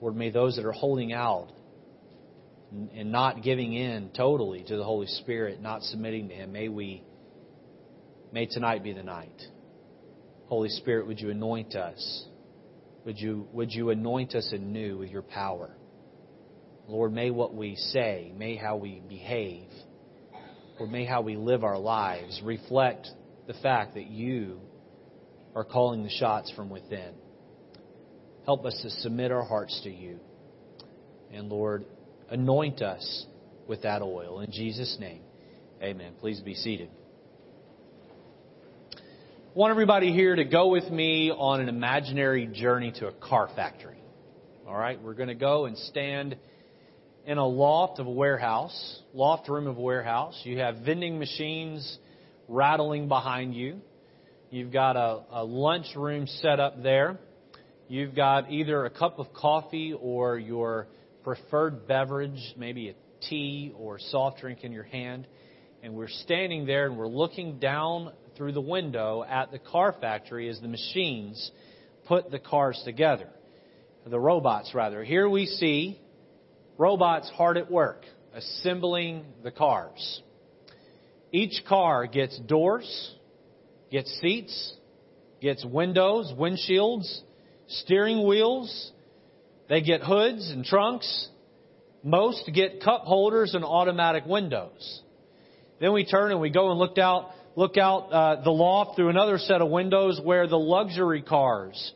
Lord, 0.00 0.16
may 0.16 0.30
those 0.30 0.56
that 0.56 0.64
are 0.64 0.72
holding 0.72 1.12
out 1.12 1.48
and 2.94 3.12
not 3.12 3.42
giving 3.42 3.72
in 3.72 4.10
totally 4.16 4.64
to 4.64 4.76
the 4.76 4.84
Holy 4.84 5.06
Spirit, 5.06 5.60
not 5.60 5.82
submitting 5.82 6.28
to 6.28 6.34
Him, 6.34 6.52
may 6.52 6.68
we, 6.68 7.02
may 8.32 8.46
tonight 8.46 8.82
be 8.82 8.92
the 8.92 9.02
night. 9.02 9.42
Holy 10.46 10.68
Spirit, 10.68 11.06
would 11.06 11.20
you 11.20 11.30
anoint 11.30 11.74
us? 11.74 12.26
Would 13.04 13.18
you, 13.18 13.48
would 13.52 13.72
you 13.72 13.90
anoint 13.90 14.34
us 14.34 14.50
anew 14.52 14.98
with 14.98 15.10
your 15.10 15.22
power? 15.22 15.70
Lord, 16.88 17.12
may 17.12 17.30
what 17.30 17.54
we 17.54 17.76
say, 17.76 18.32
may 18.36 18.56
how 18.56 18.76
we 18.76 19.02
behave, 19.08 19.68
or 20.78 20.86
may 20.86 21.04
how 21.04 21.22
we 21.22 21.36
live 21.36 21.64
our 21.64 21.78
lives 21.78 22.40
reflect 22.44 23.08
the 23.46 23.54
fact 23.54 23.94
that 23.94 24.06
you 24.06 24.60
are 25.54 25.64
calling 25.64 26.02
the 26.02 26.10
shots 26.10 26.52
from 26.54 26.68
within. 26.68 27.14
Help 28.46 28.64
us 28.64 28.78
to 28.82 28.90
submit 28.90 29.32
our 29.32 29.42
hearts 29.42 29.80
to 29.82 29.90
you. 29.90 30.20
And 31.32 31.48
Lord, 31.48 31.84
anoint 32.30 32.80
us 32.80 33.26
with 33.66 33.82
that 33.82 34.02
oil. 34.02 34.38
In 34.38 34.52
Jesus' 34.52 34.96
name, 35.00 35.22
amen. 35.82 36.12
Please 36.20 36.40
be 36.40 36.54
seated. 36.54 36.88
I 38.94 39.58
want 39.58 39.72
everybody 39.72 40.12
here 40.12 40.36
to 40.36 40.44
go 40.44 40.68
with 40.68 40.88
me 40.88 41.32
on 41.32 41.60
an 41.60 41.68
imaginary 41.68 42.46
journey 42.46 42.92
to 43.00 43.08
a 43.08 43.12
car 43.12 43.48
factory. 43.56 43.98
All 44.64 44.76
right, 44.76 45.02
we're 45.02 45.14
going 45.14 45.28
to 45.28 45.34
go 45.34 45.66
and 45.66 45.76
stand 45.76 46.36
in 47.24 47.38
a 47.38 47.46
loft 47.46 47.98
of 47.98 48.06
a 48.06 48.10
warehouse, 48.10 49.00
loft 49.12 49.48
room 49.48 49.66
of 49.66 49.76
a 49.76 49.80
warehouse. 49.80 50.40
You 50.44 50.58
have 50.58 50.76
vending 50.84 51.18
machines 51.18 51.98
rattling 52.46 53.08
behind 53.08 53.56
you. 53.56 53.80
You've 54.50 54.72
got 54.72 54.94
a, 54.94 55.22
a 55.32 55.44
lunch 55.44 55.86
room 55.96 56.28
set 56.28 56.60
up 56.60 56.80
there. 56.84 57.18
You've 57.88 58.16
got 58.16 58.50
either 58.50 58.84
a 58.84 58.90
cup 58.90 59.20
of 59.20 59.32
coffee 59.32 59.92
or 59.92 60.38
your 60.38 60.88
preferred 61.22 61.86
beverage, 61.86 62.54
maybe 62.56 62.88
a 62.88 62.94
tea 63.28 63.72
or 63.78 64.00
soft 64.00 64.40
drink 64.40 64.64
in 64.64 64.72
your 64.72 64.82
hand. 64.82 65.28
And 65.84 65.94
we're 65.94 66.08
standing 66.08 66.66
there 66.66 66.86
and 66.86 66.98
we're 66.98 67.06
looking 67.06 67.60
down 67.60 68.10
through 68.36 68.52
the 68.52 68.60
window 68.60 69.24
at 69.28 69.52
the 69.52 69.60
car 69.60 69.94
factory 70.00 70.48
as 70.48 70.60
the 70.60 70.66
machines 70.66 71.52
put 72.06 72.28
the 72.32 72.40
cars 72.40 72.80
together. 72.84 73.28
The 74.04 74.18
robots, 74.18 74.74
rather. 74.74 75.04
Here 75.04 75.28
we 75.28 75.46
see 75.46 76.00
robots 76.78 77.30
hard 77.30 77.56
at 77.56 77.70
work, 77.70 78.02
assembling 78.34 79.24
the 79.44 79.52
cars. 79.52 80.22
Each 81.30 81.62
car 81.68 82.06
gets 82.06 82.36
doors, 82.40 83.14
gets 83.92 84.10
seats, 84.20 84.74
gets 85.40 85.64
windows, 85.64 86.32
windshields, 86.36 87.20
steering 87.68 88.26
wheels. 88.26 88.92
They 89.68 89.80
get 89.80 90.02
hoods 90.02 90.50
and 90.50 90.64
trunks. 90.64 91.28
Most 92.02 92.48
get 92.54 92.82
cup 92.82 93.02
holders 93.02 93.54
and 93.54 93.64
automatic 93.64 94.24
windows. 94.26 95.02
Then 95.80 95.92
we 95.92 96.04
turn 96.04 96.30
and 96.30 96.40
we 96.40 96.50
go 96.50 96.70
and 96.70 96.78
look 96.78 96.98
out, 96.98 97.30
look 97.56 97.76
out 97.76 98.12
uh, 98.12 98.42
the 98.42 98.50
loft 98.50 98.96
through 98.96 99.08
another 99.08 99.38
set 99.38 99.60
of 99.60 99.68
windows 99.70 100.20
where 100.22 100.46
the 100.46 100.58
luxury 100.58 101.22
cars 101.22 101.92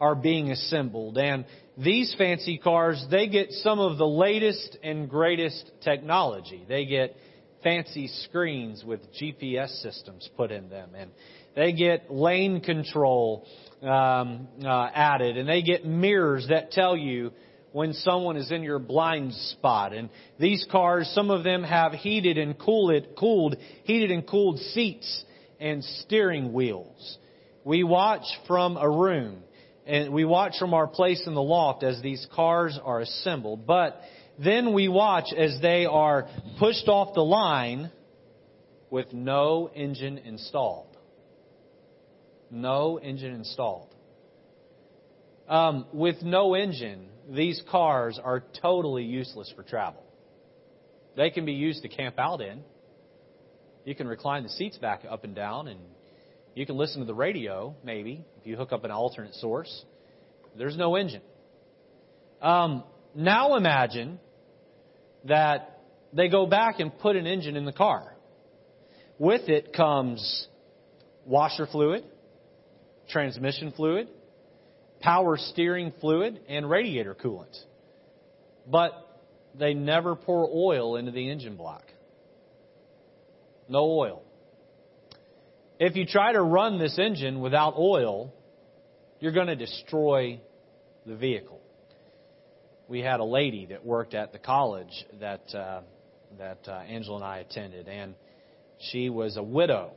are 0.00 0.14
being 0.14 0.50
assembled. 0.50 1.16
And 1.16 1.44
these 1.78 2.14
fancy 2.18 2.58
cars, 2.58 3.02
they 3.10 3.28
get 3.28 3.52
some 3.52 3.78
of 3.78 3.98
the 3.98 4.06
latest 4.06 4.76
and 4.82 5.08
greatest 5.08 5.70
technology. 5.82 6.64
They 6.68 6.84
get 6.84 7.16
fancy 7.62 8.08
screens 8.08 8.84
with 8.84 9.00
GPS 9.14 9.80
systems 9.80 10.28
put 10.36 10.50
in 10.50 10.68
them, 10.68 10.90
and 10.96 11.10
they 11.54 11.72
get 11.72 12.12
lane 12.12 12.60
control 12.60 13.46
um, 13.82 14.48
uh, 14.64 14.88
added, 14.94 15.36
and 15.36 15.48
they 15.48 15.62
get 15.62 15.84
mirrors 15.84 16.46
that 16.48 16.70
tell 16.70 16.96
you 16.96 17.32
when 17.72 17.92
someone 17.94 18.36
is 18.36 18.50
in 18.52 18.62
your 18.62 18.78
blind 18.78 19.32
spot. 19.32 19.92
And 19.92 20.10
these 20.38 20.64
cars, 20.70 21.10
some 21.14 21.30
of 21.30 21.42
them 21.42 21.62
have 21.64 21.92
heated 21.92 22.38
and 22.38 22.58
cooled, 22.58 23.04
cooled 23.18 23.56
heated 23.84 24.10
and 24.10 24.26
cooled 24.26 24.58
seats 24.58 25.24
and 25.58 25.82
steering 25.82 26.52
wheels. 26.52 27.18
We 27.64 27.82
watch 27.82 28.24
from 28.46 28.76
a 28.76 28.88
room 28.88 29.42
and 29.86 30.12
we 30.12 30.24
watch 30.24 30.54
from 30.58 30.74
our 30.74 30.86
place 30.86 31.22
in 31.26 31.34
the 31.34 31.42
loft 31.42 31.82
as 31.82 32.00
these 32.02 32.26
cars 32.34 32.78
are 32.82 33.00
assembled. 33.00 33.66
But 33.66 34.00
then 34.38 34.72
we 34.72 34.88
watch 34.88 35.26
as 35.36 35.58
they 35.60 35.86
are 35.86 36.28
pushed 36.58 36.88
off 36.88 37.14
the 37.14 37.22
line 37.22 37.90
with 38.90 39.12
no 39.12 39.70
engine 39.74 40.18
installed. 40.18 40.91
No 42.52 42.98
engine 42.98 43.32
installed. 43.32 43.88
Um, 45.48 45.86
with 45.92 46.22
no 46.22 46.54
engine, 46.54 47.08
these 47.28 47.62
cars 47.70 48.20
are 48.22 48.44
totally 48.60 49.04
useless 49.04 49.50
for 49.56 49.62
travel. 49.62 50.02
They 51.16 51.30
can 51.30 51.46
be 51.46 51.54
used 51.54 51.82
to 51.82 51.88
camp 51.88 52.18
out 52.18 52.42
in. 52.42 52.62
You 53.86 53.94
can 53.94 54.06
recline 54.06 54.42
the 54.42 54.50
seats 54.50 54.76
back 54.76 55.02
up 55.08 55.24
and 55.24 55.34
down, 55.34 55.66
and 55.66 55.80
you 56.54 56.66
can 56.66 56.76
listen 56.76 57.00
to 57.00 57.06
the 57.06 57.14
radio, 57.14 57.74
maybe, 57.82 58.22
if 58.38 58.46
you 58.46 58.56
hook 58.56 58.70
up 58.70 58.84
an 58.84 58.90
alternate 58.90 59.34
source. 59.36 59.84
There's 60.56 60.76
no 60.76 60.96
engine. 60.96 61.22
Um, 62.42 62.84
now 63.14 63.56
imagine 63.56 64.20
that 65.24 65.80
they 66.12 66.28
go 66.28 66.44
back 66.44 66.80
and 66.80 66.96
put 66.98 67.16
an 67.16 67.26
engine 67.26 67.56
in 67.56 67.64
the 67.64 67.72
car. 67.72 68.14
With 69.18 69.48
it 69.48 69.72
comes 69.72 70.46
washer 71.24 71.66
fluid, 71.66 72.04
transmission 73.12 73.72
fluid, 73.72 74.08
power 75.00 75.36
steering 75.36 75.92
fluid, 76.00 76.40
and 76.48 76.68
radiator 76.68 77.14
coolant. 77.14 77.56
But 78.66 78.92
they 79.58 79.74
never 79.74 80.16
pour 80.16 80.48
oil 80.52 80.96
into 80.96 81.10
the 81.12 81.30
engine 81.30 81.56
block. 81.56 81.84
No 83.68 83.84
oil. 83.84 84.22
If 85.78 85.96
you 85.96 86.06
try 86.06 86.32
to 86.32 86.42
run 86.42 86.78
this 86.78 86.98
engine 86.98 87.40
without 87.40 87.74
oil, 87.76 88.32
you're 89.20 89.32
going 89.32 89.48
to 89.48 89.56
destroy 89.56 90.40
the 91.06 91.16
vehicle. 91.16 91.60
We 92.88 93.00
had 93.00 93.20
a 93.20 93.24
lady 93.24 93.66
that 93.66 93.84
worked 93.84 94.14
at 94.14 94.32
the 94.32 94.38
college 94.38 94.92
that 95.20 95.54
uh, 95.54 95.80
that 96.38 96.58
uh, 96.66 96.72
Angela 96.72 97.16
and 97.16 97.24
I 97.24 97.38
attended, 97.38 97.88
and 97.88 98.14
she 98.90 99.10
was 99.10 99.36
a 99.36 99.42
widow, 99.42 99.92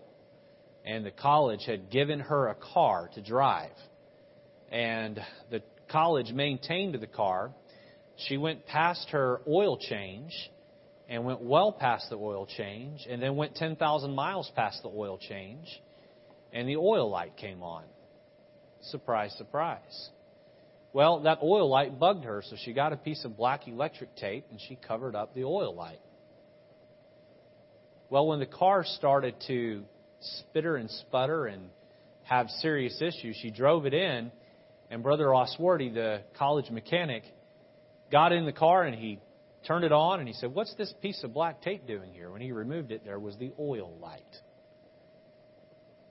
and 0.86 1.06
the 1.06 1.12
college 1.12 1.66
had 1.66 1.90
given 1.90 2.20
her 2.20 2.48
a 2.48 2.56
car 2.56 3.10
to 3.16 3.22
drive, 3.22 3.72
and 4.72 5.20
the 5.50 5.62
college 5.90 6.32
maintained 6.32 6.96
the 6.96 7.08
car. 7.08 7.52
She 8.28 8.38
went 8.38 8.66
past 8.66 9.10
her 9.10 9.42
oil 9.48 9.78
change 9.78 10.32
and 11.10 11.26
went 11.26 11.42
well 11.42 11.72
past 11.72 12.10
the 12.10 12.16
oil 12.16 12.48
change 12.58 13.06
and 13.10 13.22
then 13.22 13.36
went 13.36 13.56
10,000 13.56 14.16
miles 14.16 14.52
past 14.56 14.82
the 14.84 14.90
oil 14.90 15.18
change 15.18 15.68
and 16.54 16.68
the 16.68 16.78
oil 16.78 17.10
light 17.10 17.36
came 17.38 17.62
on. 17.62 17.84
Surprise, 18.82 19.34
surprise. 19.38 20.10
Well, 20.94 21.22
that 21.22 21.40
oil 21.44 21.70
light 21.70 22.00
bugged 22.00 22.24
her, 22.24 22.42
so 22.46 22.56
she 22.64 22.72
got 22.72 22.94
a 22.94 22.98
piece 22.98 23.26
of 23.26 23.36
black 23.36 23.68
electric 23.68 24.16
tape 24.16 24.46
and 24.50 24.60
she 24.62 24.76
covered 24.76 25.16
up 25.16 25.36
the 25.36 25.44
oil 25.44 25.76
light. 25.76 26.00
Well, 28.10 28.28
when 28.28 28.40
the 28.40 28.46
car 28.46 28.86
started 28.86 29.36
to 29.48 29.84
spitter 30.20 30.76
and 30.76 30.90
sputter 30.90 31.46
and 31.46 31.70
have 32.24 32.50
serious 32.50 33.02
issues, 33.02 33.38
she 33.42 33.52
drove 33.52 33.86
it 33.86 33.94
in, 33.94 34.32
and 34.90 35.04
Brother 35.04 35.26
Oswarty, 35.26 35.94
the 35.94 36.22
college 36.38 36.70
mechanic, 36.70 37.24
got 38.12 38.32
in 38.32 38.46
the 38.46 38.54
car 38.54 38.84
and 38.84 38.96
he 38.96 39.20
turned 39.68 39.84
it 39.84 39.92
on, 39.92 40.20
and 40.20 40.28
he 40.28 40.34
said, 40.34 40.54
What's 40.54 40.74
this 40.76 40.94
piece 41.02 41.24
of 41.24 41.34
black 41.34 41.62
tape 41.62 41.88
doing 41.88 42.14
here? 42.14 42.32
When 42.32 42.42
he 42.42 42.52
removed 42.52 42.92
it, 42.92 43.04
there 43.04 43.20
was 43.20 43.36
the 43.38 43.52
oil 43.60 43.94
light. 44.00 44.22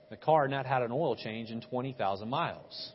The 0.09 0.17
car 0.17 0.43
had 0.43 0.51
not 0.51 0.65
had 0.65 0.81
an 0.81 0.91
oil 0.91 1.15
change 1.15 1.49
in 1.49 1.61
20,000 1.61 2.29
miles. 2.29 2.91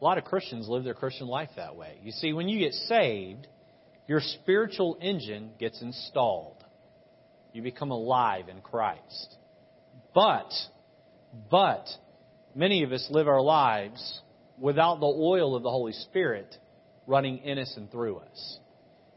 A 0.00 0.04
lot 0.04 0.18
of 0.18 0.24
Christians 0.24 0.68
live 0.68 0.84
their 0.84 0.94
Christian 0.94 1.26
life 1.26 1.50
that 1.56 1.74
way. 1.74 1.98
You 2.02 2.12
see, 2.12 2.32
when 2.32 2.48
you 2.48 2.60
get 2.60 2.72
saved, 2.72 3.48
your 4.06 4.20
spiritual 4.20 4.96
engine 5.00 5.50
gets 5.58 5.82
installed. 5.82 6.57
You 7.52 7.62
become 7.62 7.90
alive 7.90 8.48
in 8.48 8.60
Christ. 8.60 9.36
But, 10.14 10.50
but, 11.50 11.86
many 12.54 12.82
of 12.82 12.92
us 12.92 13.06
live 13.10 13.28
our 13.28 13.40
lives 13.40 14.20
without 14.58 15.00
the 15.00 15.06
oil 15.06 15.54
of 15.54 15.62
the 15.62 15.70
Holy 15.70 15.92
Spirit 15.92 16.54
running 17.06 17.38
in 17.38 17.58
us 17.58 17.72
and 17.76 17.90
through 17.90 18.18
us. 18.18 18.58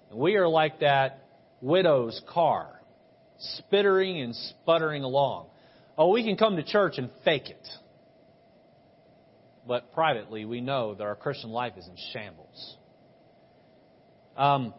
And 0.09 0.19
we 0.19 0.35
are 0.35 0.47
like 0.47 0.79
that 0.79 1.25
widow's 1.61 2.21
car, 2.29 2.81
spittering 3.39 4.23
and 4.23 4.35
sputtering 4.35 5.03
along. 5.03 5.47
Oh, 5.97 6.09
we 6.09 6.23
can 6.23 6.37
come 6.37 6.55
to 6.55 6.63
church 6.63 6.95
and 6.97 7.09
fake 7.23 7.49
it. 7.49 7.67
But 9.67 9.93
privately, 9.93 10.45
we 10.45 10.61
know 10.61 10.95
that 10.95 11.03
our 11.03 11.15
Christian 11.15 11.51
life 11.51 11.73
is 11.77 11.87
in 11.87 11.95
shambles. 12.11 12.77
Um, 14.35 14.73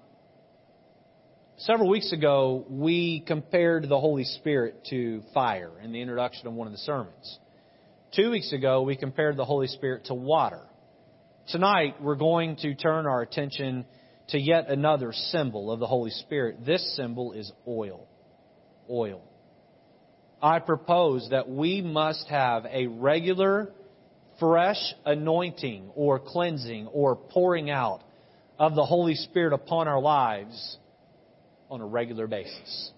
several 1.59 1.89
weeks 1.89 2.13
ago, 2.13 2.65
we 2.69 3.21
compared 3.27 3.89
the 3.89 4.01
Holy 4.01 4.25
Spirit 4.25 4.87
to 4.91 5.23
fire 5.35 5.71
in 5.83 5.93
the 5.93 6.01
introduction 6.01 6.47
of 6.47 6.55
one 6.55 6.67
of 6.67 6.73
the 6.73 6.79
sermons. 6.79 7.39
Two 8.15 8.31
weeks 8.31 8.53
ago, 8.53 8.83
we 8.83 8.97
compared 8.97 9.37
the 9.37 9.45
Holy 9.45 9.69
Spirit 9.69 10.07
to 10.07 10.15
water. 10.15 10.63
Tonight, 11.49 11.97
we're 12.01 12.15
going 12.15 12.57
to 12.57 12.75
turn 12.75 13.07
our 13.07 13.23
attention 13.23 13.85
to 14.29 14.39
yet 14.39 14.69
another 14.69 15.13
symbol 15.13 15.71
of 15.73 15.81
the 15.81 15.87
Holy 15.87 16.11
Spirit. 16.11 16.65
This 16.65 16.97
symbol 16.97 17.33
is 17.33 17.51
oil. 17.67 18.07
Oil. 18.89 19.23
I 20.43 20.59
propose 20.59 21.29
that 21.31 21.49
we 21.49 21.81
must 21.81 22.27
have 22.29 22.67
a 22.67 22.87
regular, 22.87 23.73
fresh 24.41 24.81
anointing 25.05 25.91
or 25.95 26.19
cleansing 26.19 26.89
or 26.89 27.17
pouring 27.17 27.71
out 27.71 28.03
of 28.59 28.75
the 28.75 28.85
Holy 28.85 29.15
Spirit 29.15 29.53
upon 29.53 29.89
our 29.89 30.01
lives 30.01 30.79
on 31.73 31.81
a 31.81 31.87
regular 31.87 32.27
basis. 32.27 32.91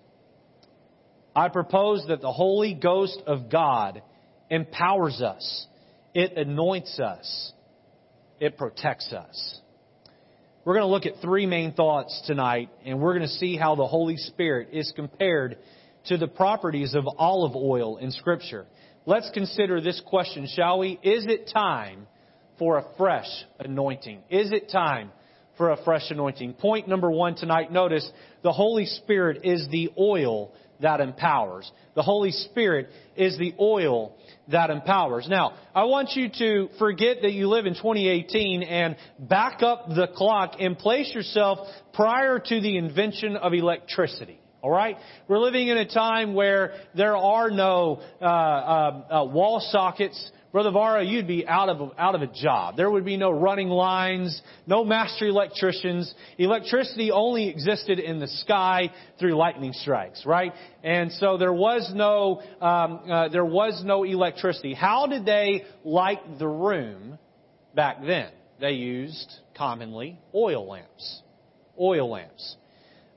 I 1.34 1.48
propose 1.48 2.04
that 2.08 2.20
the 2.20 2.32
Holy 2.32 2.74
Ghost 2.74 3.22
of 3.24 3.48
God 3.48 4.02
empowers 4.50 5.22
us, 5.22 5.66
it 6.12 6.36
anoints 6.36 6.98
us, 6.98 7.52
it 8.40 8.58
protects 8.58 9.12
us. 9.12 9.60
We're 10.64 10.74
going 10.74 10.86
to 10.86 10.90
look 10.90 11.06
at 11.06 11.22
three 11.22 11.46
main 11.46 11.72
thoughts 11.74 12.20
tonight, 12.26 12.68
and 12.84 12.98
we're 12.98 13.16
going 13.16 13.28
to 13.28 13.34
see 13.34 13.56
how 13.56 13.76
the 13.76 13.86
Holy 13.86 14.16
Spirit 14.16 14.70
is 14.72 14.92
compared 14.96 15.58
to 16.06 16.16
the 16.16 16.26
properties 16.26 16.96
of 16.96 17.04
olive 17.16 17.54
oil 17.54 17.98
in 17.98 18.10
Scripture. 18.10 18.66
Let's 19.06 19.30
consider 19.32 19.80
this 19.80 20.02
question, 20.04 20.48
shall 20.52 20.80
we? 20.80 20.98
Is 21.02 21.26
it 21.26 21.50
time 21.52 22.08
for 22.58 22.78
a 22.78 22.86
fresh 22.96 23.28
anointing? 23.60 24.22
Is 24.30 24.50
it 24.50 24.68
time 24.68 25.12
for 25.56 25.70
a 25.70 25.82
fresh 25.84 26.10
anointing? 26.10 26.54
Point 26.54 26.88
number 26.88 27.10
one 27.10 27.34
tonight, 27.34 27.72
notice 27.72 28.08
the 28.42 28.52
Holy 28.52 28.86
Spirit 28.86 29.40
is 29.44 29.68
the 29.70 29.90
oil 29.98 30.52
that 30.80 31.00
empowers. 31.00 31.70
The 31.94 32.02
Holy 32.02 32.30
Spirit 32.30 32.88
is 33.16 33.38
the 33.38 33.54
oil 33.58 34.16
that 34.48 34.70
empowers. 34.70 35.26
Now, 35.28 35.54
I 35.74 35.84
want 35.84 36.10
you 36.14 36.28
to 36.38 36.68
forget 36.78 37.18
that 37.22 37.32
you 37.32 37.48
live 37.48 37.66
in 37.66 37.74
2018 37.74 38.62
and 38.62 38.96
back 39.18 39.62
up 39.62 39.88
the 39.88 40.08
clock 40.14 40.56
and 40.58 40.76
place 40.76 41.14
yourself 41.14 41.66
prior 41.92 42.38
to 42.38 42.60
the 42.60 42.76
invention 42.76 43.36
of 43.36 43.54
electricity. 43.54 44.38
All 44.60 44.70
right? 44.70 44.96
We're 45.28 45.40
living 45.40 45.68
in 45.68 45.76
a 45.76 45.86
time 45.86 46.32
where 46.32 46.72
there 46.94 47.16
are 47.16 47.50
no 47.50 48.00
uh, 48.20 48.24
uh, 48.24 48.28
uh, 48.28 49.24
wall 49.26 49.60
sockets. 49.70 50.30
Brother 50.54 50.70
Vara, 50.70 51.02
you'd 51.02 51.26
be 51.26 51.44
out 51.48 51.68
of 51.68 51.90
out 51.98 52.14
of 52.14 52.22
a 52.22 52.28
job. 52.28 52.76
There 52.76 52.88
would 52.88 53.04
be 53.04 53.16
no 53.16 53.32
running 53.32 53.70
lines, 53.70 54.40
no 54.68 54.84
master 54.84 55.26
electricians. 55.26 56.14
Electricity 56.38 57.10
only 57.10 57.48
existed 57.48 57.98
in 57.98 58.20
the 58.20 58.28
sky 58.28 58.92
through 59.18 59.34
lightning 59.34 59.72
strikes, 59.72 60.24
right? 60.24 60.52
And 60.84 61.10
so 61.10 61.38
there 61.38 61.52
was 61.52 61.90
no 61.92 62.40
um, 62.60 63.00
uh, 63.10 63.28
there 63.30 63.44
was 63.44 63.82
no 63.84 64.04
electricity. 64.04 64.74
How 64.74 65.08
did 65.08 65.24
they 65.26 65.64
light 65.82 66.38
the 66.38 66.46
room 66.46 67.18
back 67.74 67.96
then? 68.06 68.30
They 68.60 68.74
used 68.74 69.32
commonly 69.56 70.20
oil 70.32 70.68
lamps. 70.68 71.22
Oil 71.76 72.08
lamps. 72.08 72.56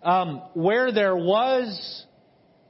Um, 0.01 0.41
where 0.55 0.91
there 0.91 1.15
was 1.15 2.03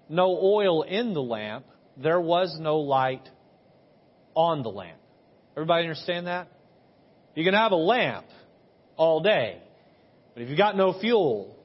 no 0.09 0.38
oil 0.43 0.82
in 0.82 1.13
the 1.13 1.24
lamp, 1.24 1.65
there 1.95 2.20
was 2.20 2.57
no 2.59 2.80
light 2.80 3.30
on 4.38 4.61
the 4.61 4.69
lamp. 4.69 4.99
Everybody 5.57 5.83
understand 5.83 6.27
that? 6.27 6.47
You 7.33 7.43
can 7.43 7.55
have 7.55 7.71
a 7.71 7.75
lamp 7.75 8.27
all 8.95 9.19
day, 9.19 9.57
but 10.33 10.43
if 10.43 10.49
you've 10.49 10.57
got 10.57 10.77
no 10.77 10.93
fuel, 10.99 11.57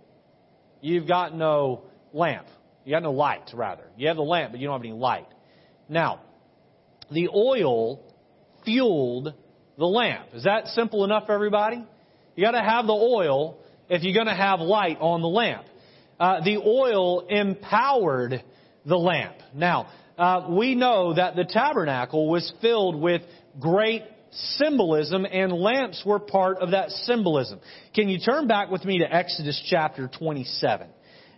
you've 0.81 1.07
got 1.07 1.37
no 1.37 1.83
lamp. 2.15 2.47
You 2.85 2.93
got 2.93 3.03
no 3.03 3.13
light, 3.13 3.51
rather. 3.55 3.85
You 3.99 4.09
have 4.09 4.17
the 4.17 4.23
lamp, 4.23 4.53
but 4.53 4.61
you 4.61 4.67
don't 4.67 4.81
have 4.81 4.85
any 4.85 4.95
light. 4.95 5.29
Now, 5.89 6.23
the 7.11 7.29
oil 7.29 8.01
fueled 8.65 9.35
the 9.77 9.87
lamp. 9.87 10.29
Is 10.33 10.45
that 10.45 10.69
simple 10.69 11.05
enough 11.05 11.27
for 11.27 11.33
everybody? 11.33 11.85
You 12.35 12.45
got 12.45 12.53
to 12.53 12.63
have 12.63 12.87
the 12.87 12.95
oil 12.95 13.59
if 13.91 14.03
you're 14.03 14.15
going 14.15 14.27
to 14.27 14.35
have 14.35 14.61
light 14.61 14.97
on 14.99 15.21
the 15.21 15.29
lamp. 15.29 15.67
Uh, 16.19 16.43
the 16.43 16.57
oil 16.57 17.27
empowered 17.29 18.43
the 18.87 18.97
lamp. 18.97 19.37
Now, 19.55 19.89
uh, 20.23 20.47
we 20.51 20.77
know 20.77 21.15
that 21.15 21.35
the 21.35 21.45
tabernacle 21.45 22.29
was 22.29 22.53
filled 22.61 22.95
with 22.95 23.23
great 23.59 24.05
symbolism 24.31 25.27
and 25.27 25.53
lamps 25.53 26.01
were 26.07 26.21
part 26.21 26.59
of 26.59 26.71
that 26.71 26.91
symbolism. 26.91 27.59
Can 27.93 28.09
you 28.09 28.21
turn 28.21 28.47
back 28.47 28.71
with 28.71 28.85
me 28.85 28.99
to 29.01 29.13
Exodus 29.13 29.61
chapter 29.69 30.09
27? 30.09 30.87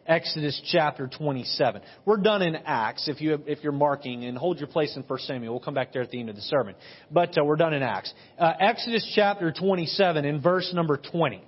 Exodus 0.06 0.60
chapter 0.70 1.08
27. 1.08 1.80
We're 2.04 2.18
done 2.18 2.42
in 2.42 2.56
Acts 2.56 3.08
if 3.08 3.22
you 3.22 3.42
if 3.46 3.60
you're 3.62 3.72
marking 3.72 4.26
and 4.26 4.36
hold 4.36 4.58
your 4.58 4.68
place 4.68 4.94
in 4.96 5.02
1 5.02 5.18
Samuel. 5.20 5.54
We'll 5.54 5.64
come 5.64 5.72
back 5.72 5.94
there 5.94 6.02
at 6.02 6.10
the 6.10 6.20
end 6.20 6.28
of 6.28 6.36
the 6.36 6.42
sermon. 6.42 6.74
But 7.10 7.38
uh, 7.38 7.44
we're 7.44 7.56
done 7.56 7.72
in 7.72 7.82
Acts. 7.82 8.12
Uh, 8.38 8.52
Exodus 8.60 9.10
chapter 9.14 9.50
27 9.50 10.26
in 10.26 10.42
verse 10.42 10.70
number 10.74 10.98
20. 10.98 11.42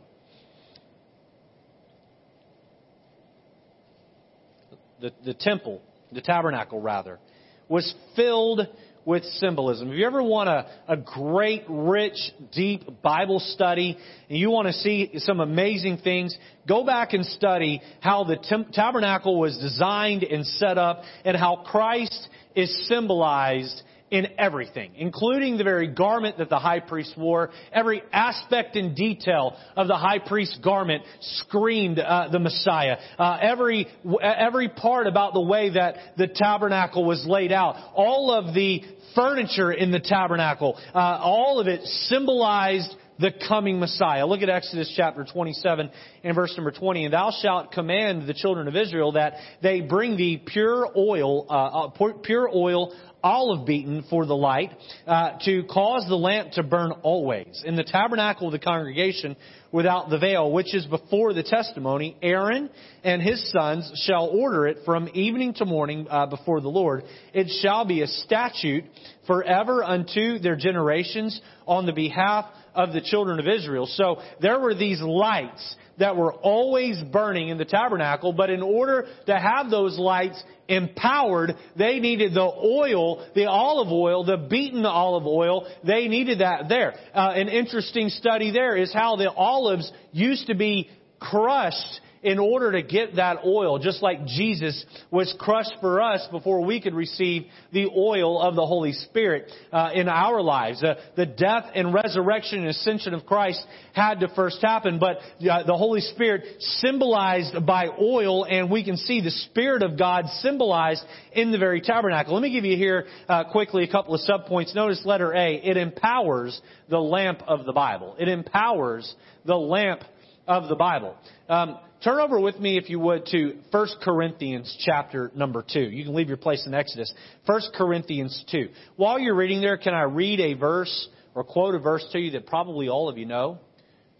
the, 5.00 5.12
the 5.24 5.34
temple, 5.34 5.82
the 6.16 6.22
tabernacle 6.22 6.80
rather, 6.80 7.20
was 7.68 7.94
filled 8.16 8.66
with 9.04 9.22
symbolism. 9.24 9.92
If 9.92 9.98
you 9.98 10.06
ever 10.06 10.20
want 10.20 10.48
a, 10.48 10.66
a 10.88 10.96
great, 10.96 11.62
rich, 11.68 12.18
deep 12.52 13.02
Bible 13.02 13.38
study, 13.38 13.96
and 14.28 14.36
you 14.36 14.50
want 14.50 14.66
to 14.66 14.72
see 14.72 15.12
some 15.18 15.38
amazing 15.38 15.98
things, 15.98 16.36
go 16.66 16.84
back 16.84 17.12
and 17.12 17.24
study 17.24 17.80
how 18.00 18.24
the 18.24 18.36
tabernacle 18.72 19.38
was 19.38 19.56
designed 19.58 20.24
and 20.24 20.44
set 20.44 20.76
up, 20.76 21.02
and 21.24 21.36
how 21.36 21.62
Christ 21.64 22.28
is 22.56 22.88
symbolized 22.88 23.80
in 24.10 24.28
everything, 24.38 24.92
including 24.96 25.58
the 25.58 25.64
very 25.64 25.88
garment 25.88 26.38
that 26.38 26.48
the 26.48 26.58
high 26.58 26.80
priest 26.80 27.12
wore. 27.16 27.50
Every 27.72 28.02
aspect 28.12 28.76
and 28.76 28.94
detail 28.94 29.56
of 29.76 29.88
the 29.88 29.96
high 29.96 30.20
priest's 30.20 30.58
garment 30.58 31.02
screamed 31.20 31.98
uh, 31.98 32.28
the 32.30 32.38
Messiah. 32.38 32.98
Uh, 33.18 33.38
every 33.40 33.88
every 34.22 34.68
part 34.68 35.06
about 35.06 35.34
the 35.34 35.40
way 35.40 35.70
that 35.70 35.96
the 36.16 36.28
tabernacle 36.28 37.04
was 37.04 37.24
laid 37.26 37.52
out, 37.52 37.76
all 37.94 38.30
of 38.32 38.54
the 38.54 38.82
furniture 39.14 39.72
in 39.72 39.90
the 39.90 40.00
tabernacle, 40.00 40.78
uh, 40.94 40.98
all 40.98 41.58
of 41.58 41.66
it 41.66 41.82
symbolized 41.82 42.94
the 43.18 43.32
coming 43.48 43.80
Messiah. 43.80 44.26
Look 44.26 44.42
at 44.42 44.50
Exodus 44.50 44.92
chapter 44.96 45.24
27 45.24 45.90
and 46.22 46.34
verse 46.34 46.54
number 46.56 46.70
20. 46.70 47.06
And 47.06 47.14
thou 47.14 47.32
shalt 47.42 47.72
command 47.72 48.28
the 48.28 48.34
children 48.34 48.68
of 48.68 48.76
Israel 48.76 49.12
that 49.12 49.34
they 49.62 49.80
bring 49.80 50.16
thee 50.16 50.42
pure 50.44 50.88
oil, 50.96 51.46
uh, 51.48 51.86
uh 51.86 52.12
pure 52.22 52.50
oil 52.52 52.94
olive 53.26 53.66
beaten 53.66 54.04
for 54.08 54.24
the 54.24 54.36
light, 54.36 54.70
uh, 55.06 55.32
to 55.44 55.64
cause 55.64 56.06
the 56.08 56.14
lamp 56.14 56.52
to 56.52 56.62
burn 56.62 56.92
always. 57.02 57.62
In 57.64 57.74
the 57.74 57.82
tabernacle 57.82 58.46
of 58.46 58.52
the 58.52 58.58
congregation 58.60 59.36
without 59.72 60.10
the 60.10 60.18
veil, 60.18 60.52
which 60.52 60.72
is 60.74 60.86
before 60.86 61.34
the 61.34 61.42
testimony, 61.42 62.16
Aaron 62.22 62.70
and 63.02 63.20
his 63.20 63.50
sons 63.50 63.90
shall 64.06 64.26
order 64.26 64.68
it 64.68 64.78
from 64.84 65.08
evening 65.12 65.54
to 65.54 65.64
morning 65.64 66.06
uh, 66.08 66.26
before 66.26 66.60
the 66.60 66.68
Lord. 66.68 67.02
It 67.34 67.48
shall 67.62 67.84
be 67.84 68.02
a 68.02 68.06
statute 68.06 68.84
forever 69.26 69.82
unto 69.82 70.38
their 70.38 70.56
generations 70.56 71.40
on 71.66 71.84
the 71.84 71.92
behalf 71.92 72.44
of 72.76 72.92
the 72.92 73.00
children 73.00 73.40
of 73.40 73.48
Israel. 73.48 73.86
So 73.86 74.20
there 74.40 74.60
were 74.60 74.74
these 74.74 75.00
lights 75.00 75.76
that 75.98 76.16
were 76.16 76.32
always 76.32 77.02
burning 77.10 77.48
in 77.48 77.58
the 77.58 77.64
tabernacle, 77.64 78.32
but 78.32 78.50
in 78.50 78.62
order 78.62 79.06
to 79.26 79.38
have 79.38 79.70
those 79.70 79.98
lights 79.98 80.42
empowered, 80.68 81.56
they 81.76 82.00
needed 82.00 82.34
the 82.34 82.40
oil, 82.40 83.26
the 83.34 83.46
olive 83.46 83.92
oil, 83.92 84.24
the 84.24 84.36
beaten 84.36 84.84
olive 84.84 85.26
oil, 85.26 85.66
they 85.84 86.08
needed 86.08 86.40
that 86.40 86.68
there. 86.68 86.94
Uh, 87.14 87.32
an 87.34 87.48
interesting 87.48 88.08
study 88.08 88.50
there 88.50 88.76
is 88.76 88.92
how 88.92 89.16
the 89.16 89.30
olives 89.30 89.90
used 90.12 90.46
to 90.48 90.54
be 90.54 90.90
crushed 91.18 92.00
in 92.26 92.40
order 92.40 92.72
to 92.72 92.82
get 92.82 93.14
that 93.16 93.44
oil, 93.44 93.78
just 93.78 94.02
like 94.02 94.26
Jesus 94.26 94.84
was 95.12 95.32
crushed 95.38 95.76
for 95.80 96.02
us 96.02 96.26
before 96.32 96.64
we 96.64 96.80
could 96.80 96.92
receive 96.92 97.44
the 97.72 97.86
oil 97.96 98.42
of 98.42 98.56
the 98.56 98.66
Holy 98.66 98.92
Spirit 98.92 99.52
uh, 99.72 99.90
in 99.94 100.08
our 100.08 100.42
lives. 100.42 100.82
Uh, 100.82 100.96
the 101.16 101.24
death 101.24 101.66
and 101.76 101.94
resurrection 101.94 102.58
and 102.58 102.68
ascension 102.68 103.14
of 103.14 103.24
Christ 103.26 103.64
had 103.94 104.18
to 104.20 104.28
first 104.34 104.60
happen, 104.60 104.98
but 104.98 105.18
uh, 105.18 105.62
the 105.62 105.76
Holy 105.76 106.00
Spirit 106.00 106.42
symbolized 106.58 107.64
by 107.64 107.86
oil, 107.86 108.44
and 108.44 108.72
we 108.72 108.82
can 108.82 108.96
see 108.96 109.20
the 109.20 109.30
Spirit 109.30 109.84
of 109.84 109.96
God 109.96 110.26
symbolized 110.40 111.04
in 111.32 111.52
the 111.52 111.58
very 111.58 111.80
tabernacle. 111.80 112.34
Let 112.34 112.42
me 112.42 112.50
give 112.50 112.64
you 112.64 112.76
here 112.76 113.06
uh, 113.28 113.44
quickly 113.52 113.84
a 113.84 113.88
couple 113.88 114.16
of 114.16 114.20
subpoints. 114.22 114.74
Notice 114.74 115.02
letter 115.04 115.32
A. 115.32 115.54
It 115.54 115.76
empowers 115.76 116.60
the 116.90 116.98
lamp 116.98 117.42
of 117.46 117.66
the 117.66 117.72
Bible. 117.72 118.16
It 118.18 118.26
empowers 118.26 119.14
the 119.44 119.54
lamp 119.54 120.00
of 120.48 120.68
the 120.68 120.76
Bible. 120.76 121.16
Um, 121.48 121.78
Turn 122.06 122.20
over 122.20 122.38
with 122.38 122.60
me, 122.60 122.78
if 122.78 122.88
you 122.88 123.00
would, 123.00 123.26
to 123.32 123.56
1 123.72 123.88
Corinthians 124.00 124.72
chapter 124.86 125.32
number 125.34 125.64
2. 125.68 125.80
You 125.80 126.04
can 126.04 126.14
leave 126.14 126.28
your 126.28 126.36
place 126.36 126.64
in 126.64 126.72
Exodus. 126.72 127.12
1 127.46 127.60
Corinthians 127.74 128.44
2. 128.48 128.68
While 128.94 129.18
you're 129.18 129.34
reading 129.34 129.60
there, 129.60 129.76
can 129.76 129.92
I 129.92 130.02
read 130.02 130.38
a 130.38 130.54
verse 130.54 131.08
or 131.34 131.42
quote 131.42 131.74
a 131.74 131.80
verse 131.80 132.06
to 132.12 132.20
you 132.20 132.30
that 132.30 132.46
probably 132.46 132.88
all 132.88 133.08
of 133.08 133.18
you 133.18 133.26
know? 133.26 133.58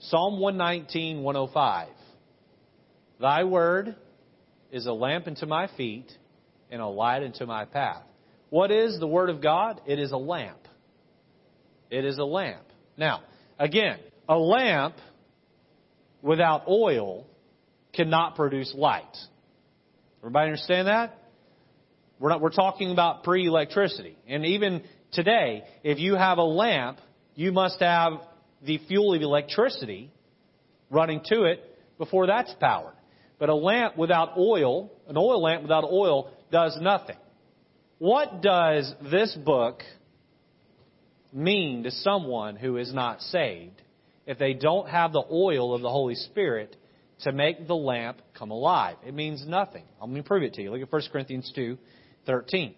Psalm 0.01 0.41
119, 0.41 1.23
105. 1.23 1.89
Thy 3.21 3.45
word 3.45 3.95
is 4.73 4.87
a 4.87 4.93
lamp 4.93 5.29
unto 5.29 5.47
my 5.47 5.69
feet 5.77 6.11
and 6.73 6.83
a 6.83 6.89
light 6.89 7.23
unto 7.23 7.47
my 7.47 7.67
path. 7.67 8.03
What 8.51 8.73
is 8.73 8.99
the 8.99 9.07
word 9.07 9.31
of 9.31 9.41
God? 9.41 9.81
It 9.87 10.01
is 10.01 10.11
a 10.11 10.17
lamp. 10.17 10.59
It 11.89 12.05
is 12.05 12.19
a 12.19 12.25
lamp. 12.25 12.67
Now, 12.97 13.21
again, 13.61 14.01
a 14.29 14.37
lamp 14.37 14.97
without 16.21 16.65
oil 16.67 17.29
cannot 17.97 18.37
produce 18.37 18.73
light. 18.75 19.17
Everybody 20.21 20.47
understand 20.51 20.89
that? 20.89 21.19
We're 22.19 22.31
not, 22.31 22.41
we're 22.41 22.51
talking 22.51 22.91
about 22.91 23.25
pre-electricity. 23.25 24.17
And 24.27 24.45
even 24.47 24.83
today, 25.13 25.65
if 25.83 25.99
you 25.99 26.15
have 26.15 26.39
a 26.39 26.45
lamp, 26.45 26.99
you 27.35 27.53
must 27.53 27.81
have 27.81 28.15
the 28.63 28.79
fuel 28.89 29.15
of 29.15 29.23
electricity 29.23 30.11
running 30.91 31.21
to 31.27 31.45
it 31.45 31.63
before 31.99 32.27
that's 32.27 32.55
powered. 32.61 32.95
But 33.39 33.51
a 33.51 33.55
lamp 33.55 33.97
without 33.99 34.39
oil, 34.39 34.91
an 35.09 35.17
oil 35.17 35.43
lamp 35.43 35.63
without 35.63 35.85
oil, 35.85 36.31
does 36.51 36.77
nothing. 36.81 37.17
What 37.99 38.41
does 38.41 38.93
this 39.11 39.37
book 39.45 39.83
mean 41.33 41.83
to 41.83 41.91
someone 41.91 42.57
who 42.57 42.79
is 42.79 42.93
not 42.95 43.21
saved 43.21 43.83
if 44.27 44.39
they 44.39 44.55
don't 44.55 44.89
have 44.89 45.13
the 45.13 45.25
oil 45.31 45.75
of 45.75 45.83
the 45.83 45.91
Holy 45.91 46.15
Spirit 46.15 46.77
to 47.21 47.33
make 47.33 47.67
the 47.67 47.75
lamp 47.75 48.21
come 48.39 48.51
alive. 48.51 48.97
It 49.07 49.15
means 49.15 49.47
nothing. 49.47 49.85
Going 50.01 50.15
to 50.15 50.23
prove 50.23 50.43
it 50.43 50.55
to 50.55 50.63
you. 50.63 50.71
Look 50.71 50.83
at 50.83 50.93
1 50.93 51.03
Corinthians 51.13 51.51
2, 51.55 51.79
13. 52.27 52.75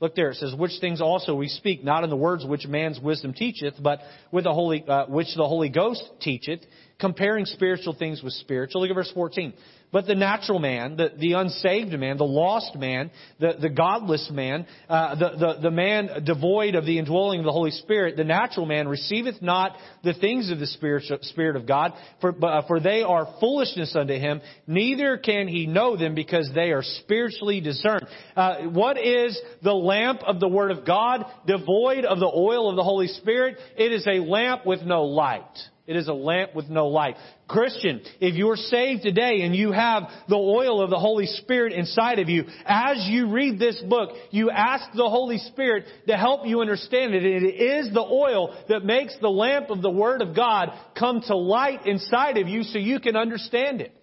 Look 0.00 0.14
there. 0.14 0.30
It 0.30 0.36
says, 0.36 0.54
"Which 0.54 0.72
things 0.80 1.00
also 1.00 1.34
we 1.34 1.48
speak, 1.48 1.82
not 1.82 2.04
in 2.04 2.10
the 2.10 2.16
words 2.16 2.44
which 2.44 2.66
man's 2.66 3.00
wisdom 3.00 3.34
teacheth, 3.34 3.74
but 3.82 4.00
with 4.30 4.44
the 4.44 4.52
Holy, 4.52 4.84
uh, 4.86 5.06
which 5.06 5.34
the 5.34 5.46
Holy 5.46 5.70
Ghost 5.70 6.08
teacheth, 6.20 6.60
comparing 6.98 7.44
spiritual 7.44 7.94
things 7.94 8.22
with 8.22 8.32
spiritual." 8.34 8.80
Look 8.80 8.90
at 8.90 8.94
verse 8.94 9.12
14. 9.12 9.52
But 9.90 10.06
the 10.06 10.14
natural 10.14 10.58
man, 10.58 10.96
the, 10.96 11.12
the 11.16 11.32
unsaved 11.32 11.92
man, 11.92 12.18
the 12.18 12.24
lost 12.24 12.76
man, 12.76 13.10
the, 13.40 13.54
the 13.58 13.70
godless 13.70 14.28
man, 14.30 14.66
uh, 14.88 15.14
the, 15.14 15.30
the, 15.38 15.60
the 15.62 15.70
man 15.70 16.24
devoid 16.24 16.74
of 16.74 16.84
the 16.84 16.98
indwelling 16.98 17.40
of 17.40 17.46
the 17.46 17.52
Holy 17.52 17.70
Spirit, 17.70 18.16
the 18.16 18.24
natural 18.24 18.66
man 18.66 18.86
receiveth 18.86 19.40
not 19.40 19.76
the 20.04 20.12
things 20.12 20.50
of 20.50 20.58
the 20.58 20.66
Spirit, 20.66 21.04
Spirit 21.22 21.56
of 21.56 21.66
God, 21.66 21.94
for, 22.20 22.34
uh, 22.44 22.66
for 22.66 22.80
they 22.80 23.02
are 23.02 23.34
foolishness 23.40 23.96
unto 23.96 24.12
him, 24.12 24.42
neither 24.66 25.16
can 25.16 25.48
he 25.48 25.66
know 25.66 25.96
them 25.96 26.14
because 26.14 26.50
they 26.54 26.70
are 26.70 26.82
spiritually 26.82 27.62
discerned. 27.62 28.06
Uh, 28.36 28.64
what 28.64 28.98
is 28.98 29.40
the 29.62 29.72
lamp 29.72 30.20
of 30.26 30.38
the 30.38 30.48
Word 30.48 30.70
of 30.70 30.84
God 30.84 31.24
devoid 31.46 32.04
of 32.04 32.18
the 32.18 32.26
oil 32.26 32.68
of 32.68 32.76
the 32.76 32.84
Holy 32.84 33.08
Spirit? 33.08 33.56
It 33.78 33.90
is 33.90 34.06
a 34.06 34.20
lamp 34.20 34.66
with 34.66 34.82
no 34.82 35.04
light. 35.04 35.46
It 35.88 35.96
is 35.96 36.06
a 36.06 36.12
lamp 36.12 36.54
with 36.54 36.68
no 36.68 36.88
light. 36.88 37.16
Christian, 37.48 38.02
if 38.20 38.34
you're 38.34 38.56
saved 38.56 39.00
today 39.00 39.40
and 39.40 39.56
you 39.56 39.72
have 39.72 40.02
the 40.28 40.36
oil 40.36 40.82
of 40.82 40.90
the 40.90 40.98
Holy 40.98 41.24
Spirit 41.24 41.72
inside 41.72 42.18
of 42.18 42.28
you, 42.28 42.44
as 42.66 43.06
you 43.08 43.30
read 43.30 43.58
this 43.58 43.82
book, 43.88 44.10
you 44.30 44.50
ask 44.50 44.84
the 44.92 45.08
Holy 45.08 45.38
Spirit 45.38 45.86
to 46.06 46.14
help 46.14 46.46
you 46.46 46.60
understand 46.60 47.14
it. 47.14 47.24
It 47.24 47.42
is 47.42 47.90
the 47.94 48.02
oil 48.02 48.54
that 48.68 48.84
makes 48.84 49.16
the 49.22 49.30
lamp 49.30 49.70
of 49.70 49.80
the 49.80 49.90
Word 49.90 50.20
of 50.20 50.36
God 50.36 50.78
come 50.94 51.22
to 51.22 51.34
light 51.34 51.86
inside 51.86 52.36
of 52.36 52.48
you 52.48 52.64
so 52.64 52.78
you 52.78 53.00
can 53.00 53.16
understand 53.16 53.80
it. 53.80 53.94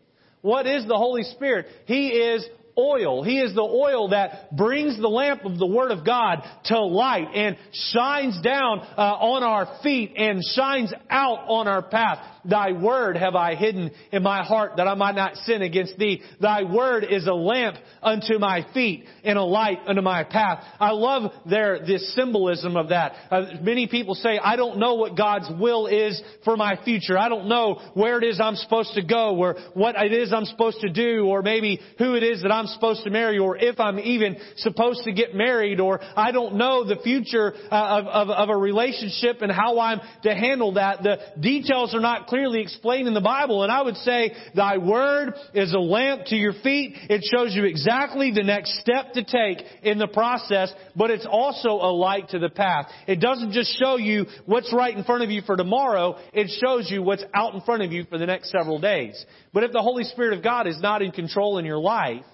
What 0.41 0.65
is 0.65 0.87
the 0.87 0.97
Holy 0.97 1.21
Spirit? 1.21 1.67
He 1.85 2.07
is 2.07 2.43
oil. 2.77 3.23
He 3.23 3.39
is 3.39 3.53
the 3.53 3.61
oil 3.61 4.09
that 4.09 4.55
brings 4.55 4.99
the 4.99 5.07
lamp 5.07 5.45
of 5.45 5.57
the 5.57 5.65
Word 5.65 5.91
of 5.91 6.05
God 6.05 6.43
to 6.65 6.79
light 6.81 7.27
and 7.33 7.57
shines 7.71 8.39
down 8.41 8.79
uh, 8.79 9.01
on 9.01 9.43
our 9.43 9.79
feet 9.81 10.13
and 10.17 10.41
shines 10.55 10.93
out 11.09 11.45
on 11.47 11.67
our 11.67 11.81
path. 11.81 12.34
Thy 12.47 12.71
word 12.71 13.17
have 13.17 13.35
I 13.35 13.55
hidden 13.55 13.91
in 14.11 14.23
my 14.23 14.43
heart 14.43 14.73
that 14.77 14.87
I 14.87 14.93
might 14.93 15.15
not 15.15 15.35
sin 15.37 15.61
against 15.61 15.97
thee. 15.97 16.21
Thy 16.39 16.63
word 16.63 17.05
is 17.09 17.27
a 17.27 17.33
lamp 17.33 17.77
unto 18.01 18.37
my 18.39 18.65
feet 18.73 19.05
and 19.23 19.37
a 19.37 19.43
light 19.43 19.79
unto 19.87 20.01
my 20.01 20.23
path. 20.23 20.63
I 20.79 20.91
love 20.91 21.31
there 21.49 21.79
this 21.85 22.13
symbolism 22.15 22.77
of 22.77 22.89
that. 22.89 23.13
Uh, 23.31 23.45
many 23.61 23.87
people 23.87 24.15
say, 24.15 24.37
I 24.37 24.55
don't 24.55 24.77
know 24.77 24.95
what 24.95 25.17
God's 25.17 25.49
will 25.59 25.87
is 25.87 26.21
for 26.43 26.55
my 26.55 26.77
future. 26.83 27.17
I 27.17 27.29
don't 27.29 27.47
know 27.47 27.81
where 27.93 28.17
it 28.17 28.23
is 28.23 28.39
I'm 28.39 28.55
supposed 28.55 28.93
to 28.93 29.03
go 29.03 29.35
or 29.37 29.55
what 29.73 29.95
it 29.97 30.13
is 30.13 30.31
I'm 30.31 30.45
supposed 30.45 30.81
to 30.81 30.89
do 30.89 31.25
or 31.25 31.41
maybe 31.41 31.79
who 31.97 32.15
it 32.15 32.23
is 32.23 32.41
that 32.43 32.51
I'm 32.51 32.67
supposed 32.67 33.03
to 33.03 33.09
marry 33.09 33.37
or 33.37 33.57
if 33.57 33.79
I'm 33.79 33.99
even 33.99 34.37
supposed 34.57 35.03
to 35.05 35.13
get 35.13 35.33
married 35.33 35.79
or 35.79 35.99
I 36.15 36.31
don't 36.31 36.55
know 36.55 36.83
the 36.85 36.97
future 36.97 37.53
uh, 37.71 37.99
of, 37.99 38.05
of, 38.05 38.29
of 38.29 38.49
a 38.49 38.57
relationship 38.57 39.41
and 39.41 39.51
how 39.51 39.79
I'm 39.79 39.99
to 40.23 40.33
handle 40.33 40.73
that. 40.73 41.01
The 41.01 41.17
details 41.39 41.95
are 41.95 42.01
not 42.01 42.27
clear 42.27 42.34
clearly 42.35 42.61
explained 42.61 43.07
in 43.07 43.13
the 43.13 43.21
Bible. 43.21 43.63
And 43.63 43.71
I 43.71 43.81
would 43.81 43.95
say, 43.97 44.33
Thy 44.53 44.77
Word 44.77 45.35
is 45.53 45.73
a 45.73 45.79
lamp 45.79 46.25
to 46.25 46.35
your 46.35 46.51
feet. 46.51 46.95
It 47.09 47.21
shows 47.33 47.55
you 47.55 47.63
exactly 47.63 48.31
the 48.31 48.43
next 48.43 48.77
step 48.81 49.13
to 49.13 49.23
take 49.23 49.65
in 49.83 49.99
the 49.99 50.07
process, 50.07 50.73
but 50.97 51.11
it's 51.11 51.25
also 51.25 51.69
a 51.69 51.91
light 51.95 52.29
to 52.29 52.39
the 52.39 52.49
path. 52.49 52.87
It 53.07 53.21
doesn't 53.21 53.53
just 53.53 53.79
show 53.79 53.95
you 53.95 54.25
what's 54.45 54.73
right 54.73 54.95
in 54.95 55.05
front 55.05 55.23
of 55.23 55.31
you 55.31 55.43
for 55.43 55.55
tomorrow, 55.55 56.17
it 56.33 56.51
shows 56.61 56.91
you 56.91 57.01
what's 57.01 57.23
out 57.33 57.53
in 57.53 57.61
front 57.61 57.83
of 57.83 57.93
you 57.93 58.03
for 58.03 58.17
the 58.17 58.25
next 58.25 58.51
several 58.51 58.79
days. 58.79 59.23
But 59.53 59.63
if 59.63 59.71
the 59.71 59.81
Holy 59.81 60.03
Spirit 60.03 60.37
of 60.37 60.43
God 60.43 60.67
is 60.67 60.81
not 60.81 61.01
in 61.01 61.11
control 61.11 61.57
in 61.57 61.63
your 61.63 61.79
life, 61.79 62.25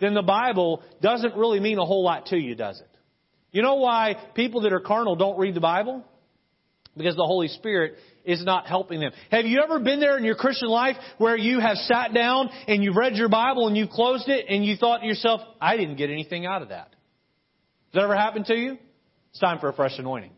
then 0.00 0.14
the 0.14 0.22
Bible 0.22 0.84
doesn't 1.02 1.34
really 1.34 1.58
mean 1.58 1.78
a 1.78 1.84
whole 1.84 2.04
lot 2.04 2.26
to 2.26 2.36
you, 2.36 2.54
does 2.54 2.80
it? 2.80 2.86
You 3.50 3.62
know 3.62 3.76
why 3.76 4.14
people 4.34 4.60
that 4.60 4.72
are 4.72 4.80
carnal 4.80 5.16
don't 5.16 5.36
read 5.36 5.54
the 5.54 5.60
Bible? 5.60 6.04
Because 6.96 7.16
the 7.16 7.24
Holy 7.24 7.48
Spirit 7.48 7.94
is 8.24 8.44
not 8.44 8.66
helping 8.66 9.00
them. 9.00 9.12
Have 9.30 9.46
you 9.46 9.60
ever 9.62 9.78
been 9.80 10.00
there 10.00 10.16
in 10.16 10.24
your 10.24 10.34
Christian 10.34 10.68
life 10.68 10.96
where 11.18 11.36
you 11.36 11.60
have 11.60 11.76
sat 11.76 12.12
down 12.12 12.50
and 12.66 12.82
you've 12.82 12.96
read 12.96 13.16
your 13.16 13.28
Bible 13.28 13.68
and 13.68 13.76
you've 13.76 13.90
closed 13.90 14.28
it 14.28 14.46
and 14.48 14.64
you 14.64 14.76
thought 14.76 15.00
to 15.00 15.06
yourself, 15.06 15.40
I 15.60 15.76
didn't 15.76 15.96
get 15.96 16.10
anything 16.10 16.46
out 16.46 16.62
of 16.62 16.68
that? 16.68 16.88
Has 17.88 17.94
that 17.94 18.04
ever 18.04 18.16
happened 18.16 18.46
to 18.46 18.54
you? 18.54 18.78
It's 19.30 19.40
time 19.40 19.58
for 19.58 19.68
a 19.68 19.72
fresh 19.72 19.98
anointing. 19.98 20.32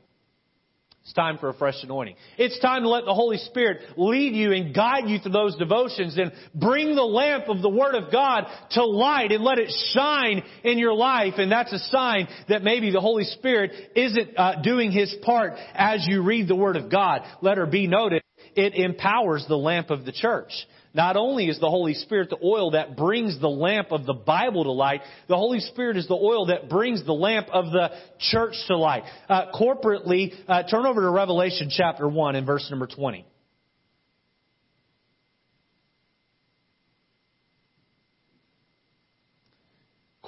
It's 1.03 1.15
time 1.15 1.39
for 1.39 1.49
a 1.49 1.55
fresh 1.55 1.83
anointing. 1.83 2.17
It's 2.37 2.59
time 2.61 2.83
to 2.83 2.89
let 2.89 3.07
the 3.07 3.15
Holy 3.15 3.39
Spirit 3.39 3.79
lead 3.97 4.35
you 4.35 4.53
and 4.53 4.75
guide 4.75 5.09
you 5.09 5.19
through 5.19 5.33
those 5.33 5.57
devotions 5.57 6.19
and 6.19 6.31
bring 6.55 6.95
the 6.95 7.03
lamp 7.03 7.49
of 7.49 7.63
the 7.63 7.71
Word 7.71 7.95
of 7.95 8.13
God 8.13 8.45
to 8.73 8.85
light 8.85 9.33
and 9.33 9.43
let 9.43 9.59
it 9.59 9.73
shine 9.95 10.43
in 10.63 10.79
your 10.79 10.93
life. 10.93 11.35
And 11.39 11.51
that's 11.51 11.73
a 11.73 11.79
sign 11.79 12.29
that 12.49 12.63
maybe 12.63 12.91
the 12.91 13.01
Holy 13.01 13.25
Spirit 13.25 13.73
isn't 13.97 14.39
uh, 14.39 14.61
doing 14.63 14.93
His 14.93 15.15
part 15.23 15.55
as 15.75 16.07
you 16.07 16.23
read 16.23 16.49
the 16.49 16.57
Word 16.57 16.77
of 16.77 16.91
God. 16.91 17.23
Let 17.41 17.57
her 17.57 17.67
be 17.67 17.87
noted. 17.87 18.23
It 18.55 18.75
empowers 18.75 19.45
the 19.49 19.57
lamp 19.57 19.91
of 19.91 20.05
the 20.05 20.13
church. 20.13 20.53
Not 20.93 21.17
only 21.17 21.49
is 21.49 21.61
the 21.61 21.71
Holy 21.71 21.95
Spirit 21.95 22.31
the 22.31 22.45
oil 22.45 22.73
that 22.73 22.97
brings 22.97 23.41
the 23.41 23.49
lamp 23.49 23.93
of 23.93 24.07
the 24.07 24.15
Bible 24.15 24.65
to 24.65 24.73
light, 24.73 25.03
the 25.29 25.37
Holy 25.37 25.61
Spirit 25.61 25.97
is 25.97 26.09
the 26.09 26.15
oil 26.15 26.47
that 26.47 26.69
brings 26.69 27.05
the 27.05 27.13
lamp 27.13 27.49
of 27.53 27.67
the 27.67 27.91
church 28.19 28.55
to 28.67 28.77
light. 28.77 29.05
Uh, 29.29 29.53
corporately, 29.55 30.33
uh, 30.49 30.65
turn 30.65 30.87
over 30.87 31.01
to 31.01 31.11
Revelation 31.11 31.71
chapter 31.71 32.09
1 32.09 32.35
and 32.35 32.47
verse 32.47 32.67
number 32.71 32.89
20. 32.89 33.25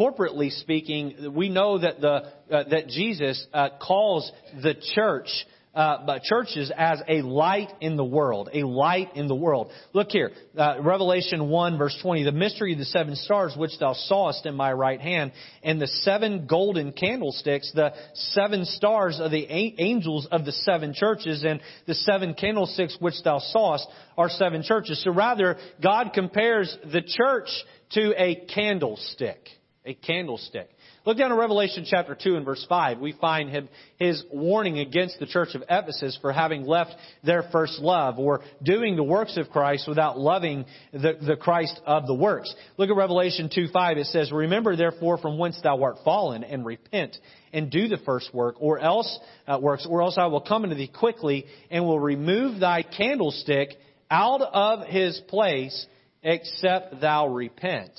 corporately 0.03 0.51
speaking, 0.51 1.33
we 1.35 1.49
know 1.49 1.79
that 1.79 2.01
the 2.01 2.09
uh, 2.09 2.65
that 2.71 2.89
Jesus 2.89 3.47
uh, 3.53 3.69
calls 3.81 4.31
the 4.63 4.75
church 4.95 5.29
uh, 5.75 6.19
churches 6.23 6.71
as 6.77 7.01
a 7.09 7.23
light 7.23 7.73
in 7.81 7.97
the 7.97 8.05
world, 8.05 8.51
a 8.53 8.63
light 8.63 9.17
in 9.17 9.27
the 9.27 9.35
world. 9.35 9.71
Look 9.93 10.11
here, 10.11 10.33
uh, 10.57 10.77
Revelation 10.83 11.49
1 11.49 11.79
verse 11.79 11.99
20, 12.03 12.25
the 12.25 12.33
mystery 12.33 12.73
of 12.73 12.79
the 12.79 12.85
seven 12.85 13.17
stars 13.17 13.55
which 13.57 13.79
thou 13.79 13.95
sawest 13.95 14.45
in 14.45 14.55
my 14.55 14.73
right 14.73 15.01
hand, 15.01 15.33
and 15.63 15.81
the 15.81 15.87
seven 15.87 16.47
golden 16.47 16.93
candlesticks, 16.93 17.73
the 17.75 17.93
seven 18.15 18.65
stars 18.65 19.19
of 19.21 19.31
the 19.31 19.47
angels 19.51 20.29
of 20.31 20.45
the 20.45 20.53
seven 20.53 20.93
churches, 20.93 21.45
and 21.45 21.61
the 21.87 21.95
seven 21.95 22.35
candlesticks 22.35 22.97
which 23.01 23.23
thou 23.25 23.39
sawest 23.39 23.87
are 24.19 24.29
seven 24.29 24.63
churches. 24.63 25.03
So 25.03 25.13
rather, 25.13 25.57
God 25.83 26.11
compares 26.13 26.77
the 26.85 27.03
church 27.03 27.49
to 27.93 28.13
a 28.17 28.47
candlestick. 28.55 29.49
A 29.85 29.95
candlestick. 29.95 30.69
Look 31.05 31.19
down 31.19 31.31
to 31.31 31.37
Revelation 31.37 31.85
chapter 31.85 32.15
2 32.15 32.37
and 32.37 32.45
verse 32.45 32.65
5. 32.69 33.01
We 33.01 33.13
find 33.13 33.51
him, 33.51 33.69
his 33.97 34.23
warning 34.33 34.79
against 34.79 35.19
the 35.19 35.27
church 35.27 35.57
of 35.57 35.63
Ephesus 35.69 36.17
for 36.21 36.33
having 36.33 36.65
left 36.65 36.95
their 37.25 37.43
first 37.51 37.81
love 37.81 38.21
or 38.21 38.43
doing 38.63 38.95
the 38.95 39.03
works 39.03 39.37
of 39.37 39.51
Christ 39.51 39.89
without 39.89 40.17
loving 40.17 40.65
the, 40.93 41.15
the 41.21 41.35
Christ 41.35 41.81
of 41.87 42.07
the 42.07 42.15
works. 42.15 42.55
Look 42.77 42.89
at 42.89 42.97
Revelation 42.97 43.51
2 43.53 43.69
5. 43.73 43.99
It 43.99 44.07
says, 44.07 44.31
Remember 44.31 44.77
therefore 44.77 45.19
from 45.19 45.39
whence 45.39 45.61
thou 45.61 45.83
art 45.83 45.97
fallen 46.05 46.45
and 46.45 46.65
repent 46.65 47.17
and 47.53 47.69
do 47.69 47.89
the 47.89 47.99
first 48.07 48.33
work 48.33 48.55
or 48.61 48.79
else 48.79 49.19
uh, 49.49 49.59
works 49.61 49.85
or 49.91 50.03
else 50.03 50.17
I 50.17 50.27
will 50.27 50.41
come 50.41 50.63
unto 50.63 50.77
thee 50.77 50.87
quickly 50.87 51.47
and 51.69 51.85
will 51.85 52.01
remove 52.01 52.61
thy 52.61 52.83
candlestick 52.85 53.71
out 54.09 54.41
of 54.41 54.87
his 54.87 55.21
place 55.27 55.87
except 56.23 57.01
thou 57.01 57.27
repent. 57.27 57.91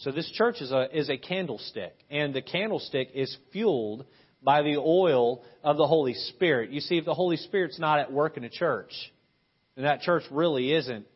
So 0.00 0.10
this 0.10 0.30
church 0.30 0.62
is 0.62 0.72
a, 0.72 0.88
is 0.96 1.10
a 1.10 1.18
candlestick, 1.18 1.94
and 2.10 2.32
the 2.34 2.40
candlestick 2.40 3.10
is 3.14 3.36
fueled 3.52 4.06
by 4.42 4.62
the 4.62 4.76
oil 4.78 5.42
of 5.62 5.76
the 5.76 5.86
Holy 5.86 6.14
Spirit. 6.14 6.70
You 6.70 6.80
see, 6.80 6.96
if 6.96 7.04
the 7.04 7.12
Holy 7.12 7.36
Spirit's 7.36 7.78
not 7.78 7.98
at 7.98 8.10
work 8.10 8.38
in 8.38 8.44
a 8.44 8.48
church, 8.48 8.92
then 9.76 9.84
that 9.84 10.00
church 10.00 10.22
really 10.30 10.72
isn't 10.72 11.06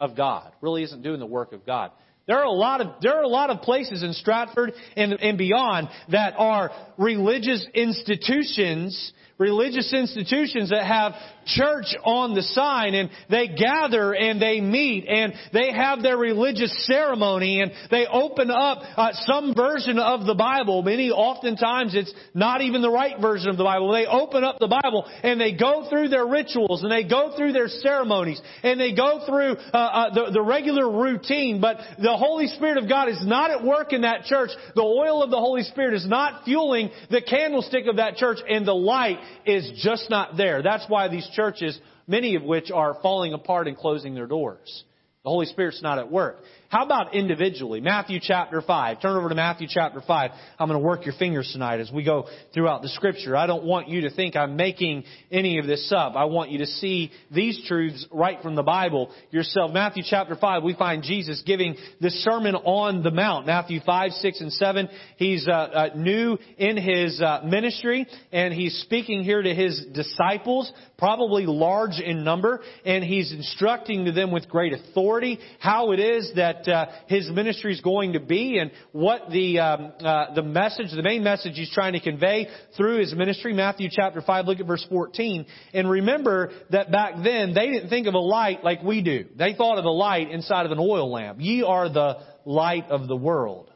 of 0.00 0.16
God, 0.16 0.52
really 0.62 0.82
isn't 0.84 1.02
doing 1.02 1.20
the 1.20 1.26
work 1.26 1.52
of 1.52 1.66
God. 1.66 1.90
There 2.26 2.38
are 2.38 2.44
a 2.44 2.50
lot 2.50 2.80
of 2.80 3.02
there 3.02 3.18
are 3.18 3.24
a 3.24 3.28
lot 3.28 3.50
of 3.50 3.60
places 3.60 4.02
in 4.02 4.14
Stratford 4.14 4.72
and, 4.96 5.12
and 5.14 5.36
beyond 5.36 5.88
that 6.10 6.34
are 6.38 6.70
religious 6.96 7.66
institutions 7.74 9.12
religious 9.38 9.92
institutions 9.92 10.70
that 10.70 10.86
have 10.86 11.14
church 11.46 11.94
on 12.04 12.34
the 12.34 12.42
sign 12.42 12.94
and 12.94 13.10
they 13.30 13.48
gather 13.48 14.14
and 14.14 14.40
they 14.40 14.60
meet 14.60 15.06
and 15.08 15.32
they 15.52 15.72
have 15.72 16.02
their 16.02 16.16
religious 16.16 16.86
ceremony 16.86 17.60
and 17.60 17.72
they 17.90 18.06
open 18.06 18.50
up 18.50 18.78
uh, 18.96 19.10
some 19.24 19.54
version 19.54 19.98
of 19.98 20.26
the 20.26 20.34
Bible. 20.34 20.82
Many 20.82 21.10
oftentimes 21.10 21.94
it's 21.94 22.12
not 22.34 22.60
even 22.60 22.82
the 22.82 22.90
right 22.90 23.20
version 23.20 23.48
of 23.48 23.56
the 23.56 23.64
Bible. 23.64 23.92
They 23.92 24.06
open 24.06 24.44
up 24.44 24.58
the 24.58 24.68
Bible 24.68 25.04
and 25.22 25.40
they 25.40 25.52
go 25.52 25.88
through 25.88 26.08
their 26.08 26.26
rituals 26.26 26.82
and 26.82 26.90
they 26.90 27.04
go 27.04 27.34
through 27.36 27.52
their 27.52 27.68
ceremonies 27.68 28.40
and 28.62 28.80
they 28.80 28.94
go 28.94 29.24
through 29.26 29.56
uh, 29.72 29.76
uh, 29.76 30.14
the, 30.14 30.30
the 30.32 30.42
regular 30.42 30.90
routine. 30.90 31.60
But 31.60 31.78
the 31.98 32.16
Holy 32.16 32.46
Spirit 32.48 32.78
of 32.78 32.88
God 32.88 33.08
is 33.08 33.24
not 33.24 33.50
at 33.50 33.64
work 33.64 33.92
in 33.92 34.02
that 34.02 34.24
church. 34.24 34.50
The 34.74 34.82
oil 34.82 35.22
of 35.22 35.30
the 35.30 35.38
Holy 35.38 35.62
Spirit 35.62 35.94
is 35.94 36.06
not 36.06 36.44
fueling 36.44 36.90
the 37.10 37.22
candlestick 37.22 37.86
of 37.86 37.96
that 37.96 38.16
church 38.16 38.38
and 38.48 38.66
the 38.66 38.74
light 38.74 39.18
is 39.46 39.70
just 39.82 40.10
not 40.10 40.36
there. 40.36 40.62
That's 40.62 40.84
why 40.88 41.08
these 41.08 41.28
churches, 41.32 41.78
many 42.06 42.34
of 42.36 42.42
which 42.42 42.70
are 42.70 42.96
falling 43.02 43.32
apart 43.32 43.68
and 43.68 43.76
closing 43.76 44.14
their 44.14 44.26
doors. 44.26 44.84
The 45.24 45.30
Holy 45.30 45.46
Spirit's 45.46 45.82
not 45.82 45.98
at 45.98 46.10
work. 46.10 46.42
How 46.72 46.86
about 46.86 47.14
individually? 47.14 47.82
Matthew 47.82 48.18
chapter 48.18 48.62
5. 48.62 49.02
Turn 49.02 49.14
over 49.14 49.28
to 49.28 49.34
Matthew 49.34 49.68
chapter 49.70 50.00
5. 50.00 50.30
I'm 50.58 50.68
going 50.68 50.80
to 50.80 50.82
work 50.82 51.04
your 51.04 51.14
fingers 51.18 51.50
tonight 51.52 51.80
as 51.80 51.92
we 51.92 52.02
go 52.02 52.28
throughout 52.54 52.80
the 52.80 52.88
scripture. 52.88 53.36
I 53.36 53.46
don't 53.46 53.64
want 53.64 53.88
you 53.88 54.00
to 54.08 54.10
think 54.10 54.36
I'm 54.36 54.56
making 54.56 55.04
any 55.30 55.58
of 55.58 55.66
this 55.66 55.92
up. 55.94 56.16
I 56.16 56.24
want 56.24 56.50
you 56.50 56.60
to 56.60 56.66
see 56.66 57.12
these 57.30 57.62
truths 57.68 58.06
right 58.10 58.40
from 58.40 58.54
the 58.54 58.62
Bible 58.62 59.12
yourself. 59.30 59.70
Matthew 59.70 60.02
chapter 60.06 60.34
5, 60.34 60.62
we 60.62 60.74
find 60.74 61.02
Jesus 61.02 61.42
giving 61.44 61.76
the 62.00 62.08
Sermon 62.08 62.54
on 62.54 63.02
the 63.02 63.10
Mount. 63.10 63.46
Matthew 63.46 63.80
5, 63.84 64.12
6, 64.12 64.40
and 64.40 64.50
7. 64.50 64.88
He's 65.18 65.46
uh, 65.46 65.50
uh, 65.50 65.88
new 65.94 66.38
in 66.56 66.78
his 66.78 67.20
uh, 67.20 67.42
ministry 67.44 68.06
and 68.32 68.54
he's 68.54 68.80
speaking 68.80 69.24
here 69.24 69.42
to 69.42 69.54
his 69.54 69.84
disciples, 69.92 70.72
probably 70.96 71.44
large 71.44 72.00
in 72.00 72.24
number, 72.24 72.62
and 72.86 73.04
he's 73.04 73.30
instructing 73.30 74.06
to 74.06 74.12
them 74.12 74.30
with 74.30 74.48
great 74.48 74.72
authority 74.72 75.38
how 75.58 75.92
it 75.92 76.00
is 76.00 76.32
that 76.64 76.72
uh, 76.72 76.90
his 77.06 77.30
ministry 77.30 77.72
is 77.72 77.80
going 77.80 78.14
to 78.14 78.20
be 78.20 78.58
and 78.58 78.70
what 78.92 79.30
the 79.30 79.58
um, 79.58 79.92
uh, 80.00 80.34
the 80.34 80.42
message, 80.42 80.90
the 80.90 81.02
main 81.02 81.22
message 81.22 81.52
he's 81.54 81.72
trying 81.72 81.94
to 81.94 82.00
convey 82.00 82.48
through 82.76 83.00
his 83.00 83.14
ministry. 83.14 83.52
Matthew 83.52 83.88
chapter 83.90 84.20
five, 84.20 84.46
look 84.46 84.60
at 84.60 84.66
verse 84.66 84.86
fourteen, 84.88 85.46
and 85.72 85.88
remember 85.88 86.50
that 86.70 86.90
back 86.90 87.14
then 87.22 87.54
they 87.54 87.70
didn't 87.70 87.88
think 87.88 88.06
of 88.06 88.14
a 88.14 88.18
light 88.18 88.64
like 88.64 88.82
we 88.82 89.02
do. 89.02 89.26
They 89.36 89.54
thought 89.54 89.78
of 89.78 89.84
a 89.84 89.90
light 89.90 90.30
inside 90.30 90.66
of 90.66 90.72
an 90.72 90.78
oil 90.78 91.10
lamp. 91.10 91.38
Ye 91.40 91.62
are 91.62 91.88
the 91.88 92.18
light 92.44 92.86
of 92.90 93.08
the 93.08 93.16
world. 93.16 93.70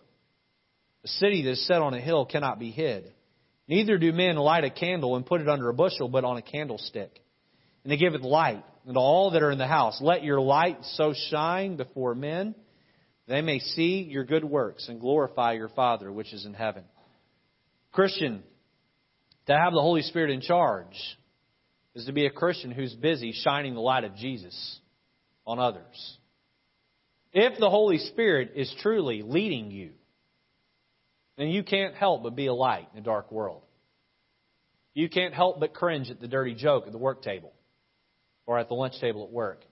A 1.04 1.08
city 1.08 1.42
that 1.42 1.52
is 1.52 1.66
set 1.66 1.80
on 1.80 1.94
a 1.94 2.00
hill 2.00 2.26
cannot 2.26 2.58
be 2.58 2.70
hid. 2.70 3.12
Neither 3.68 3.98
do 3.98 4.12
men 4.12 4.36
light 4.36 4.64
a 4.64 4.70
candle 4.70 5.16
and 5.16 5.26
put 5.26 5.40
it 5.40 5.48
under 5.48 5.68
a 5.68 5.74
bushel, 5.74 6.08
but 6.08 6.24
on 6.24 6.36
a 6.36 6.42
candlestick. 6.42 7.20
And 7.84 7.92
they 7.92 7.96
give 7.96 8.14
it 8.14 8.22
light 8.22 8.64
unto 8.86 8.98
all 8.98 9.30
that 9.30 9.42
are 9.42 9.52
in 9.52 9.58
the 9.58 9.66
house. 9.66 10.00
Let 10.00 10.24
your 10.24 10.40
light 10.40 10.78
so 10.94 11.14
shine 11.30 11.76
before 11.76 12.14
men 12.16 12.54
they 13.28 13.40
may 13.40 13.58
see 13.58 14.06
your 14.08 14.24
good 14.24 14.44
works 14.44 14.88
and 14.88 15.00
glorify 15.00 15.52
your 15.52 15.68
Father 15.68 16.12
which 16.12 16.32
is 16.32 16.44
in 16.44 16.54
heaven. 16.54 16.84
Christian, 17.92 18.42
to 19.46 19.52
have 19.56 19.72
the 19.72 19.80
Holy 19.80 20.02
Spirit 20.02 20.30
in 20.30 20.40
charge 20.40 20.96
is 21.94 22.06
to 22.06 22.12
be 22.12 22.26
a 22.26 22.30
Christian 22.30 22.70
who's 22.70 22.94
busy 22.94 23.32
shining 23.32 23.74
the 23.74 23.80
light 23.80 24.04
of 24.04 24.16
Jesus 24.16 24.78
on 25.46 25.58
others. 25.58 26.18
If 27.32 27.58
the 27.58 27.70
Holy 27.70 27.98
Spirit 27.98 28.52
is 28.54 28.72
truly 28.82 29.22
leading 29.22 29.70
you, 29.70 29.90
then 31.36 31.48
you 31.48 31.62
can't 31.62 31.94
help 31.94 32.22
but 32.22 32.34
be 32.36 32.46
a 32.46 32.54
light 32.54 32.88
in 32.92 32.98
a 33.00 33.02
dark 33.02 33.30
world. 33.30 33.62
You 34.94 35.08
can't 35.08 35.34
help 35.34 35.60
but 35.60 35.74
cringe 35.74 36.10
at 36.10 36.20
the 36.20 36.28
dirty 36.28 36.54
joke 36.54 36.84
at 36.86 36.92
the 36.92 36.98
work 36.98 37.22
table 37.22 37.52
or 38.46 38.58
at 38.58 38.68
the 38.68 38.74
lunch 38.74 38.94
table 39.00 39.24
at 39.24 39.30
work. 39.30 39.62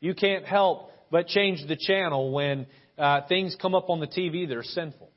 You 0.00 0.14
can't 0.14 0.44
help 0.44 0.90
but 1.10 1.28
change 1.28 1.66
the 1.68 1.76
channel 1.76 2.32
when 2.32 2.66
uh, 2.98 3.20
things 3.28 3.56
come 3.60 3.74
up 3.74 3.90
on 3.90 4.00
the 4.00 4.06
TV 4.06 4.48
that 4.48 4.56
are 4.56 4.62
sinful. 4.62 5.10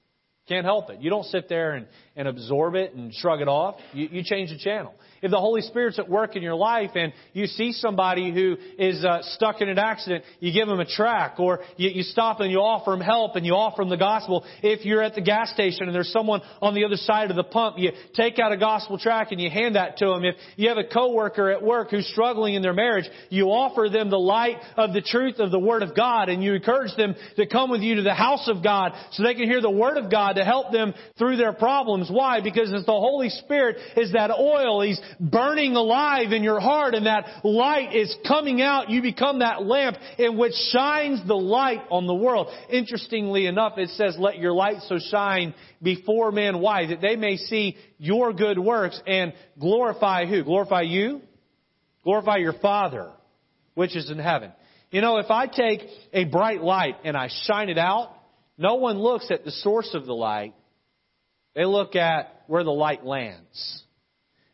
Can't 0.47 0.65
help 0.65 0.89
it. 0.89 0.99
You 0.99 1.09
don't 1.09 1.25
sit 1.25 1.47
there 1.47 1.73
and, 1.73 1.87
and 2.15 2.27
absorb 2.27 2.75
it 2.75 2.95
and 2.95 3.13
shrug 3.13 3.41
it 3.41 3.47
off. 3.47 3.75
You, 3.93 4.09
you 4.11 4.23
change 4.23 4.49
the 4.49 4.57
channel. 4.57 4.95
If 5.21 5.31
the 5.31 5.39
Holy 5.39 5.61
Spirit's 5.61 5.99
at 5.99 6.09
work 6.09 6.35
in 6.35 6.43
your 6.43 6.55
life 6.55 6.91
and 6.95 7.13
you 7.33 7.47
see 7.47 7.71
somebody 7.71 8.33
who 8.33 8.57
is 8.77 9.03
uh, 9.03 9.19
stuck 9.21 9.61
in 9.61 9.69
an 9.69 9.79
accident, 9.79 10.23
you 10.39 10.53
give 10.53 10.67
them 10.67 10.79
a 10.79 10.85
track 10.85 11.39
or 11.39 11.59
you, 11.77 11.89
you 11.89 12.03
stop 12.03 12.39
and 12.39 12.51
you 12.51 12.59
offer 12.59 12.91
them 12.91 13.01
help 13.01 13.35
and 13.35 13.45
you 13.45 13.53
offer 13.53 13.81
them 13.81 13.89
the 13.89 13.97
gospel. 13.97 14.45
If 14.61 14.85
you're 14.85 15.03
at 15.03 15.15
the 15.15 15.21
gas 15.21 15.51
station 15.51 15.83
and 15.83 15.95
there's 15.95 16.11
someone 16.11 16.41
on 16.61 16.73
the 16.73 16.85
other 16.85 16.95
side 16.95 17.29
of 17.29 17.35
the 17.35 17.43
pump, 17.43 17.77
you 17.77 17.91
take 18.15 18.39
out 18.39 18.51
a 18.51 18.57
gospel 18.57 18.97
track 18.97 19.31
and 19.31 19.41
you 19.41 19.49
hand 19.49 19.75
that 19.75 19.97
to 19.97 20.07
them. 20.07 20.23
If 20.23 20.35
you 20.55 20.69
have 20.69 20.77
a 20.77 20.83
coworker 20.83 21.49
at 21.49 21.63
work 21.63 21.91
who's 21.91 22.07
struggling 22.07 22.55
in 22.55 22.61
their 22.61 22.73
marriage, 22.73 23.05
you 23.29 23.47
offer 23.47 23.89
them 23.89 24.09
the 24.09 24.19
light 24.19 24.57
of 24.77 24.93
the 24.93 25.01
truth 25.01 25.39
of 25.39 25.51
the 25.51 25.59
Word 25.59 25.83
of 25.83 25.95
God 25.95 26.29
and 26.29 26.43
you 26.43 26.53
encourage 26.53 26.95
them 26.95 27.15
to 27.35 27.47
come 27.47 27.69
with 27.69 27.81
you 27.81 27.95
to 27.95 28.01
the 28.01 28.13
house 28.13 28.47
of 28.47 28.63
God 28.63 28.93
so 29.11 29.23
they 29.23 29.33
can 29.33 29.49
hear 29.49 29.61
the 29.61 29.69
Word 29.69 29.97
of 29.97 30.11
God 30.11 30.33
to 30.33 30.45
help 30.45 30.71
them 30.71 30.93
through 31.17 31.37
their 31.37 31.53
problems. 31.53 32.09
Why? 32.09 32.41
Because 32.41 32.71
it's 32.71 32.85
the 32.85 32.91
Holy 32.91 33.29
Spirit 33.29 33.77
is 33.97 34.13
that 34.13 34.31
oil. 34.31 34.81
He's 34.81 34.99
burning 35.19 35.75
alive 35.75 36.31
in 36.31 36.43
your 36.43 36.59
heart 36.59 36.95
and 36.95 37.05
that 37.05 37.43
light 37.43 37.95
is 37.95 38.15
coming 38.27 38.61
out. 38.61 38.89
You 38.89 39.01
become 39.01 39.39
that 39.39 39.63
lamp 39.63 39.97
in 40.17 40.37
which 40.37 40.53
shines 40.71 41.25
the 41.27 41.35
light 41.35 41.81
on 41.89 42.07
the 42.07 42.13
world. 42.13 42.47
Interestingly 42.69 43.45
enough, 43.45 43.77
it 43.77 43.89
says, 43.89 44.15
let 44.19 44.37
your 44.37 44.53
light 44.53 44.81
so 44.87 44.97
shine 44.99 45.53
before 45.81 46.31
men. 46.31 46.59
Why? 46.59 46.87
That 46.87 47.01
they 47.01 47.15
may 47.15 47.37
see 47.37 47.77
your 47.97 48.33
good 48.33 48.59
works 48.59 48.99
and 49.07 49.33
glorify 49.59 50.25
who? 50.25 50.43
Glorify 50.43 50.81
you? 50.81 51.21
Glorify 52.03 52.37
your 52.37 52.53
Father, 52.53 53.11
which 53.73 53.95
is 53.95 54.09
in 54.09 54.19
heaven. 54.19 54.51
You 54.91 55.01
know, 55.01 55.17
if 55.17 55.29
I 55.29 55.45
take 55.45 55.81
a 56.13 56.25
bright 56.25 56.61
light 56.61 56.95
and 57.03 57.15
I 57.15 57.29
shine 57.43 57.69
it 57.69 57.77
out, 57.77 58.11
no 58.57 58.75
one 58.75 58.97
looks 58.97 59.29
at 59.31 59.45
the 59.45 59.51
source 59.51 59.91
of 59.93 60.05
the 60.05 60.13
light. 60.13 60.53
They 61.55 61.65
look 61.65 61.95
at 61.95 62.43
where 62.47 62.63
the 62.63 62.71
light 62.71 63.05
lands. 63.05 63.83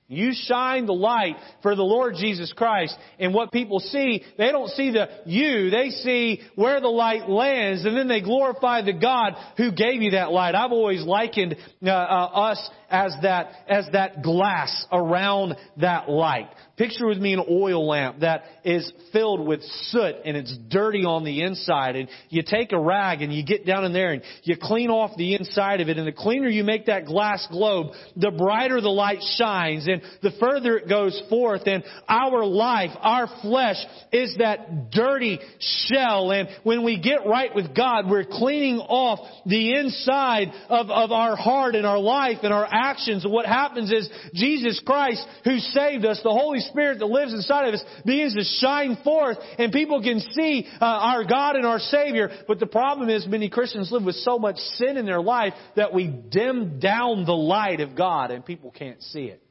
You 0.08 0.34
shine 0.34 0.86
the 0.86 0.94
light 0.94 1.36
for 1.64 1.76
the 1.76 1.82
Lord 1.82 2.14
Jesus 2.16 2.54
Christ. 2.54 2.96
And 3.20 3.34
what 3.34 3.52
people 3.52 3.80
see, 3.80 4.24
they 4.38 4.52
don't 4.52 4.70
see 4.70 4.92
the 4.92 5.08
you, 5.26 5.72
they 5.72 5.90
see 5.90 6.42
where 6.54 6.80
the 6.80 6.88
light 6.88 7.28
lands, 7.28 7.86
and 7.86 7.98
then 7.98 8.08
they 8.08 8.22
glorify 8.22 8.84
the 8.84 8.94
God 8.94 9.34
who 9.58 9.72
gave 9.72 10.04
you 10.04 10.12
that 10.12 10.32
light. 10.32 10.54
I've 10.54 10.72
always 10.72 11.04
likened 11.04 11.56
uh, 11.84 11.90
uh, 11.90 11.92
us 11.92 12.70
as 12.90 13.16
that, 13.24 13.52
as 13.68 13.88
that 13.94 14.22
glass 14.22 14.86
around 14.92 15.56
that 15.78 16.08
light. 16.08 16.50
Picture 16.78 17.08
with 17.08 17.20
me 17.20 17.32
an 17.32 17.42
oil 17.50 17.88
lamp 17.88 18.20
that 18.20 18.44
is 18.66 18.92
filled 19.14 19.48
with 19.48 19.62
soot 19.64 20.16
and 20.26 20.36
it's 20.36 20.54
dirty 20.68 21.06
on 21.06 21.24
the 21.24 21.42
inside. 21.42 21.96
And 21.96 22.10
you 22.28 22.44
take 22.46 22.74
a 22.74 22.80
rag 22.80 23.22
and 23.22 23.34
you 23.34 23.46
get 23.46 23.66
down 23.66 23.86
in 23.86 23.94
there 23.94 24.12
and 24.12 24.22
you 24.44 24.58
clean 24.62 24.90
off 24.90 25.16
the 25.16 25.36
inside 25.36 25.80
of 25.80 25.88
it. 25.88 25.98
And 25.98 26.06
the 26.06 26.12
cleaner 26.12 26.50
you 26.50 26.66
make 26.66 26.88
that 26.88 27.06
glass 27.06 27.48
globe, 27.50 27.94
the 28.18 28.32
brighter 28.32 28.82
the 28.82 28.90
light 28.90 29.20
shines 29.38 29.88
and 29.88 30.02
the 30.22 30.32
further 30.38 30.76
it 30.76 30.90
goes 30.90 31.18
forth. 31.30 31.62
And 31.66 31.82
our 32.10 32.44
life, 32.44 32.92
our 33.00 33.30
flesh 33.42 33.78
is 34.12 34.36
that 34.40 34.92
dirty 34.92 35.40
shell. 35.60 36.32
And 36.32 36.50
when 36.64 36.84
we 36.84 37.00
get 37.00 37.26
right 37.26 37.56
with 37.56 37.74
God, 37.74 38.10
we're 38.10 38.26
cleaning 38.26 38.80
off 38.80 39.20
the 39.46 39.78
inside 39.78 40.52
of, 40.68 40.90
of 40.90 41.14
our 41.14 41.38
heart 41.38 41.76
and 41.76 41.86
our 41.86 42.00
life 42.00 42.40
and 42.44 42.52
our 42.52 42.68
actions. 42.70 43.24
And 43.24 43.32
what 43.32 43.46
happens 43.46 43.94
is 43.94 44.10
Jesus 44.34 44.82
Christ 44.86 45.26
who 45.46 45.60
saved 45.60 46.04
us, 46.04 46.20
the 46.22 46.32
Holy 46.32 46.65
Spirit 46.70 47.00
that 47.00 47.06
lives 47.06 47.34
inside 47.34 47.68
of 47.68 47.74
us 47.76 47.84
begins 48.06 48.36
to 48.36 48.44
shine 48.60 48.98
forth 49.04 49.38
and 49.58 49.72
people 49.72 50.02
can 50.02 50.20
see 50.20 50.68
uh, 50.82 50.86
our 50.86 51.24
God 51.24 51.56
and 51.56 51.66
our 51.66 51.80
Savior. 51.80 52.30
But 52.48 52.60
the 52.60 52.66
problem 52.66 53.10
is 53.10 53.28
many 53.28 53.50
Christians 53.50 53.92
live 53.92 54.04
with 54.04 54.16
so 54.16 54.38
much 54.38 54.58
sin 54.58 54.98
in 54.98 55.06
their 55.06 55.22
life 55.22 55.54
that 55.76 55.94
we 55.94 56.08
dim 56.08 56.80
down 56.80 57.26
the 57.26 57.34
light 57.36 57.80
of 57.80 57.96
God 57.96 58.32
and 58.32 58.46
people 58.46 58.72
can't 58.72 59.02
see 59.02 59.26
it. 59.26 59.42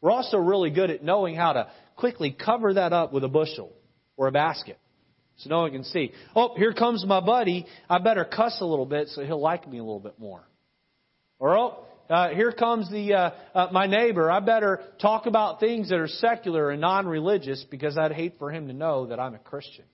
We're 0.00 0.10
also 0.10 0.36
really 0.36 0.70
good 0.70 0.90
at 0.90 1.02
knowing 1.02 1.34
how 1.34 1.54
to 1.54 1.70
quickly 1.96 2.30
cover 2.32 2.74
that 2.74 2.92
up 2.92 3.12
with 3.12 3.24
a 3.24 3.28
bushel 3.28 3.72
or 4.16 4.26
a 4.28 4.32
basket. 4.32 4.78
So 5.38 5.50
no 5.50 5.60
one 5.60 5.72
can 5.72 5.84
see. 5.84 6.12
Oh, 6.36 6.54
here 6.56 6.72
comes 6.72 7.04
my 7.06 7.20
buddy. 7.20 7.66
I 7.88 7.98
better 7.98 8.24
cuss 8.24 8.58
a 8.60 8.64
little 8.64 8.86
bit 8.86 9.08
so 9.08 9.24
he'll 9.24 9.40
like 9.40 9.68
me 9.68 9.78
a 9.78 9.82
little 9.82 10.00
bit 10.00 10.18
more. 10.18 10.44
Or 11.38 11.56
oh, 11.58 11.84
uh, 12.10 12.28
here 12.30 12.52
comes 12.52 12.90
the 12.90 13.14
uh, 13.14 13.30
uh, 13.54 13.68
my 13.72 13.86
neighbor. 13.86 14.30
I 14.30 14.40
better 14.40 14.82
talk 15.00 15.26
about 15.26 15.60
things 15.60 15.88
that 15.88 15.98
are 15.98 16.08
secular 16.08 16.70
and 16.70 16.80
non-religious 16.80 17.64
because 17.70 17.96
I'd 17.96 18.12
hate 18.12 18.34
for 18.38 18.50
him 18.50 18.66
to 18.68 18.74
know 18.74 19.06
that 19.06 19.18
I'm 19.18 19.34
a 19.34 19.38
Christian. 19.38 19.84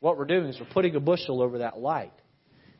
What 0.00 0.18
we're 0.18 0.26
doing 0.26 0.46
is 0.46 0.58
we're 0.60 0.72
putting 0.72 0.94
a 0.96 1.00
bushel 1.00 1.40
over 1.40 1.58
that 1.58 1.78
light. 1.78 2.12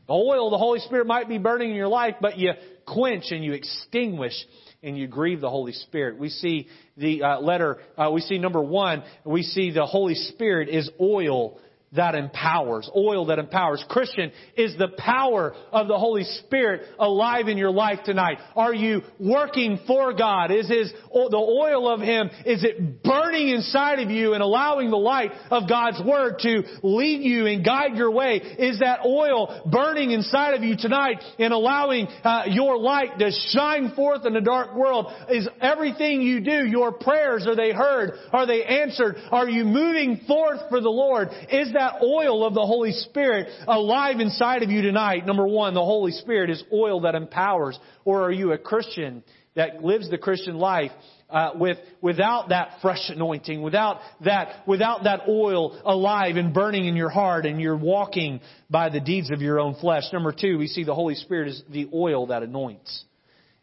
The 0.09 0.14
oil 0.14 0.50
the 0.50 0.59
Holy 0.59 0.80
Spirit 0.80 1.07
might 1.07 1.28
be 1.28 1.38
burning 1.38 1.70
in 1.70 1.76
your 1.76 1.88
life, 1.88 2.16
but 2.20 2.36
you 2.36 2.53
quench 2.86 3.26
and 3.30 3.44
you 3.44 3.53
extinguish 3.53 4.34
and 4.82 4.98
you 4.98 5.07
grieve 5.07 5.40
the 5.40 5.48
Holy 5.48 5.72
Spirit. 5.72 6.18
We 6.18 6.28
see 6.28 6.68
the 6.96 7.22
uh, 7.22 7.40
letter. 7.40 7.78
Uh, 7.96 8.11
we 8.12 8.20
see 8.20 8.38
number 8.38 8.61
one. 8.61 9.05
We 9.24 9.42
see 9.44 9.70
the 9.70 9.86
Holy 9.86 10.14
Spirit 10.14 10.68
is 10.68 10.90
oil 11.00 11.61
that 11.95 12.14
empowers. 12.14 12.88
Oil 12.97 13.26
that 13.26 13.38
empowers. 13.38 13.84
Christian, 13.88 14.32
is 14.57 14.76
the 14.78 14.88
power 14.97 15.55
of 15.70 15.88
the 15.88 15.99
Holy 15.99 16.24
Spirit 16.24 16.82
alive 16.99 17.49
in 17.49 17.59
your 17.59 17.70
life 17.70 18.01
tonight? 18.05 18.38
Are 18.57 18.74
you 18.74 19.03
working 19.20 19.80
for 19.86 20.14
God? 20.14 20.51
Is 20.51 20.68
His, 20.68 20.93
the 21.12 21.36
oil 21.36 21.93
of 21.93 22.01
Him, 22.01 22.30
is 22.47 22.64
it 22.64 23.03
burning 23.03 23.49
inside 23.49 23.99
of 23.99 24.11
you 24.11 24.32
and 24.32 24.43
allowing 24.43 24.90
the 24.90 24.97
light 24.97 25.32
of 25.51 25.68
God's 25.68 26.01
Word 26.05 26.38
to 26.40 26.62
lead 26.82 27.22
you 27.22 27.47
and 27.47 27.64
guide 27.64 27.97
your 27.97 28.11
way? 28.11 28.36
Is 28.36 28.80
that 28.80 29.01
oil 29.05 29.68
burning 29.70 30.12
inside 30.12 30.55
of 30.55 30.62
you 30.62 30.76
tonight 30.78 31.22
and 31.38 31.53
allowing 31.53 32.07
uh, 32.24 32.45
your 32.49 32.78
light 32.78 33.18
to 33.18 33.30
shine 33.51 33.93
forth 33.95 34.24
in 34.24 34.32
the 34.32 34.40
dark 34.40 34.74
world? 34.74 35.12
Is 35.28 35.47
everything 35.61 36.22
you 36.22 36.40
do, 36.40 36.66
your 36.66 36.93
prayers, 36.93 37.47
are 37.47 37.57
they 37.57 37.72
heard? 37.72 38.12
Are 38.32 38.47
they 38.47 38.64
answered? 38.64 39.16
Are 39.30 39.49
you 39.49 39.64
moving 39.64 40.22
forth 40.26 40.61
for 40.70 40.80
the 40.80 40.88
Lord? 40.88 41.28
Is 41.51 41.72
that 41.74 41.81
that 41.82 42.02
oil 42.02 42.44
of 42.46 42.54
the 42.54 42.64
Holy 42.64 42.92
Spirit 42.92 43.48
alive 43.66 44.20
inside 44.20 44.62
of 44.62 44.70
you 44.70 44.82
tonight? 44.82 45.26
Number 45.26 45.46
one, 45.46 45.74
the 45.74 45.84
Holy 45.84 46.12
Spirit 46.12 46.50
is 46.50 46.62
oil 46.72 47.00
that 47.02 47.16
empowers. 47.16 47.78
Or 48.04 48.22
are 48.22 48.30
you 48.30 48.52
a 48.52 48.58
Christian 48.58 49.24
that 49.56 49.82
lives 49.82 50.08
the 50.08 50.18
Christian 50.18 50.58
life 50.58 50.92
uh, 51.28 51.50
with 51.56 51.78
without 52.00 52.50
that 52.50 52.78
fresh 52.82 53.08
anointing, 53.08 53.62
without 53.62 53.98
that 54.24 54.66
without 54.66 55.04
that 55.04 55.22
oil 55.28 55.80
alive 55.84 56.36
and 56.36 56.54
burning 56.54 56.86
in 56.86 56.94
your 56.94 57.08
heart, 57.08 57.46
and 57.46 57.60
you're 57.60 57.76
walking 57.76 58.40
by 58.70 58.88
the 58.88 59.00
deeds 59.00 59.30
of 59.32 59.40
your 59.40 59.58
own 59.58 59.74
flesh. 59.74 60.04
Number 60.12 60.32
two, 60.32 60.58
we 60.58 60.68
see 60.68 60.84
the 60.84 60.94
Holy 60.94 61.16
Spirit 61.16 61.48
is 61.48 61.62
the 61.68 61.88
oil 61.92 62.28
that 62.28 62.42
anoints. 62.42 63.04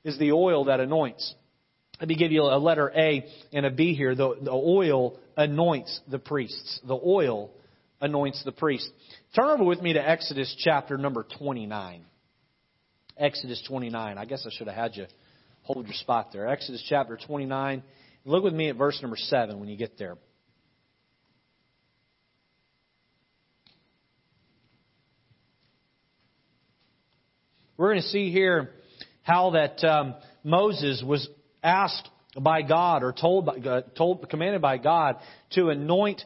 Is 0.03 0.17
the 0.17 0.31
oil 0.31 0.65
that 0.65 0.79
anoints. 0.79 1.35
Let 1.99 2.07
me 2.07 2.15
give 2.15 2.31
you 2.31 2.43
a 2.43 2.57
letter 2.57 2.89
A 2.95 3.25
and 3.53 3.65
a 3.65 3.69
B 3.69 3.93
here. 3.93 4.15
The, 4.15 4.35
the 4.41 4.51
oil 4.51 5.19
anoints 5.35 5.99
the 6.09 6.17
priests. 6.17 6.79
The 6.87 6.95
oil 6.95 7.51
anoints 8.01 8.43
the 8.43 8.51
priest. 8.51 8.89
Turn 9.35 9.49
over 9.49 9.63
with 9.63 9.81
me 9.81 9.93
to 9.93 10.09
Exodus 10.09 10.55
chapter 10.59 10.97
number 10.97 11.25
29. 11.37 12.05
Exodus 13.17 13.61
29. 13.67 14.17
I 14.17 14.25
guess 14.25 14.45
I 14.45 14.49
should 14.55 14.67
have 14.67 14.75
had 14.75 14.95
you 14.95 15.05
hold 15.63 15.85
your 15.85 15.95
spot 15.95 16.29
there. 16.31 16.47
Exodus 16.47 16.83
chapter 16.87 17.17
29. 17.17 17.83
Look 18.25 18.43
with 18.43 18.53
me 18.53 18.69
at 18.69 18.75
verse 18.75 18.99
number 19.01 19.17
7 19.17 19.59
when 19.59 19.69
you 19.69 19.77
get 19.77 19.97
there. 19.97 20.17
We're 27.77 27.91
going 27.91 28.01
to 28.01 28.07
see 28.09 28.29
here 28.29 28.71
how 29.21 29.51
that 29.51 29.81
um, 29.85 30.15
Moses 30.43 31.01
was 31.05 31.29
asked 31.63 32.09
by 32.37 32.61
God 32.61 33.03
or 33.03 33.13
told, 33.13 33.45
by, 33.45 33.53
uh, 33.53 33.81
told, 33.97 34.29
commanded 34.29 34.61
by 34.61 34.77
God 34.77 35.15
to 35.51 35.69
anoint 35.69 36.21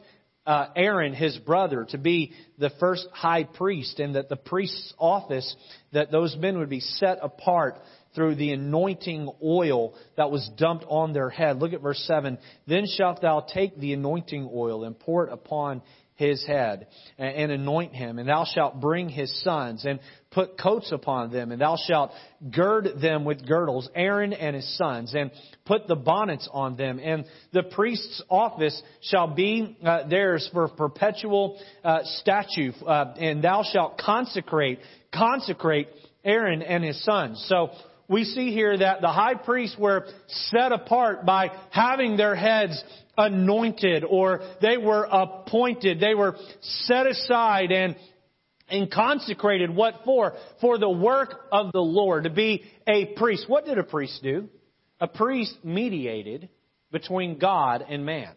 uh, 0.46 0.66
Aaron, 0.76 1.14
his 1.14 1.36
brother, 1.38 1.86
to 1.90 1.98
be 1.98 2.32
the 2.58 2.70
first 2.78 3.06
high 3.12 3.44
priest, 3.44 3.98
and 3.98 4.14
that 4.14 4.28
the 4.28 4.36
priest's 4.36 4.92
office, 4.98 5.56
that 5.92 6.10
those 6.10 6.36
men 6.36 6.58
would 6.58 6.68
be 6.68 6.80
set 6.80 7.18
apart 7.22 7.78
through 8.14 8.36
the 8.36 8.52
anointing 8.52 9.28
oil 9.42 9.94
that 10.16 10.30
was 10.30 10.48
dumped 10.56 10.84
on 10.88 11.12
their 11.12 11.30
head. 11.30 11.58
Look 11.58 11.72
at 11.72 11.80
verse 11.80 12.02
7. 12.06 12.38
Then 12.66 12.86
shalt 12.86 13.22
thou 13.22 13.40
take 13.40 13.76
the 13.78 13.92
anointing 13.92 14.48
oil 14.52 14.84
and 14.84 14.98
pour 14.98 15.26
it 15.26 15.32
upon 15.32 15.82
his 16.16 16.44
head 16.46 16.86
and 17.18 17.50
anoint 17.50 17.94
him, 17.94 18.18
and 18.18 18.28
thou 18.28 18.44
shalt 18.44 18.80
bring 18.80 19.08
his 19.08 19.42
sons 19.42 19.84
and 19.84 19.98
put 20.30 20.58
coats 20.58 20.92
upon 20.92 21.32
them, 21.32 21.50
and 21.50 21.60
thou 21.60 21.76
shalt 21.76 22.12
gird 22.54 23.00
them 23.00 23.24
with 23.24 23.46
girdles, 23.46 23.88
Aaron 23.94 24.32
and 24.32 24.54
his 24.54 24.76
sons, 24.78 25.14
and 25.14 25.32
put 25.64 25.88
the 25.88 25.96
bonnets 25.96 26.48
on 26.52 26.76
them, 26.76 27.00
and 27.02 27.24
the 27.52 27.64
priest's 27.64 28.22
office 28.30 28.80
shall 29.02 29.26
be 29.28 29.76
uh, 29.84 30.06
theirs 30.08 30.48
for 30.52 30.68
perpetual 30.68 31.60
uh, 31.82 32.00
statute, 32.04 32.74
uh, 32.86 33.14
and 33.18 33.42
thou 33.42 33.64
shalt 33.64 33.98
consecrate, 33.98 34.78
consecrate 35.12 35.88
Aaron 36.24 36.62
and 36.62 36.84
his 36.84 37.02
sons. 37.04 37.44
So 37.48 37.70
we 38.08 38.24
see 38.24 38.52
here 38.52 38.76
that 38.76 39.00
the 39.00 39.08
high 39.08 39.34
priests 39.34 39.76
were 39.78 40.06
set 40.26 40.72
apart 40.72 41.24
by 41.24 41.50
having 41.70 42.16
their 42.16 42.34
heads 42.34 42.82
anointed 43.16 44.04
or 44.04 44.40
they 44.60 44.76
were 44.76 45.04
appointed. 45.04 46.00
They 46.00 46.14
were 46.14 46.36
set 46.60 47.06
aside 47.06 47.72
and, 47.72 47.96
and 48.68 48.90
consecrated. 48.90 49.74
What 49.74 50.00
for? 50.04 50.34
For 50.60 50.78
the 50.78 50.90
work 50.90 51.34
of 51.52 51.72
the 51.72 51.80
Lord, 51.80 52.24
to 52.24 52.30
be 52.30 52.64
a 52.86 53.06
priest. 53.16 53.44
What 53.48 53.64
did 53.64 53.78
a 53.78 53.84
priest 53.84 54.20
do? 54.22 54.48
A 55.00 55.08
priest 55.08 55.56
mediated 55.64 56.48
between 56.90 57.38
God 57.38 57.84
and 57.88 58.06
man. 58.06 58.32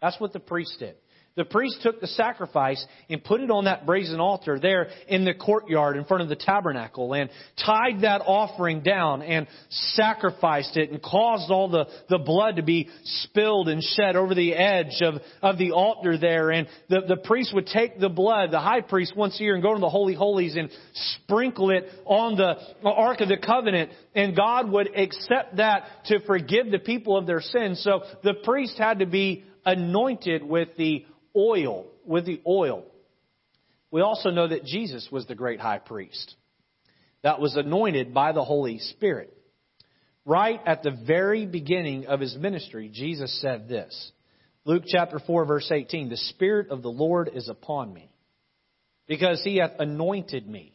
That's 0.00 0.18
what 0.20 0.32
the 0.32 0.40
priest 0.40 0.76
did. 0.78 0.96
The 1.40 1.46
priest 1.46 1.78
took 1.82 2.02
the 2.02 2.06
sacrifice 2.06 2.84
and 3.08 3.24
put 3.24 3.40
it 3.40 3.50
on 3.50 3.64
that 3.64 3.86
brazen 3.86 4.20
altar 4.20 4.60
there 4.60 4.88
in 5.08 5.24
the 5.24 5.32
courtyard 5.32 5.96
in 5.96 6.04
front 6.04 6.22
of 6.22 6.28
the 6.28 6.36
tabernacle 6.36 7.14
and 7.14 7.30
tied 7.64 8.02
that 8.02 8.20
offering 8.26 8.82
down 8.82 9.22
and 9.22 9.46
sacrificed 9.70 10.76
it 10.76 10.90
and 10.90 11.02
caused 11.02 11.50
all 11.50 11.70
the, 11.70 11.86
the 12.10 12.18
blood 12.18 12.56
to 12.56 12.62
be 12.62 12.90
spilled 13.04 13.70
and 13.70 13.82
shed 13.82 14.16
over 14.16 14.34
the 14.34 14.52
edge 14.52 15.00
of, 15.00 15.14
of 15.40 15.56
the 15.56 15.72
altar 15.72 16.18
there. 16.18 16.50
And 16.50 16.68
the, 16.90 17.00
the 17.08 17.16
priest 17.16 17.54
would 17.54 17.68
take 17.68 17.98
the 17.98 18.10
blood, 18.10 18.50
the 18.50 18.60
high 18.60 18.82
priest 18.82 19.16
once 19.16 19.40
a 19.40 19.42
year, 19.42 19.54
and 19.54 19.62
go 19.62 19.72
to 19.72 19.80
the 19.80 19.88
Holy 19.88 20.14
Holies 20.14 20.56
and 20.56 20.68
sprinkle 20.92 21.70
it 21.70 21.86
on 22.04 22.36
the 22.36 22.86
Ark 22.86 23.22
of 23.22 23.30
the 23.30 23.38
Covenant. 23.38 23.92
And 24.14 24.36
God 24.36 24.70
would 24.70 24.94
accept 24.94 25.56
that 25.56 25.84
to 26.08 26.20
forgive 26.26 26.70
the 26.70 26.80
people 26.80 27.16
of 27.16 27.26
their 27.26 27.40
sins. 27.40 27.82
So 27.82 28.02
the 28.22 28.34
priest 28.44 28.76
had 28.76 28.98
to 28.98 29.06
be 29.06 29.44
anointed 29.64 30.42
with 30.42 30.68
the 30.76 31.06
oil, 31.36 31.86
with 32.04 32.26
the 32.26 32.40
oil. 32.46 32.84
We 33.90 34.02
also 34.02 34.30
know 34.30 34.48
that 34.48 34.64
Jesus 34.64 35.08
was 35.10 35.26
the 35.26 35.34
great 35.34 35.60
high 35.60 35.78
priest 35.78 36.34
that 37.22 37.40
was 37.40 37.56
anointed 37.56 38.14
by 38.14 38.32
the 38.32 38.44
Holy 38.44 38.78
Spirit. 38.78 39.36
Right 40.24 40.60
at 40.64 40.82
the 40.82 40.96
very 41.06 41.46
beginning 41.46 42.06
of 42.06 42.20
his 42.20 42.36
ministry, 42.36 42.90
Jesus 42.92 43.40
said 43.40 43.68
this. 43.68 44.12
Luke 44.64 44.84
chapter 44.86 45.18
4 45.18 45.44
verse 45.44 45.70
18, 45.70 46.08
the 46.08 46.16
Spirit 46.16 46.70
of 46.70 46.82
the 46.82 46.90
Lord 46.90 47.30
is 47.34 47.48
upon 47.48 47.92
me 47.92 48.10
because 49.06 49.42
he 49.42 49.56
hath 49.56 49.72
anointed 49.78 50.46
me. 50.46 50.74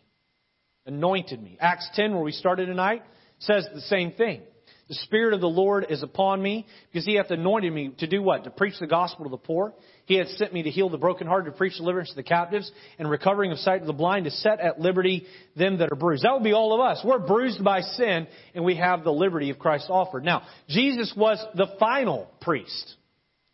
Anointed 0.86 1.42
me. 1.42 1.58
Acts 1.60 1.90
10 1.96 2.14
where 2.14 2.24
we 2.24 2.32
started 2.32 2.66
tonight 2.68 3.04
says 3.40 3.68
the 3.74 3.82
same 3.82 4.12
thing. 4.12 4.42
The 4.88 4.96
Spirit 4.96 5.34
of 5.34 5.42
the 5.42 5.48
Lord 5.48 5.88
is 5.90 6.04
upon 6.04 6.42
me 6.42 6.68
because 6.92 7.06
He 7.06 7.16
hath 7.16 7.32
anointed 7.32 7.74
me 7.74 7.92
to 8.00 8.08
do 8.08 8.22
what? 8.22 8.44
To 8.44 8.52
preach 8.52 8.76
the 8.80 8.88
gospel 8.88 9.26
to 9.26 9.32
the 9.32 9.38
poor. 9.38 9.74
He 10.06 10.16
hath 10.16 10.28
sent 10.30 10.54
me 10.54 10.64
to 10.64 10.70
heal 10.70 10.90
the 10.90 10.98
brokenhearted, 10.98 11.52
to 11.52 11.58
preach 11.58 11.78
deliverance 11.78 12.10
to 12.10 12.16
the 12.16 12.24
captives, 12.24 12.72
and 13.00 13.10
recovering 13.10 13.52
of 13.52 13.58
sight 13.58 13.80
to 13.80 13.86
the 13.86 13.94
blind, 13.94 14.26
to 14.26 14.32
set 14.32 14.60
at 14.60 14.80
liberty 14.80 15.26
them 15.56 15.80
that 15.80 15.92
are 15.92 15.96
bruised. 15.96 16.24
That 16.24 16.34
would 16.34 16.44
be 16.44 16.54
all 16.54 16.74
of 16.74 16.80
us. 16.80 17.02
We're 17.04 17.20
bruised 17.20 17.64
by 17.64 17.82
sin, 17.82 18.28
and 18.54 18.64
we 18.64 18.76
have 18.76 19.04
the 19.04 19.12
liberty 19.12 19.50
of 19.50 19.58
Christ 19.58 19.88
offered. 19.90 20.24
Now, 20.24 20.44
Jesus 20.70 21.14
was 21.18 21.44
the 21.56 21.68
final 21.80 22.30
priest. 22.42 22.96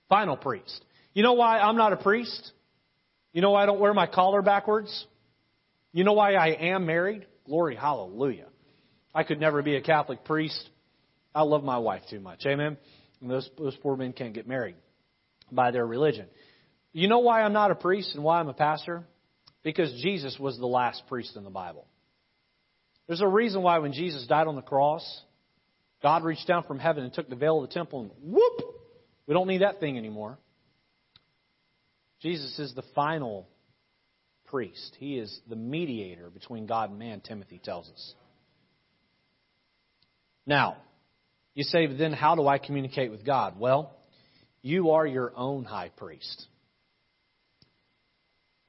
Final 0.09 0.35
priest. 0.35 0.83
You 1.13 1.23
know 1.23 1.33
why 1.33 1.59
I'm 1.59 1.77
not 1.77 1.93
a 1.93 1.97
priest? 1.97 2.51
You 3.31 3.41
know 3.41 3.51
why 3.51 3.63
I 3.63 3.65
don't 3.65 3.79
wear 3.79 3.93
my 3.93 4.07
collar 4.07 4.41
backwards? 4.41 5.05
You 5.93 6.03
know 6.03 6.13
why 6.13 6.33
I 6.33 6.49
am 6.49 6.85
married? 6.85 7.25
Glory, 7.45 7.75
hallelujah. 7.75 8.47
I 9.15 9.23
could 9.23 9.39
never 9.39 9.61
be 9.61 9.75
a 9.75 9.81
Catholic 9.81 10.25
priest. 10.25 10.69
I 11.33 11.43
love 11.43 11.63
my 11.63 11.77
wife 11.77 12.03
too 12.09 12.19
much. 12.19 12.45
Amen. 12.45 12.77
And 13.21 13.29
those, 13.29 13.49
those 13.57 13.75
poor 13.77 13.95
men 13.95 14.11
can't 14.11 14.33
get 14.33 14.47
married 14.47 14.75
by 15.51 15.71
their 15.71 15.85
religion. 15.85 16.27
You 16.93 17.07
know 17.07 17.19
why 17.19 17.43
I'm 17.43 17.53
not 17.53 17.71
a 17.71 17.75
priest 17.75 18.15
and 18.15 18.23
why 18.23 18.39
I'm 18.39 18.49
a 18.49 18.53
pastor? 18.53 19.03
Because 19.63 19.91
Jesus 20.01 20.37
was 20.39 20.57
the 20.57 20.67
last 20.67 21.03
priest 21.07 21.35
in 21.35 21.43
the 21.43 21.49
Bible. 21.49 21.85
There's 23.07 23.21
a 23.21 23.27
reason 23.27 23.61
why 23.61 23.79
when 23.79 23.93
Jesus 23.93 24.25
died 24.27 24.47
on 24.47 24.55
the 24.55 24.61
cross, 24.61 25.21
God 26.01 26.23
reached 26.23 26.47
down 26.47 26.63
from 26.63 26.79
heaven 26.79 27.03
and 27.03 27.13
took 27.13 27.29
the 27.29 27.35
veil 27.35 27.61
of 27.61 27.69
the 27.69 27.73
temple 27.73 28.01
and 28.01 28.11
whoop, 28.21 28.61
we 29.27 29.33
don't 29.33 29.47
need 29.47 29.61
that 29.61 29.79
thing 29.79 29.97
anymore. 29.97 30.37
Jesus 32.21 32.59
is 32.59 32.73
the 32.73 32.83
final 32.93 33.47
priest. 34.45 34.95
He 34.99 35.17
is 35.17 35.39
the 35.49 35.55
mediator 35.55 36.29
between 36.29 36.65
God 36.65 36.89
and 36.89 36.99
man, 36.99 37.21
Timothy 37.21 37.59
tells 37.63 37.89
us. 37.89 38.13
Now, 40.45 40.77
you 41.53 41.63
say, 41.63 41.87
but 41.87 41.97
then 41.97 42.13
how 42.13 42.35
do 42.35 42.47
I 42.47 42.57
communicate 42.57 43.11
with 43.11 43.25
God? 43.25 43.59
Well, 43.59 43.95
you 44.61 44.91
are 44.91 45.05
your 45.05 45.31
own 45.35 45.63
high 45.63 45.89
priest. 45.89 46.47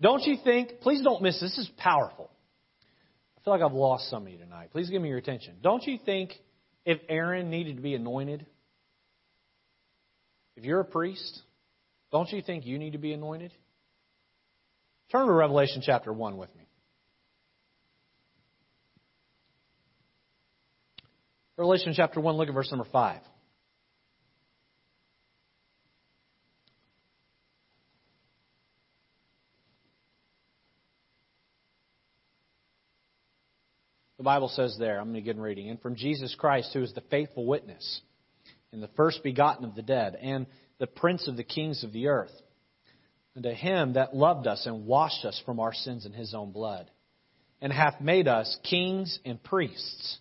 Don't 0.02 0.24
you 0.24 0.36
think, 0.42 0.80
please 0.80 1.00
don't 1.00 1.22
miss 1.22 1.40
this, 1.40 1.56
this 1.56 1.66
is 1.66 1.70
powerful. 1.78 2.28
I 3.38 3.44
feel 3.44 3.54
like 3.54 3.62
I've 3.62 3.72
lost 3.72 4.10
some 4.10 4.26
of 4.26 4.32
you 4.32 4.38
tonight. 4.38 4.70
Please 4.72 4.90
give 4.90 5.00
me 5.00 5.08
your 5.08 5.18
attention. 5.18 5.54
Don't 5.62 5.84
you 5.84 5.96
think 6.04 6.32
if 6.84 6.98
Aaron 7.08 7.50
needed 7.50 7.76
to 7.76 7.82
be 7.82 7.94
anointed, 7.94 8.44
if 10.56 10.64
you're 10.64 10.80
a 10.80 10.84
priest, 10.84 11.40
don't 12.10 12.30
you 12.32 12.42
think 12.42 12.66
you 12.66 12.80
need 12.80 12.94
to 12.94 12.98
be 12.98 13.12
anointed? 13.12 13.52
Turn 15.12 15.26
to 15.26 15.32
Revelation 15.32 15.82
chapter 15.86 16.12
1 16.12 16.36
with 16.36 16.54
me. 16.56 16.66
Revelation 21.56 21.92
chapter 21.94 22.20
1, 22.20 22.34
look 22.34 22.48
at 22.48 22.54
verse 22.54 22.72
number 22.72 22.86
5. 22.90 23.20
The 34.22 34.26
Bible 34.26 34.50
says 34.50 34.76
there, 34.78 35.00
I'm 35.00 35.06
going 35.06 35.16
to 35.16 35.20
begin 35.20 35.40
reading, 35.40 35.68
and 35.68 35.82
from 35.82 35.96
Jesus 35.96 36.32
Christ, 36.38 36.70
who 36.72 36.80
is 36.80 36.92
the 36.92 37.02
faithful 37.10 37.44
witness, 37.44 38.02
and 38.70 38.80
the 38.80 38.86
first 38.96 39.24
begotten 39.24 39.64
of 39.64 39.74
the 39.74 39.82
dead, 39.82 40.14
and 40.14 40.46
the 40.78 40.86
prince 40.86 41.26
of 41.26 41.36
the 41.36 41.42
kings 41.42 41.82
of 41.82 41.92
the 41.92 42.06
earth, 42.06 42.30
and 43.34 43.42
to 43.42 43.52
him 43.52 43.94
that 43.94 44.14
loved 44.14 44.46
us 44.46 44.64
and 44.64 44.86
washed 44.86 45.24
us 45.24 45.42
from 45.44 45.58
our 45.58 45.74
sins 45.74 46.06
in 46.06 46.12
his 46.12 46.34
own 46.34 46.52
blood, 46.52 46.88
and 47.60 47.72
hath 47.72 48.00
made 48.00 48.28
us 48.28 48.60
kings 48.62 49.18
and 49.24 49.42
priests 49.42 50.18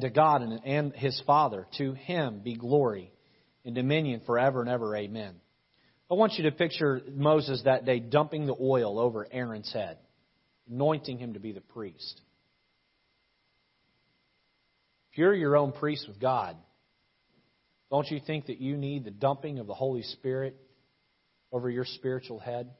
to 0.00 0.08
God 0.08 0.40
and 0.40 0.94
his 0.94 1.20
Father. 1.26 1.66
To 1.76 1.92
him 1.92 2.40
be 2.42 2.54
glory 2.54 3.12
and 3.66 3.74
dominion 3.74 4.22
forever 4.24 4.62
and 4.62 4.70
ever. 4.70 4.96
Amen. 4.96 5.34
I 6.10 6.14
want 6.14 6.38
you 6.38 6.44
to 6.44 6.52
picture 6.52 7.02
Moses 7.14 7.60
that 7.66 7.84
day 7.84 8.00
dumping 8.00 8.46
the 8.46 8.56
oil 8.58 8.98
over 8.98 9.28
Aaron's 9.30 9.70
head, 9.74 9.98
anointing 10.70 11.18
him 11.18 11.34
to 11.34 11.38
be 11.38 11.52
the 11.52 11.60
priest. 11.60 12.22
If 15.12 15.18
you're 15.18 15.34
your 15.34 15.58
own 15.58 15.72
priest 15.72 16.06
with 16.08 16.18
God, 16.18 16.56
don't 17.90 18.10
you 18.10 18.18
think 18.26 18.46
that 18.46 18.62
you 18.62 18.78
need 18.78 19.04
the 19.04 19.10
dumping 19.10 19.58
of 19.58 19.66
the 19.66 19.74
Holy 19.74 20.02
Spirit 20.02 20.56
over 21.52 21.68
your 21.68 21.84
spiritual 21.84 22.38
head? 22.38 22.70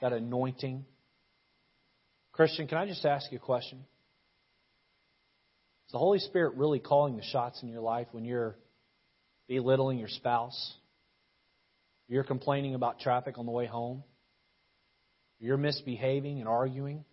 That 0.00 0.14
anointing? 0.14 0.86
Christian, 2.32 2.66
can 2.66 2.78
I 2.78 2.86
just 2.86 3.04
ask 3.04 3.30
you 3.30 3.36
a 3.36 3.40
question? 3.42 3.80
Is 5.86 5.92
the 5.92 5.98
Holy 5.98 6.18
Spirit 6.20 6.54
really 6.54 6.78
calling 6.78 7.18
the 7.18 7.22
shots 7.24 7.62
in 7.62 7.68
your 7.68 7.82
life 7.82 8.06
when 8.12 8.24
you're 8.24 8.56
belittling 9.46 9.98
your 9.98 10.08
spouse? 10.08 10.74
You're 12.08 12.24
complaining 12.24 12.74
about 12.74 13.00
traffic 13.00 13.36
on 13.36 13.44
the 13.44 13.52
way 13.52 13.66
home? 13.66 14.02
You're 15.38 15.58
misbehaving 15.58 16.38
and 16.38 16.48
arguing? 16.48 17.04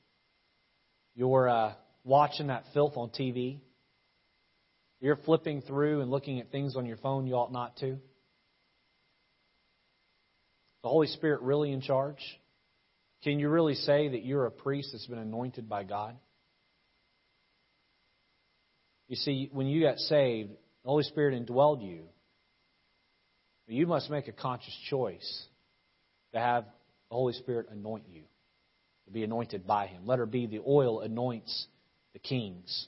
You're 1.16 1.50
uh, 1.50 1.74
watching 2.06 2.48
that 2.48 2.64
filth 2.74 2.94
on 2.96 3.10
TV? 3.10 3.60
You're 5.00 5.18
flipping 5.18 5.62
through 5.62 6.02
and 6.02 6.10
looking 6.10 6.40
at 6.40 6.52
things 6.52 6.76
on 6.76 6.86
your 6.86 6.98
phone 6.98 7.28
you 7.28 7.36
ought 7.36 7.52
not 7.52 7.78
to? 7.78 7.98
the 10.88 10.92
Holy 10.92 11.08
Spirit 11.08 11.42
really 11.42 11.74
in 11.74 11.82
charge? 11.82 12.24
Can 13.22 13.40
you 13.40 13.50
really 13.50 13.76
say 13.76 14.08
that 14.08 14.24
you're 14.24 14.46
a 14.46 14.52
priest 14.52 14.90
that's 14.94 15.06
been 15.06 15.20
anointed 15.20 15.68
by 15.68 15.84
God? 15.84 16.16
You 19.10 19.18
see, 19.18 19.50
when 19.52 19.68
you 19.68 19.82
got 19.82 19.98
saved, 19.98 20.52
the 20.84 20.90
Holy 20.90 21.04
Spirit 21.04 21.46
indwelled 21.46 21.86
you. 21.86 22.04
You 23.68 23.86
must 23.86 24.10
make 24.10 24.30
a 24.30 24.32
conscious 24.32 24.74
choice 24.90 25.46
to 26.34 26.40
have 26.40 26.64
the 27.10 27.16
Holy 27.16 27.34
Spirit 27.34 27.68
anoint 27.70 28.04
you, 28.10 28.22
to 29.08 29.12
be 29.12 29.26
anointed 29.26 29.68
by 29.68 29.88
Him. 29.88 30.04
Let 30.06 30.20
her 30.20 30.26
be 30.26 30.48
the 30.48 30.62
oil 30.66 31.02
anoints 31.02 31.68
the 32.14 32.20
kings. 32.20 32.88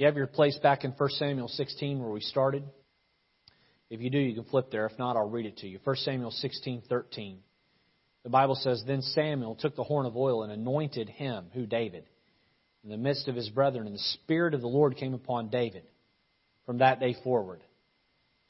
You 0.00 0.06
have 0.06 0.16
your 0.16 0.28
place 0.28 0.56
back 0.56 0.84
in 0.84 0.92
1 0.92 1.10
Samuel 1.10 1.48
16 1.48 2.00
where 2.00 2.08
we 2.08 2.22
started. 2.22 2.64
If 3.90 4.00
you 4.00 4.08
do, 4.08 4.16
you 4.16 4.34
can 4.34 4.44
flip 4.44 4.70
there. 4.70 4.86
If 4.86 4.98
not, 4.98 5.14
I'll 5.14 5.28
read 5.28 5.44
it 5.44 5.58
to 5.58 5.68
you. 5.68 5.78
1 5.84 5.96
Samuel 5.96 6.30
16:13. 6.30 7.36
The 8.22 8.30
Bible 8.30 8.54
says, 8.54 8.82
"Then 8.82 9.02
Samuel 9.02 9.56
took 9.56 9.76
the 9.76 9.84
horn 9.84 10.06
of 10.06 10.16
oil 10.16 10.42
and 10.42 10.50
anointed 10.50 11.10
him, 11.10 11.50
who 11.52 11.66
David, 11.66 12.08
in 12.82 12.88
the 12.88 12.96
midst 12.96 13.28
of 13.28 13.34
his 13.34 13.50
brethren, 13.50 13.86
and 13.86 13.94
the 13.94 13.98
Spirit 13.98 14.54
of 14.54 14.62
the 14.62 14.68
Lord 14.68 14.96
came 14.96 15.12
upon 15.12 15.50
David 15.50 15.84
from 16.64 16.78
that 16.78 16.98
day 16.98 17.12
forward. 17.12 17.60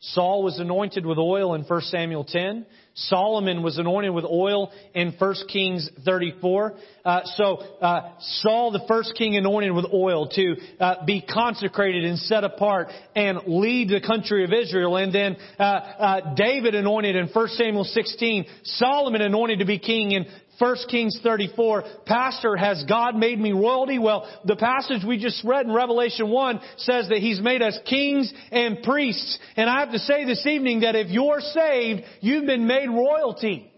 Saul 0.02 0.42
was 0.42 0.58
anointed 0.58 1.04
with 1.04 1.18
oil 1.18 1.54
in 1.54 1.62
1 1.62 1.80
Samuel 1.82 2.24
10. 2.24 2.64
Solomon 2.94 3.62
was 3.62 3.78
anointed 3.78 4.14
with 4.14 4.24
oil 4.24 4.72
in 4.94 5.12
1 5.12 5.34
Kings 5.52 5.90
34. 6.06 6.74
Uh, 7.04 7.20
so 7.36 7.56
uh, 7.82 8.12
Saul, 8.18 8.72
the 8.72 8.82
first 8.88 9.14
king, 9.16 9.36
anointed 9.36 9.72
with 9.72 9.84
oil 9.92 10.26
to 10.30 10.56
uh, 10.80 11.04
be 11.04 11.20
consecrated 11.20 12.04
and 12.04 12.18
set 12.18 12.44
apart 12.44 12.88
and 13.14 13.40
lead 13.46 13.90
the 13.90 14.00
country 14.00 14.42
of 14.44 14.52
Israel. 14.54 14.96
And 14.96 15.14
then 15.14 15.36
uh, 15.58 15.62
uh, 15.62 16.34
David 16.34 16.74
anointed 16.74 17.14
in 17.14 17.28
1 17.28 17.48
Samuel 17.48 17.84
16. 17.84 18.46
Solomon 18.64 19.20
anointed 19.20 19.58
to 19.58 19.66
be 19.66 19.78
king 19.78 20.12
in 20.12 20.24
1 20.60 20.76
Kings 20.90 21.18
34, 21.22 21.84
Pastor, 22.04 22.54
has 22.54 22.84
God 22.86 23.16
made 23.16 23.40
me 23.40 23.52
royalty? 23.52 23.98
Well, 23.98 24.28
the 24.44 24.56
passage 24.56 25.02
we 25.08 25.18
just 25.18 25.42
read 25.42 25.64
in 25.64 25.72
Revelation 25.72 26.28
1 26.28 26.60
says 26.76 27.08
that 27.08 27.18
He's 27.18 27.40
made 27.40 27.62
us 27.62 27.78
kings 27.86 28.30
and 28.52 28.82
priests. 28.82 29.38
And 29.56 29.70
I 29.70 29.80
have 29.80 29.92
to 29.92 29.98
say 29.98 30.26
this 30.26 30.46
evening 30.46 30.80
that 30.80 30.96
if 30.96 31.08
you're 31.08 31.40
saved, 31.40 32.02
you've 32.20 32.44
been 32.44 32.66
made 32.66 32.90
royalty. 32.90 33.72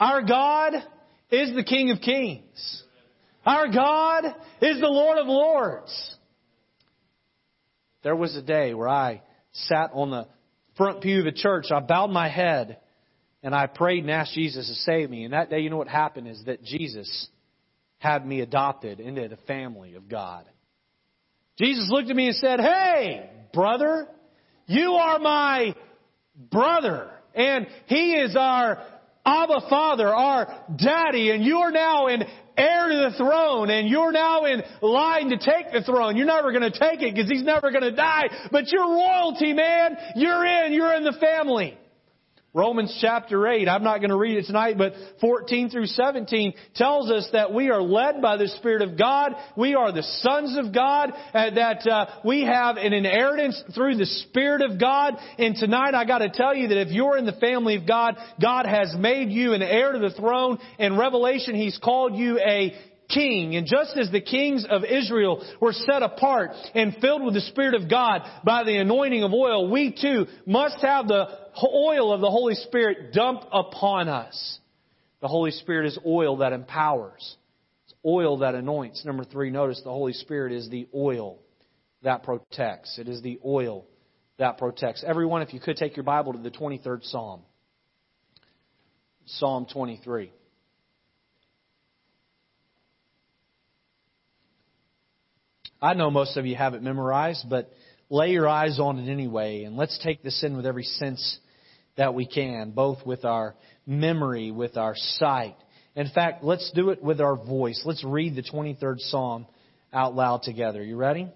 Our 0.00 0.22
God 0.22 0.74
is 1.30 1.54
the 1.54 1.62
King 1.62 1.92
of 1.92 2.00
Kings. 2.00 2.82
Our 3.46 3.68
God 3.68 4.24
is 4.60 4.80
the 4.80 4.88
Lord 4.88 5.18
of 5.18 5.28
Lords. 5.28 6.16
There 8.02 8.16
was 8.16 8.34
a 8.34 8.42
day 8.42 8.74
where 8.74 8.88
I 8.88 9.22
sat 9.52 9.90
on 9.92 10.10
the 10.10 10.26
front 10.76 11.00
pew 11.00 11.20
of 11.20 11.26
the 11.26 11.32
church. 11.32 11.66
I 11.70 11.78
bowed 11.78 12.10
my 12.10 12.28
head 12.28 12.78
and 13.44 13.54
I 13.54 13.66
prayed 13.66 14.02
and 14.02 14.10
asked 14.10 14.32
Jesus 14.32 14.66
to 14.68 14.74
save 14.74 15.10
me. 15.10 15.24
And 15.24 15.34
that 15.34 15.50
day, 15.50 15.60
you 15.60 15.68
know 15.68 15.76
what 15.76 15.86
happened 15.86 16.26
is 16.28 16.42
that 16.46 16.64
Jesus 16.64 17.28
had 17.98 18.26
me 18.26 18.40
adopted 18.40 19.00
into 19.00 19.28
the 19.28 19.36
family 19.46 19.96
of 19.96 20.08
God. 20.08 20.46
Jesus 21.58 21.86
looked 21.90 22.08
at 22.08 22.16
me 22.16 22.28
and 22.28 22.36
said, 22.36 22.58
Hey, 22.58 23.30
brother, 23.52 24.08
you 24.66 24.94
are 24.94 25.18
my 25.18 25.76
brother. 26.50 27.10
And 27.34 27.66
he 27.86 28.14
is 28.14 28.34
our 28.34 28.82
Abba 29.26 29.68
Father, 29.68 30.08
our 30.08 30.64
daddy, 30.76 31.30
and 31.30 31.44
you 31.44 31.58
are 31.58 31.70
now 31.70 32.06
an 32.06 32.24
heir 32.56 32.88
to 32.88 33.10
the 33.10 33.16
throne, 33.18 33.68
and 33.68 33.88
you're 33.88 34.12
now 34.12 34.44
in 34.44 34.62
line 34.80 35.28
to 35.30 35.36
take 35.36 35.70
the 35.72 35.82
throne. 35.84 36.16
You're 36.16 36.26
never 36.26 36.50
going 36.50 36.70
to 36.70 36.78
take 36.78 37.02
it 37.02 37.14
because 37.14 37.30
he's 37.30 37.42
never 37.42 37.70
going 37.70 37.82
to 37.82 37.92
die, 37.92 38.24
but 38.50 38.70
you're 38.70 38.88
royalty, 38.88 39.52
man. 39.52 39.96
You're 40.16 40.46
in, 40.46 40.72
you're 40.72 40.94
in 40.94 41.04
the 41.04 41.16
family. 41.20 41.76
Romans 42.56 42.96
chapter 43.00 43.48
8, 43.48 43.68
I'm 43.68 43.82
not 43.82 43.98
going 43.98 44.10
to 44.10 44.16
read 44.16 44.38
it 44.38 44.46
tonight, 44.46 44.78
but 44.78 44.92
14 45.20 45.70
through 45.70 45.86
17 45.86 46.54
tells 46.76 47.10
us 47.10 47.28
that 47.32 47.52
we 47.52 47.68
are 47.70 47.82
led 47.82 48.22
by 48.22 48.36
the 48.36 48.46
Spirit 48.46 48.82
of 48.88 48.96
God. 48.96 49.32
We 49.56 49.74
are 49.74 49.90
the 49.90 50.04
sons 50.04 50.56
of 50.56 50.72
God, 50.72 51.10
uh, 51.10 51.50
that 51.50 51.84
uh, 51.84 52.20
we 52.24 52.44
have 52.44 52.76
an 52.76 52.92
inheritance 52.92 53.60
through 53.74 53.96
the 53.96 54.06
Spirit 54.06 54.62
of 54.62 54.78
God. 54.78 55.14
And 55.36 55.56
tonight 55.56 55.96
I 55.96 56.04
got 56.04 56.18
to 56.18 56.30
tell 56.30 56.54
you 56.54 56.68
that 56.68 56.80
if 56.80 56.92
you're 56.92 57.18
in 57.18 57.26
the 57.26 57.32
family 57.32 57.74
of 57.74 57.88
God, 57.88 58.14
God 58.40 58.66
has 58.66 58.94
made 58.96 59.30
you 59.30 59.52
an 59.52 59.62
heir 59.62 59.90
to 59.90 59.98
the 59.98 60.14
throne. 60.14 60.58
In 60.78 60.96
Revelation, 60.96 61.56
He's 61.56 61.78
called 61.82 62.14
you 62.14 62.38
a 62.38 62.72
king. 63.08 63.56
And 63.56 63.66
just 63.66 63.96
as 63.96 64.10
the 64.10 64.20
kings 64.20 64.66
of 64.68 64.84
Israel 64.84 65.44
were 65.60 65.72
set 65.72 66.02
apart 66.02 66.50
and 66.74 66.96
filled 67.00 67.24
with 67.24 67.34
the 67.34 67.40
Spirit 67.40 67.74
of 67.74 67.88
God 67.88 68.22
by 68.44 68.64
the 68.64 68.76
anointing 68.76 69.22
of 69.22 69.32
oil, 69.32 69.70
we 69.70 69.96
too 70.00 70.26
must 70.46 70.78
have 70.82 71.08
the 71.08 71.26
oil 71.62 72.12
of 72.12 72.20
the 72.20 72.30
Holy 72.30 72.54
Spirit 72.54 73.12
dumped 73.12 73.46
upon 73.52 74.08
us. 74.08 74.58
The 75.20 75.28
Holy 75.28 75.52
Spirit 75.52 75.86
is 75.86 75.98
oil 76.06 76.38
that 76.38 76.52
empowers. 76.52 77.36
It's 77.86 77.94
oil 78.04 78.38
that 78.38 78.54
anoints. 78.54 79.04
Number 79.04 79.24
three, 79.24 79.50
notice 79.50 79.80
the 79.82 79.90
Holy 79.90 80.12
Spirit 80.12 80.52
is 80.52 80.68
the 80.68 80.86
oil 80.94 81.38
that 82.02 82.22
protects. 82.22 82.98
It 82.98 83.08
is 83.08 83.22
the 83.22 83.38
oil 83.44 83.86
that 84.38 84.58
protects. 84.58 85.04
Everyone, 85.06 85.42
if 85.42 85.54
you 85.54 85.60
could 85.60 85.76
take 85.76 85.96
your 85.96 86.04
Bible 86.04 86.32
to 86.32 86.38
the 86.38 86.50
23rd 86.50 87.04
Psalm. 87.04 87.42
Psalm 89.26 89.66
23. 89.72 90.30
I 95.84 95.92
know 95.92 96.10
most 96.10 96.38
of 96.38 96.46
you 96.46 96.56
have 96.56 96.72
it 96.72 96.82
memorized, 96.82 97.46
but 97.50 97.70
lay 98.08 98.30
your 98.30 98.48
eyes 98.48 98.80
on 98.80 98.98
it 98.98 99.12
anyway, 99.12 99.64
and 99.64 99.76
let's 99.76 99.98
take 100.02 100.22
this 100.22 100.42
in 100.42 100.56
with 100.56 100.64
every 100.64 100.84
sense 100.84 101.38
that 101.98 102.14
we 102.14 102.24
can, 102.24 102.70
both 102.70 103.04
with 103.04 103.26
our 103.26 103.54
memory, 103.86 104.50
with 104.50 104.78
our 104.78 104.94
sight. 104.96 105.56
In 105.94 106.08
fact, 106.08 106.42
let's 106.42 106.72
do 106.74 106.88
it 106.88 107.02
with 107.02 107.20
our 107.20 107.36
voice. 107.36 107.82
Let's 107.84 108.02
read 108.02 108.34
the 108.34 108.42
23rd 108.42 108.98
Psalm 108.98 109.46
out 109.92 110.14
loud 110.14 110.42
together. 110.42 110.82
You 110.82 110.96
ready? 110.96 111.28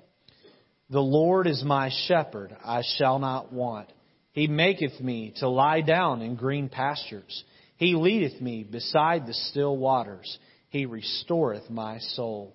The 0.88 0.98
Lord 0.98 1.46
is 1.46 1.62
my 1.62 1.90
shepherd, 2.06 2.56
I 2.64 2.82
shall 2.96 3.18
not 3.18 3.52
want. 3.52 3.92
He 4.32 4.46
maketh 4.46 4.98
me 4.98 5.34
to 5.40 5.48
lie 5.50 5.82
down 5.82 6.22
in 6.22 6.36
green 6.36 6.70
pastures. 6.70 7.44
He 7.76 7.94
leadeth 7.96 8.40
me 8.40 8.62
beside 8.64 9.26
the 9.26 9.34
still 9.34 9.76
waters. 9.76 10.38
He 10.70 10.86
restoreth 10.86 11.68
my 11.68 11.98
soul. 11.98 12.54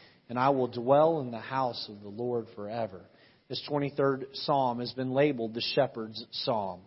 and 0.31 0.39
I 0.39 0.47
will 0.51 0.69
dwell 0.69 1.19
in 1.19 1.29
the 1.29 1.39
house 1.39 1.89
of 1.89 2.01
the 2.01 2.07
Lord 2.07 2.47
forever. 2.55 3.01
This 3.49 3.61
23rd 3.69 4.27
psalm 4.31 4.79
has 4.79 4.93
been 4.93 5.11
labeled 5.11 5.53
the 5.53 5.61
shepherd's 5.75 6.25
psalm. 6.31 6.79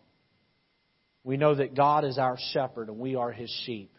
We 1.25 1.37
know 1.37 1.55
that 1.55 1.75
God 1.75 2.07
is 2.07 2.17
our 2.17 2.39
shepherd 2.55 2.89
and 2.89 2.99
we 2.99 3.17
are 3.17 3.31
his 3.31 3.51
sheep. 3.67 3.93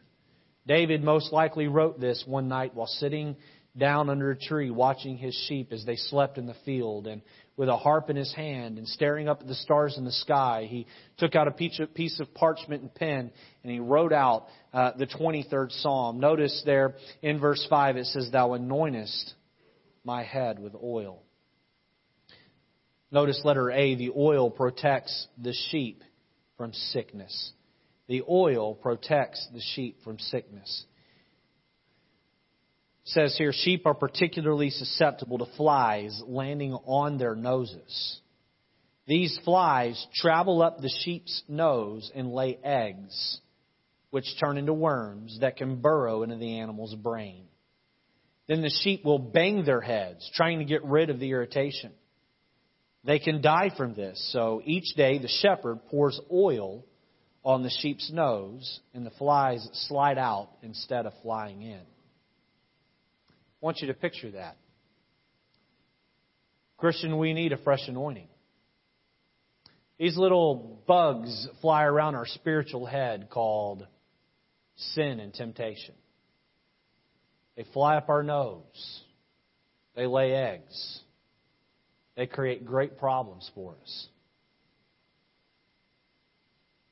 David 0.65 1.03
most 1.03 1.31
likely 1.31 1.67
wrote 1.67 1.99
this 1.99 2.23
one 2.25 2.47
night 2.47 2.73
while 2.73 2.87
sitting 2.87 3.35
down 3.77 4.09
under 4.09 4.31
a 4.31 4.37
tree 4.37 4.69
watching 4.69 5.17
his 5.17 5.35
sheep 5.47 5.71
as 5.71 5.83
they 5.85 5.95
slept 5.95 6.37
in 6.37 6.45
the 6.45 6.55
field 6.65 7.07
and 7.07 7.21
with 7.57 7.69
a 7.69 7.77
harp 7.77 8.09
in 8.09 8.15
his 8.15 8.33
hand 8.33 8.77
and 8.77 8.87
staring 8.87 9.29
up 9.29 9.41
at 9.41 9.47
the 9.47 9.55
stars 9.55 9.97
in 9.97 10.05
the 10.05 10.11
sky, 10.11 10.67
he 10.69 10.87
took 11.17 11.35
out 11.35 11.47
a 11.47 11.51
piece 11.51 12.19
of 12.19 12.33
parchment 12.33 12.81
and 12.81 12.93
pen 12.93 13.31
and 13.63 13.71
he 13.71 13.79
wrote 13.79 14.13
out 14.13 14.47
uh, 14.73 14.91
the 14.97 15.07
23rd 15.07 15.71
Psalm. 15.81 16.19
Notice 16.19 16.63
there 16.65 16.95
in 17.21 17.39
verse 17.39 17.65
5 17.69 17.97
it 17.97 18.05
says, 18.07 18.29
Thou 18.31 18.49
anointest 18.49 19.33
my 20.03 20.23
head 20.23 20.59
with 20.59 20.73
oil. 20.81 21.21
Notice 23.11 23.41
letter 23.43 23.71
A, 23.71 23.95
the 23.95 24.11
oil 24.15 24.49
protects 24.49 25.27
the 25.41 25.53
sheep 25.69 26.03
from 26.57 26.73
sickness. 26.73 27.53
The 28.07 28.23
oil 28.29 28.75
protects 28.75 29.47
the 29.53 29.61
sheep 29.61 29.97
from 30.03 30.19
sickness. 30.19 30.85
Says 33.05 33.35
here, 33.37 33.53
sheep 33.53 33.85
are 33.85 33.93
particularly 33.93 34.71
susceptible 34.71 35.37
to 35.37 35.45
flies 35.57 36.21
landing 36.25 36.73
on 36.73 37.17
their 37.17 37.35
noses. 37.35 38.19
These 39.07 39.39
flies 39.45 40.03
travel 40.15 40.63
up 40.63 40.79
the 40.79 40.93
sheep's 41.03 41.43
nose 41.47 42.11
and 42.15 42.33
lay 42.33 42.57
eggs 42.63 43.39
which 44.09 44.25
turn 44.39 44.57
into 44.57 44.73
worms 44.73 45.39
that 45.41 45.57
can 45.57 45.81
burrow 45.81 46.23
into 46.23 46.37
the 46.37 46.59
animal's 46.59 46.95
brain. 46.95 47.43
Then 48.47 48.61
the 48.61 48.73
sheep 48.81 49.03
will 49.03 49.19
bang 49.19 49.65
their 49.65 49.81
heads, 49.81 50.29
trying 50.33 50.59
to 50.59 50.65
get 50.65 50.85
rid 50.85 51.09
of 51.09 51.19
the 51.19 51.31
irritation. 51.31 51.91
They 53.03 53.19
can 53.19 53.41
die 53.41 53.71
from 53.75 53.93
this, 53.93 54.31
so 54.31 54.61
each 54.63 54.95
day 54.95 55.17
the 55.17 55.27
shepherd 55.27 55.85
pours 55.89 56.19
oil 56.31 56.85
on 57.43 57.61
the 57.61 57.69
sheep's 57.69 58.09
nose, 58.11 58.79
and 58.93 59.05
the 59.05 59.11
flies 59.11 59.67
slide 59.87 60.17
out 60.17 60.49
instead 60.63 61.05
of 61.05 61.13
flying 61.21 61.61
in. 61.61 61.81
I 63.65 63.67
want 63.67 63.81
you 63.81 63.87
to 63.87 63.95
picture 63.95 64.29
that. 64.29 64.57
Christian, 66.77 67.17
we 67.17 67.33
need 67.33 67.51
a 67.51 67.57
fresh 67.57 67.79
anointing. 67.87 68.27
These 69.97 70.15
little 70.17 70.83
bugs 70.85 71.47
fly 71.63 71.85
around 71.85 72.13
our 72.13 72.27
spiritual 72.27 72.85
head 72.85 73.27
called 73.31 73.87
sin 74.93 75.19
and 75.19 75.33
temptation. 75.33 75.95
They 77.57 77.65
fly 77.73 77.95
up 77.95 78.07
our 78.07 78.21
nose. 78.21 79.01
They 79.95 80.05
lay 80.05 80.33
eggs. 80.33 80.99
They 82.15 82.27
create 82.27 82.67
great 82.67 82.99
problems 82.99 83.49
for 83.55 83.77
us. 83.81 84.07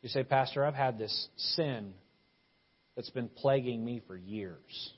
You 0.02 0.10
say, 0.10 0.24
Pastor, 0.24 0.66
I've 0.66 0.74
had 0.74 0.98
this 0.98 1.28
sin 1.38 1.94
that's 2.96 3.12
been 3.12 3.30
plaguing 3.30 3.86
me 3.86 4.02
for 4.08 4.18
years. 4.18 4.94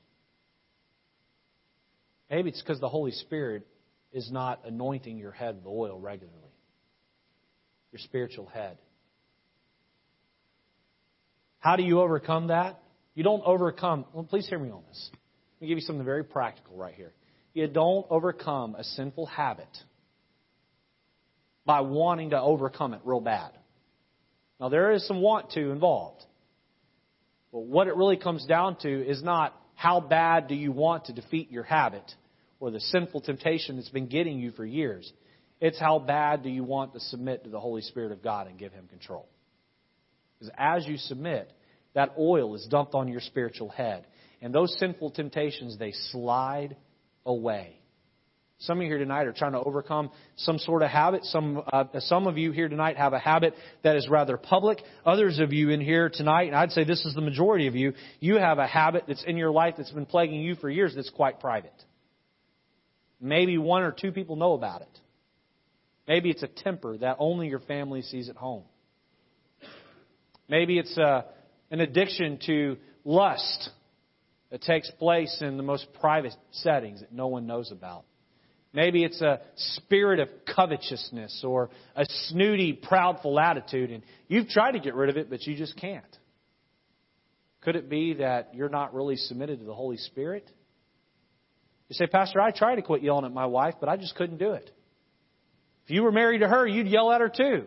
Maybe 2.35 2.49
it's 2.49 2.61
because 2.61 2.81
the 2.81 2.89
Holy 2.89 3.13
Spirit 3.13 3.65
is 4.11 4.29
not 4.29 4.59
anointing 4.65 5.17
your 5.17 5.31
head 5.31 5.55
with 5.55 5.65
oil 5.65 5.97
regularly, 5.97 6.51
your 7.93 7.99
spiritual 7.99 8.47
head. 8.47 8.77
How 11.59 11.77
do 11.77 11.83
you 11.83 12.01
overcome 12.01 12.47
that? 12.47 12.83
You 13.13 13.23
don't 13.23 13.41
overcome, 13.45 14.03
well, 14.11 14.25
please 14.25 14.49
hear 14.49 14.59
me 14.59 14.69
on 14.69 14.83
this. 14.89 15.09
Let 15.13 15.61
me 15.61 15.67
give 15.69 15.77
you 15.77 15.85
something 15.85 16.03
very 16.03 16.25
practical 16.25 16.75
right 16.75 16.93
here. 16.93 17.13
You 17.53 17.67
don't 17.67 18.05
overcome 18.09 18.75
a 18.75 18.83
sinful 18.83 19.27
habit 19.27 19.69
by 21.65 21.79
wanting 21.79 22.31
to 22.31 22.41
overcome 22.41 22.93
it 22.93 22.99
real 23.05 23.21
bad. 23.21 23.51
Now, 24.59 24.67
there 24.67 24.91
is 24.91 25.07
some 25.07 25.21
want 25.21 25.51
to 25.51 25.69
involved. 25.71 26.21
But 27.53 27.61
what 27.61 27.87
it 27.87 27.95
really 27.95 28.17
comes 28.17 28.45
down 28.45 28.75
to 28.81 29.07
is 29.07 29.23
not 29.23 29.57
how 29.75 30.01
bad 30.01 30.49
do 30.49 30.55
you 30.55 30.73
want 30.73 31.05
to 31.05 31.13
defeat 31.13 31.49
your 31.49 31.63
habit 31.63 32.03
or 32.65 32.71
the 32.71 32.79
sinful 32.79 33.21
temptation 33.21 33.75
that's 33.75 33.89
been 33.89 34.07
getting 34.07 34.39
you 34.39 34.49
for 34.49 34.65
years. 34.65 35.13
It's 35.61 35.79
how 35.79 35.99
bad 35.99 36.41
do 36.41 36.49
you 36.49 36.63
want 36.63 36.93
to 36.93 36.99
submit 36.99 37.43
to 37.43 37.51
the 37.51 37.59
Holy 37.59 37.83
Spirit 37.83 38.11
of 38.11 38.23
God 38.23 38.47
and 38.47 38.57
give 38.57 38.73
Him 38.73 38.87
control. 38.87 39.29
Because 40.39 40.51
as 40.57 40.87
you 40.87 40.97
submit, 40.97 41.53
that 41.93 42.15
oil 42.17 42.55
is 42.55 42.65
dumped 42.65 42.95
on 42.95 43.07
your 43.07 43.21
spiritual 43.21 43.69
head. 43.69 44.07
And 44.41 44.51
those 44.51 44.75
sinful 44.79 45.11
temptations, 45.11 45.77
they 45.77 45.91
slide 46.09 46.75
away. 47.23 47.77
Some 48.57 48.79
of 48.79 48.83
you 48.83 48.89
here 48.89 48.97
tonight 48.97 49.27
are 49.27 49.33
trying 49.33 49.51
to 49.51 49.61
overcome 49.61 50.09
some 50.35 50.57
sort 50.57 50.81
of 50.81 50.89
habit. 50.89 51.23
Some, 51.25 51.61
uh, 51.71 51.83
some 51.99 52.25
of 52.25 52.39
you 52.39 52.51
here 52.51 52.67
tonight 52.67 52.97
have 52.97 53.13
a 53.13 53.19
habit 53.19 53.53
that 53.83 53.95
is 53.95 54.09
rather 54.09 54.37
public. 54.37 54.81
Others 55.05 55.37
of 55.37 55.53
you 55.53 55.69
in 55.69 55.81
here 55.81 56.09
tonight, 56.09 56.47
and 56.47 56.55
I'd 56.55 56.71
say 56.71 56.83
this 56.83 57.05
is 57.05 57.13
the 57.13 57.21
majority 57.21 57.67
of 57.67 57.75
you, 57.75 57.93
you 58.19 58.37
have 58.37 58.57
a 58.57 58.65
habit 58.65 59.03
that's 59.07 59.23
in 59.23 59.37
your 59.37 59.51
life 59.51 59.75
that's 59.77 59.91
been 59.91 60.07
plaguing 60.07 60.41
you 60.41 60.55
for 60.55 60.67
years 60.67 60.95
that's 60.95 61.11
quite 61.11 61.39
private. 61.39 61.75
Maybe 63.19 63.57
one 63.57 63.83
or 63.83 63.91
two 63.91 64.11
people 64.11 64.35
know 64.35 64.53
about 64.53 64.81
it. 64.81 64.99
Maybe 66.07 66.29
it's 66.29 66.43
a 66.43 66.47
temper 66.47 66.97
that 66.97 67.17
only 67.19 67.47
your 67.47 67.59
family 67.59 68.01
sees 68.01 68.29
at 68.29 68.35
home. 68.35 68.63
Maybe 70.47 70.77
it's 70.77 70.95
a, 70.97 71.25
an 71.71 71.81
addiction 71.81 72.39
to 72.45 72.77
lust 73.03 73.69
that 74.51 74.61
takes 74.61 74.89
place 74.91 75.41
in 75.41 75.57
the 75.57 75.63
most 75.63 75.87
private 75.99 76.35
settings 76.51 77.01
that 77.01 77.11
no 77.11 77.27
one 77.27 77.47
knows 77.47 77.71
about. 77.71 78.05
Maybe 78.73 79.03
it's 79.03 79.21
a 79.21 79.39
spirit 79.55 80.19
of 80.19 80.27
covetousness 80.53 81.43
or 81.47 81.69
a 81.95 82.05
snooty, 82.27 82.77
proudful 82.77 83.41
attitude, 83.41 83.89
and 83.89 84.03
you've 84.27 84.49
tried 84.49 84.73
to 84.73 84.79
get 84.79 84.95
rid 84.95 85.09
of 85.09 85.17
it, 85.17 85.29
but 85.29 85.41
you 85.47 85.55
just 85.55 85.77
can't. 85.77 86.03
Could 87.61 87.77
it 87.77 87.89
be 87.89 88.15
that 88.15 88.53
you're 88.53 88.69
not 88.69 88.93
really 88.93 89.15
submitted 89.15 89.59
to 89.59 89.65
the 89.65 89.73
Holy 89.73 89.97
Spirit? 89.97 90.51
You 91.89 91.93
say, 91.93 92.07
Pastor, 92.07 92.41
I 92.41 92.51
tried 92.51 92.75
to 92.75 92.81
quit 92.81 93.03
yelling 93.03 93.25
at 93.25 93.33
my 93.33 93.45
wife, 93.45 93.75
but 93.79 93.89
I 93.89 93.97
just 93.97 94.15
couldn't 94.15 94.37
do 94.37 94.51
it. 94.51 94.69
If 95.85 95.91
you 95.91 96.03
were 96.03 96.11
married 96.11 96.39
to 96.39 96.47
her, 96.47 96.65
you'd 96.65 96.87
yell 96.87 97.11
at 97.11 97.21
her 97.21 97.29
too. 97.29 97.65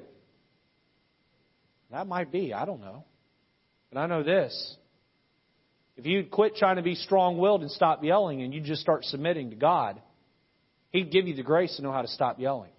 That 1.91 2.07
might 2.07 2.33
be. 2.33 2.53
I 2.53 2.65
don't 2.65 2.81
know. 2.81 3.05
But 3.93 4.01
I 4.01 4.07
know 4.07 4.23
this. 4.23 4.77
If 5.97 6.07
you'd 6.07 6.31
quit 6.31 6.57
trying 6.57 6.77
to 6.77 6.83
be 6.83 6.95
strong 6.95 7.39
willed 7.39 7.63
and 7.63 7.71
stop 7.71 8.05
yelling 8.05 8.43
and 8.43 8.53
you 8.53 8.61
just 8.61 8.83
start 8.83 9.05
submitting 9.05 9.51
to 9.51 9.57
God, 9.57 10.01
He'd 10.91 11.11
give 11.11 11.29
you 11.29 11.35
the 11.35 11.43
grace 11.43 11.77
to 11.77 11.83
know 11.83 11.93
how 11.93 12.03
to 12.03 12.09
stop 12.09 12.41
yelling. 12.41 12.71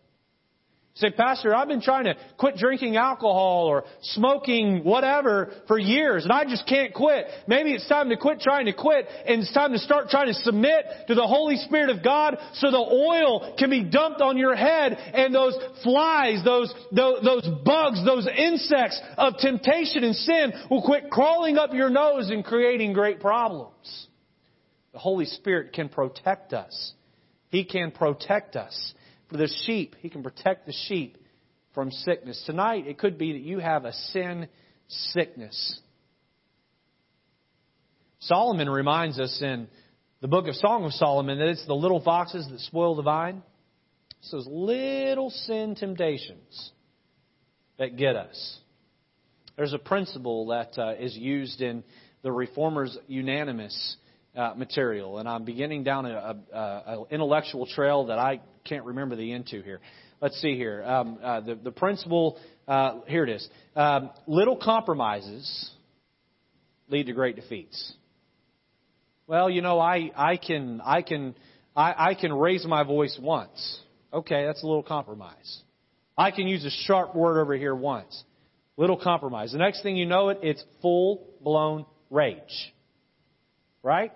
Say, 0.96 1.12
Pastor, 1.12 1.56
I've 1.56 1.68
been 1.68 1.82
trying 1.82 2.06
to 2.06 2.16
quit 2.38 2.58
drinking 2.58 2.98
alcohol 2.98 3.68
or 3.68 3.86
smoking 4.02 4.84
whatever 4.84 5.54
for 5.68 5.80
years 5.80 6.24
and 6.26 6.34
I 6.34 6.44
just 6.44 6.68
can't 6.68 6.94
quit. 6.94 7.26
Maybe 7.48 7.72
it's 7.72 7.88
time 7.88 8.10
to 8.10 8.18
quit 8.18 8.42
trying 8.42 8.66
to 8.66 8.74
quit 8.74 9.08
and 9.26 9.42
it's 9.42 9.54
time 9.54 9.72
to 9.72 9.80
start 9.80 10.10
trying 10.10 10.28
to 10.28 10.34
submit 10.34 10.86
to 11.08 11.16
the 11.16 11.26
Holy 11.26 11.56
Spirit 11.58 11.90
of 11.90 12.04
God 12.04 12.38
so 12.56 12.70
the 12.70 12.78
oil 12.78 13.56
can 13.58 13.70
be 13.70 13.84
dumped 13.84 14.20
on 14.20 14.38
your 14.38 14.56
head 14.56 14.94
and 15.14 15.34
those 15.34 15.58
flies, 15.84 16.44
those, 16.44 16.74
those, 16.92 17.24
those 17.24 17.48
bugs, 17.64 18.04
those 18.04 18.28
insects 18.28 19.00
of 19.18 19.38
temptation 19.38 20.04
and 20.04 20.16
sin 20.16 20.52
will 20.70 20.82
quit 20.82 21.10
crawling 21.10 21.58
up 21.58 21.74
your 21.74 21.90
nose 21.90 22.30
and 22.30 22.44
creating 22.44 22.92
great 22.92 23.22
problems. 23.22 24.08
The 24.92 25.00
Holy 25.00 25.26
Spirit 25.26 25.72
can 25.72 25.88
protect 25.88 26.52
us. 26.52 26.94
He 27.50 27.64
can 27.64 27.92
protect 27.92 28.56
us. 28.56 28.94
For 29.30 29.38
the 29.38 29.48
sheep, 29.66 29.96
He 30.00 30.10
can 30.10 30.24
protect 30.24 30.66
the 30.66 30.74
sheep 30.88 31.18
from 31.74 31.92
sickness. 31.92 32.42
Tonight, 32.46 32.88
it 32.88 32.98
could 32.98 33.18
be 33.18 33.34
that 33.34 33.42
you 33.42 33.60
have 33.60 33.86
a 33.86 33.94
sin 33.94 34.48
sickness. 34.88 35.80
Solomon 38.22 38.70
reminds 38.70 39.20
us 39.20 39.40
in 39.42 39.68
the 40.22 40.28
book 40.28 40.48
of 40.48 40.56
Song 40.56 40.84
of 40.84 40.92
Solomon 40.94 41.38
that 41.40 41.48
it's 41.48 41.66
the 41.66 41.76
little 41.76 42.02
foxes 42.02 42.48
that 42.50 42.60
spoil 42.62 42.96
the 42.96 43.04
vine. 43.04 43.44
It's 44.20 44.32
those 44.32 44.48
little 44.48 45.30
sin 45.30 45.76
temptations 45.76 46.72
that 47.78 47.96
get 47.96 48.16
us. 48.16 48.58
There's 49.56 49.74
a 49.74 49.80
principle 49.80 50.48
that 50.48 50.78
uh, 50.78 50.96
is 51.00 51.16
used 51.16 51.62
in 51.62 51.84
the 52.22 52.32
Reformers 52.32 52.98
Unanimous 53.08 53.98
uh, 54.36 54.54
material, 54.58 55.20
and 55.20 55.30
I'm 55.30 55.46
beginning 55.46 55.84
down 55.84 56.06
an 56.06 57.06
intellectual 57.12 57.66
trail 57.66 58.08
that 58.08 58.20
I 58.20 58.42
can't 58.70 58.86
remember 58.86 59.16
the 59.16 59.34
end 59.34 59.48
to 59.48 59.64
here. 59.64 59.82
Let's 60.22 60.40
see 60.42 60.56
here. 60.56 60.84
Um, 60.84 61.18
uh, 61.24 61.40
the, 61.42 61.56
the 61.56 61.72
principle, 61.72 62.38
uh, 62.68 63.00
here 63.08 63.24
it 63.24 63.30
is. 63.30 63.50
Um, 63.76 64.12
little 64.28 64.56
compromises 64.56 65.72
lead 66.88 67.08
to 67.08 67.14
great 67.14 67.36
defeats. 67.36 67.94
Well, 69.26 69.50
you 69.50 69.62
know, 69.62 69.80
I, 69.80 70.12
I 70.16 70.38
can, 70.38 70.82
I 70.86 71.02
can, 71.02 71.36
I, 71.76 72.10
I 72.10 72.14
can 72.14 72.32
raise 72.32 72.66
my 72.66 72.84
voice 72.84 73.18
once. 73.20 73.80
Okay, 74.14 74.46
that's 74.46 74.62
a 74.62 74.68
little 74.68 74.84
compromise. 74.84 75.62
I 76.18 76.32
can 76.32 76.48
use 76.48 76.66
a 76.66 76.72
sharp 76.86 77.16
word 77.16 77.40
over 77.40 77.56
here 77.56 77.76
once. 77.76 78.24
Little 78.78 78.98
compromise. 78.98 79.52
The 79.52 79.58
next 79.58 79.84
thing 79.84 79.96
you 79.96 80.06
know 80.06 80.30
it, 80.30 80.40
it's 80.44 80.64
full 80.82 81.28
blown 81.42 81.86
rage. 82.10 82.74
Right? 83.82 84.12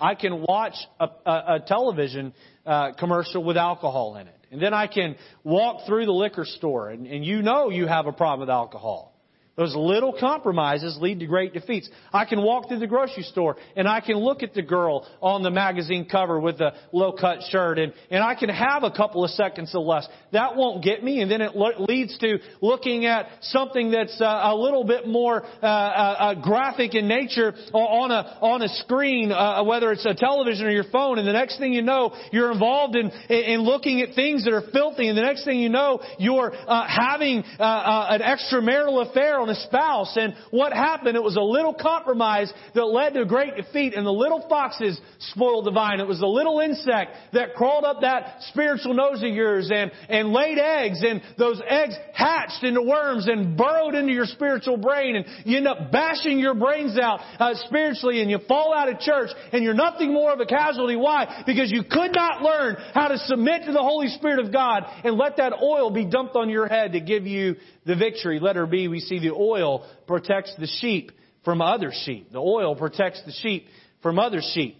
I 0.00 0.14
can 0.14 0.42
watch 0.42 0.74
a, 1.00 1.08
a, 1.26 1.32
a 1.56 1.60
television 1.66 2.32
uh, 2.68 2.92
commercial 2.92 3.42
with 3.42 3.56
alcohol 3.56 4.16
in 4.16 4.26
it. 4.26 4.34
And 4.50 4.60
then 4.60 4.74
I 4.74 4.86
can 4.86 5.16
walk 5.42 5.86
through 5.86 6.04
the 6.04 6.12
liquor 6.12 6.44
store 6.44 6.90
and, 6.90 7.06
and 7.06 7.24
you 7.24 7.40
know 7.40 7.70
you 7.70 7.86
have 7.86 8.06
a 8.06 8.12
problem 8.12 8.40
with 8.40 8.50
alcohol. 8.50 9.17
Those 9.58 9.74
little 9.74 10.14
compromises 10.18 10.96
lead 11.00 11.18
to 11.18 11.26
great 11.26 11.52
defeats. 11.52 11.90
I 12.12 12.24
can 12.26 12.40
walk 12.42 12.68
through 12.68 12.78
the 12.78 12.86
grocery 12.86 13.24
store 13.24 13.56
and 13.74 13.88
I 13.88 14.00
can 14.00 14.14
look 14.14 14.44
at 14.44 14.54
the 14.54 14.62
girl 14.62 15.04
on 15.20 15.42
the 15.42 15.50
magazine 15.50 16.06
cover 16.08 16.38
with 16.38 16.58
the 16.58 16.74
low 16.92 17.10
cut 17.10 17.40
shirt 17.50 17.80
and, 17.80 17.92
and 18.08 18.22
I 18.22 18.36
can 18.36 18.50
have 18.50 18.84
a 18.84 18.92
couple 18.92 19.24
of 19.24 19.30
seconds 19.32 19.74
of 19.74 19.82
lust. 19.82 20.10
That 20.32 20.54
won't 20.54 20.84
get 20.84 21.02
me 21.02 21.22
and 21.22 21.30
then 21.30 21.40
it 21.40 21.56
leads 21.56 22.16
to 22.18 22.38
looking 22.62 23.06
at 23.06 23.26
something 23.40 23.90
that's 23.90 24.20
uh, 24.20 24.26
a 24.44 24.54
little 24.54 24.84
bit 24.84 25.08
more 25.08 25.42
uh, 25.44 25.66
uh, 25.66 25.68
uh 25.68 26.34
graphic 26.40 26.94
in 26.94 27.08
nature 27.08 27.52
on 27.72 28.12
a, 28.12 28.38
on 28.40 28.62
a 28.62 28.68
screen, 28.84 29.32
uh, 29.32 29.64
whether 29.64 29.90
it's 29.90 30.06
a 30.06 30.14
television 30.14 30.68
or 30.68 30.70
your 30.70 30.88
phone 30.92 31.18
and 31.18 31.26
the 31.26 31.32
next 31.32 31.58
thing 31.58 31.72
you 31.72 31.82
know 31.82 32.14
you're 32.30 32.52
involved 32.52 32.94
in, 32.94 33.10
in 33.28 33.62
looking 33.62 34.02
at 34.02 34.14
things 34.14 34.44
that 34.44 34.52
are 34.54 34.62
filthy 34.72 35.08
and 35.08 35.18
the 35.18 35.22
next 35.22 35.44
thing 35.44 35.58
you 35.58 35.68
know 35.68 36.00
you're 36.20 36.54
uh, 36.54 36.86
having 36.86 37.42
an 37.58 38.20
extramarital 38.20 39.10
affair 39.10 39.47
on 39.48 39.56
a 39.56 39.60
spouse. 39.60 40.16
And 40.16 40.34
what 40.50 40.72
happened? 40.72 41.16
It 41.16 41.22
was 41.22 41.36
a 41.36 41.42
little 41.42 41.74
compromise 41.74 42.52
that 42.74 42.84
led 42.84 43.14
to 43.14 43.24
great 43.24 43.56
defeat. 43.56 43.94
And 43.94 44.06
the 44.06 44.12
little 44.12 44.44
foxes 44.48 45.00
spoiled 45.32 45.66
the 45.66 45.70
vine. 45.70 46.00
It 46.00 46.06
was 46.06 46.20
the 46.20 46.26
little 46.26 46.60
insect 46.60 47.16
that 47.32 47.54
crawled 47.54 47.84
up 47.84 48.02
that 48.02 48.42
spiritual 48.50 48.94
nose 48.94 49.22
of 49.22 49.30
yours 49.30 49.70
and, 49.72 49.90
and 50.08 50.32
laid 50.32 50.58
eggs. 50.58 51.02
And 51.02 51.22
those 51.38 51.60
eggs 51.66 51.94
hatched 52.14 52.62
into 52.62 52.82
worms 52.82 53.28
and 53.28 53.56
burrowed 53.56 53.94
into 53.94 54.12
your 54.12 54.26
spiritual 54.26 54.76
brain. 54.76 55.16
And 55.16 55.26
you 55.44 55.56
end 55.56 55.68
up 55.68 55.90
bashing 55.90 56.38
your 56.38 56.54
brains 56.54 56.98
out 56.98 57.20
uh, 57.38 57.54
spiritually. 57.66 58.20
And 58.20 58.30
you 58.30 58.38
fall 58.46 58.74
out 58.74 58.88
of 58.88 59.00
church. 59.00 59.30
And 59.52 59.64
you're 59.64 59.74
nothing 59.74 60.12
more 60.12 60.32
of 60.32 60.40
a 60.40 60.46
casualty. 60.46 60.96
Why? 60.96 61.42
Because 61.46 61.70
you 61.70 61.82
could 61.88 62.14
not 62.14 62.42
learn 62.42 62.76
how 62.94 63.08
to 63.08 63.18
submit 63.18 63.64
to 63.64 63.72
the 63.72 63.82
Holy 63.82 64.08
Spirit 64.08 64.44
of 64.44 64.52
God 64.52 64.84
and 65.04 65.16
let 65.16 65.36
that 65.38 65.54
oil 65.62 65.90
be 65.90 66.04
dumped 66.04 66.36
on 66.36 66.50
your 66.50 66.68
head 66.68 66.92
to 66.92 67.00
give 67.00 67.26
you 67.26 67.56
the 67.88 67.96
victory. 67.96 68.38
Letter 68.38 68.66
B, 68.66 68.86
we 68.86 69.00
see 69.00 69.18
the 69.18 69.32
oil 69.38 69.86
protects 70.06 70.54
the 70.58 70.66
sheep 70.66 71.12
from 71.44 71.60
other 71.60 71.92
sheep. 72.04 72.32
The 72.32 72.38
oil 72.38 72.74
protects 72.76 73.22
the 73.24 73.32
sheep 73.32 73.66
from 74.02 74.18
other 74.18 74.40
sheep. 74.42 74.76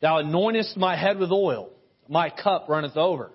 Thou 0.00 0.22
anointest 0.22 0.76
my 0.76 0.96
head 0.96 1.18
with 1.18 1.30
oil. 1.30 1.70
My 2.08 2.30
cup 2.30 2.66
runneth 2.68 2.96
over. 2.96 3.30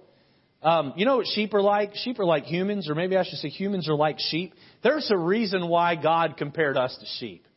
Um, 0.62 0.94
you 0.98 1.06
know 1.06 1.18
what 1.18 1.28
sheep 1.28 1.54
are 1.54 1.62
like? 1.62 1.96
Sheep 1.96 2.20
are 2.20 2.26
like 2.26 2.44
humans, 2.44 2.90
or 2.90 2.96
maybe 2.96 3.16
I 3.16 3.24
should 3.24 3.38
say 3.40 3.50
humans 3.50 3.88
are 3.88 3.96
like 3.96 4.18
sheep. 4.20 4.54
There's 4.84 5.10
a 5.12 5.18
reason 5.18 5.68
why 5.68 5.96
God 5.96 6.36
compared 6.38 6.78
us 6.78 6.96
to 6.98 7.06
sheep. 7.20 7.48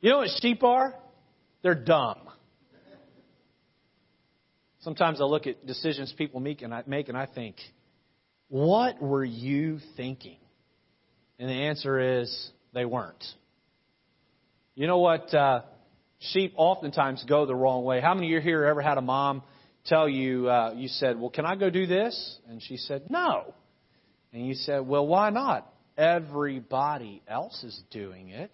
You 0.00 0.10
know 0.10 0.18
what 0.18 0.30
sheep 0.40 0.62
are? 0.62 0.94
They're 1.62 1.74
dumb. 1.74 2.28
Sometimes 4.80 5.20
I 5.20 5.24
look 5.24 5.46
at 5.46 5.66
decisions 5.66 6.14
people 6.16 6.40
make 6.40 6.62
and 6.62 6.72
I, 6.72 6.84
make 6.86 7.08
and 7.08 7.18
I 7.18 7.26
think, 7.26 7.56
what 8.48 9.02
were 9.02 9.24
you 9.24 9.80
thinking? 9.96 10.38
And 11.38 11.48
the 11.48 11.54
answer 11.54 12.20
is 12.20 12.50
they 12.74 12.84
weren't. 12.84 13.24
You 14.74 14.86
know 14.86 14.98
what? 14.98 15.32
Uh, 15.32 15.62
sheep 16.18 16.54
oftentimes 16.56 17.24
go 17.28 17.46
the 17.46 17.54
wrong 17.54 17.84
way. 17.84 18.00
How 18.00 18.14
many 18.14 18.28
of 18.28 18.32
you 18.32 18.40
here 18.40 18.64
ever 18.64 18.82
had 18.82 18.98
a 18.98 19.02
mom 19.02 19.42
tell 19.86 20.08
you, 20.08 20.48
uh, 20.48 20.74
you 20.76 20.88
said, 20.88 21.18
Well, 21.18 21.30
can 21.30 21.46
I 21.46 21.56
go 21.56 21.70
do 21.70 21.86
this? 21.86 22.38
And 22.48 22.62
she 22.62 22.76
said, 22.76 23.10
No. 23.10 23.54
And 24.32 24.46
you 24.46 24.54
said, 24.54 24.86
Well, 24.86 25.06
why 25.06 25.30
not? 25.30 25.72
Everybody 25.96 27.22
else 27.26 27.64
is 27.64 27.80
doing 27.90 28.28
it. 28.28 28.50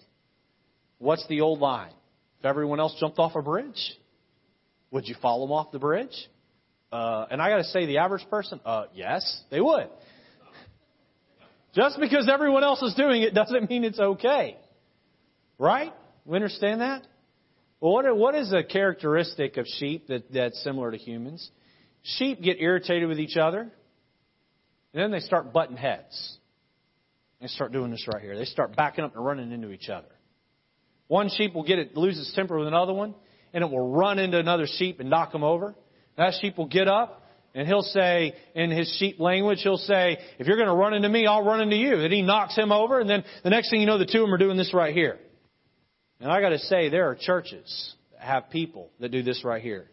What's 0.98 1.26
the 1.28 1.42
old 1.42 1.60
line? 1.60 1.92
If 2.38 2.46
everyone 2.46 2.80
else 2.80 2.96
jumped 2.98 3.18
off 3.18 3.34
a 3.36 3.42
bridge, 3.42 3.98
would 4.90 5.06
you 5.06 5.14
follow 5.20 5.46
them 5.46 5.52
off 5.52 5.72
the 5.72 5.78
bridge? 5.78 6.14
Uh, 6.92 7.26
and 7.30 7.42
I 7.42 7.50
got 7.50 7.56
to 7.56 7.64
say, 7.64 7.86
the 7.86 7.98
average 7.98 8.24
person, 8.30 8.60
uh, 8.64 8.84
yes, 8.94 9.42
they 9.50 9.60
would. 9.60 9.88
Just 11.74 11.98
because 11.98 12.28
everyone 12.32 12.62
else 12.62 12.82
is 12.82 12.94
doing 12.94 13.22
it 13.22 13.34
doesn't 13.34 13.68
mean 13.68 13.84
it's 13.84 13.98
okay. 13.98 14.56
Right? 15.58 15.92
We 16.24 16.36
understand 16.36 16.80
that? 16.80 17.06
Well, 17.80 17.92
what, 17.92 18.16
what 18.16 18.34
is 18.34 18.52
a 18.52 18.62
characteristic 18.62 19.56
of 19.56 19.66
sheep 19.66 20.06
that, 20.08 20.32
that's 20.32 20.62
similar 20.62 20.90
to 20.90 20.96
humans? 20.96 21.50
Sheep 22.02 22.40
get 22.40 22.60
irritated 22.60 23.08
with 23.08 23.18
each 23.18 23.36
other, 23.36 23.60
and 23.60 23.72
then 24.92 25.10
they 25.10 25.20
start 25.20 25.52
butting 25.52 25.76
heads. 25.76 26.38
They 27.40 27.48
start 27.48 27.72
doing 27.72 27.90
this 27.90 28.06
right 28.12 28.22
here. 28.22 28.38
They 28.38 28.44
start 28.44 28.76
backing 28.76 29.04
up 29.04 29.14
and 29.16 29.24
running 29.24 29.52
into 29.52 29.70
each 29.70 29.88
other. 29.88 30.08
One 31.08 31.28
sheep 31.28 31.54
will 31.54 31.64
get 31.64 31.78
it, 31.78 31.96
lose 31.96 32.18
its 32.18 32.32
temper 32.34 32.58
with 32.58 32.68
another 32.68 32.92
one, 32.92 33.14
and 33.52 33.62
it 33.62 33.70
will 33.70 33.90
run 33.90 34.18
into 34.18 34.38
another 34.38 34.66
sheep 34.66 35.00
and 35.00 35.10
knock 35.10 35.32
them 35.32 35.44
over. 35.44 35.74
That 36.16 36.34
sheep 36.40 36.56
will 36.56 36.68
get 36.68 36.88
up 36.88 37.23
and 37.54 37.68
he'll 37.68 37.82
say, 37.82 38.34
in 38.54 38.70
his 38.70 38.94
sheep 38.98 39.20
language, 39.20 39.60
he'll 39.62 39.76
say, 39.76 40.18
if 40.38 40.46
you're 40.46 40.56
going 40.56 40.68
to 40.68 40.74
run 40.74 40.92
into 40.92 41.08
me, 41.08 41.26
I'll 41.26 41.44
run 41.44 41.60
into 41.60 41.76
you. 41.76 42.00
And 42.00 42.12
he 42.12 42.22
knocks 42.22 42.56
him 42.56 42.72
over, 42.72 43.00
and 43.00 43.08
then 43.08 43.22
the 43.44 43.50
next 43.50 43.70
thing 43.70 43.80
you 43.80 43.86
know, 43.86 43.98
the 43.98 44.06
two 44.06 44.18
of 44.18 44.26
them 44.26 44.34
are 44.34 44.38
doing 44.38 44.56
this 44.56 44.74
right 44.74 44.92
here. 44.92 45.18
And 46.20 46.30
I 46.32 46.40
got 46.40 46.50
to 46.50 46.58
say, 46.58 46.88
there 46.88 47.08
are 47.08 47.14
churches 47.14 47.94
that 48.12 48.22
have 48.22 48.50
people 48.50 48.90
that 48.98 49.10
do 49.10 49.22
this 49.22 49.44
right 49.44 49.62
here. 49.62 49.86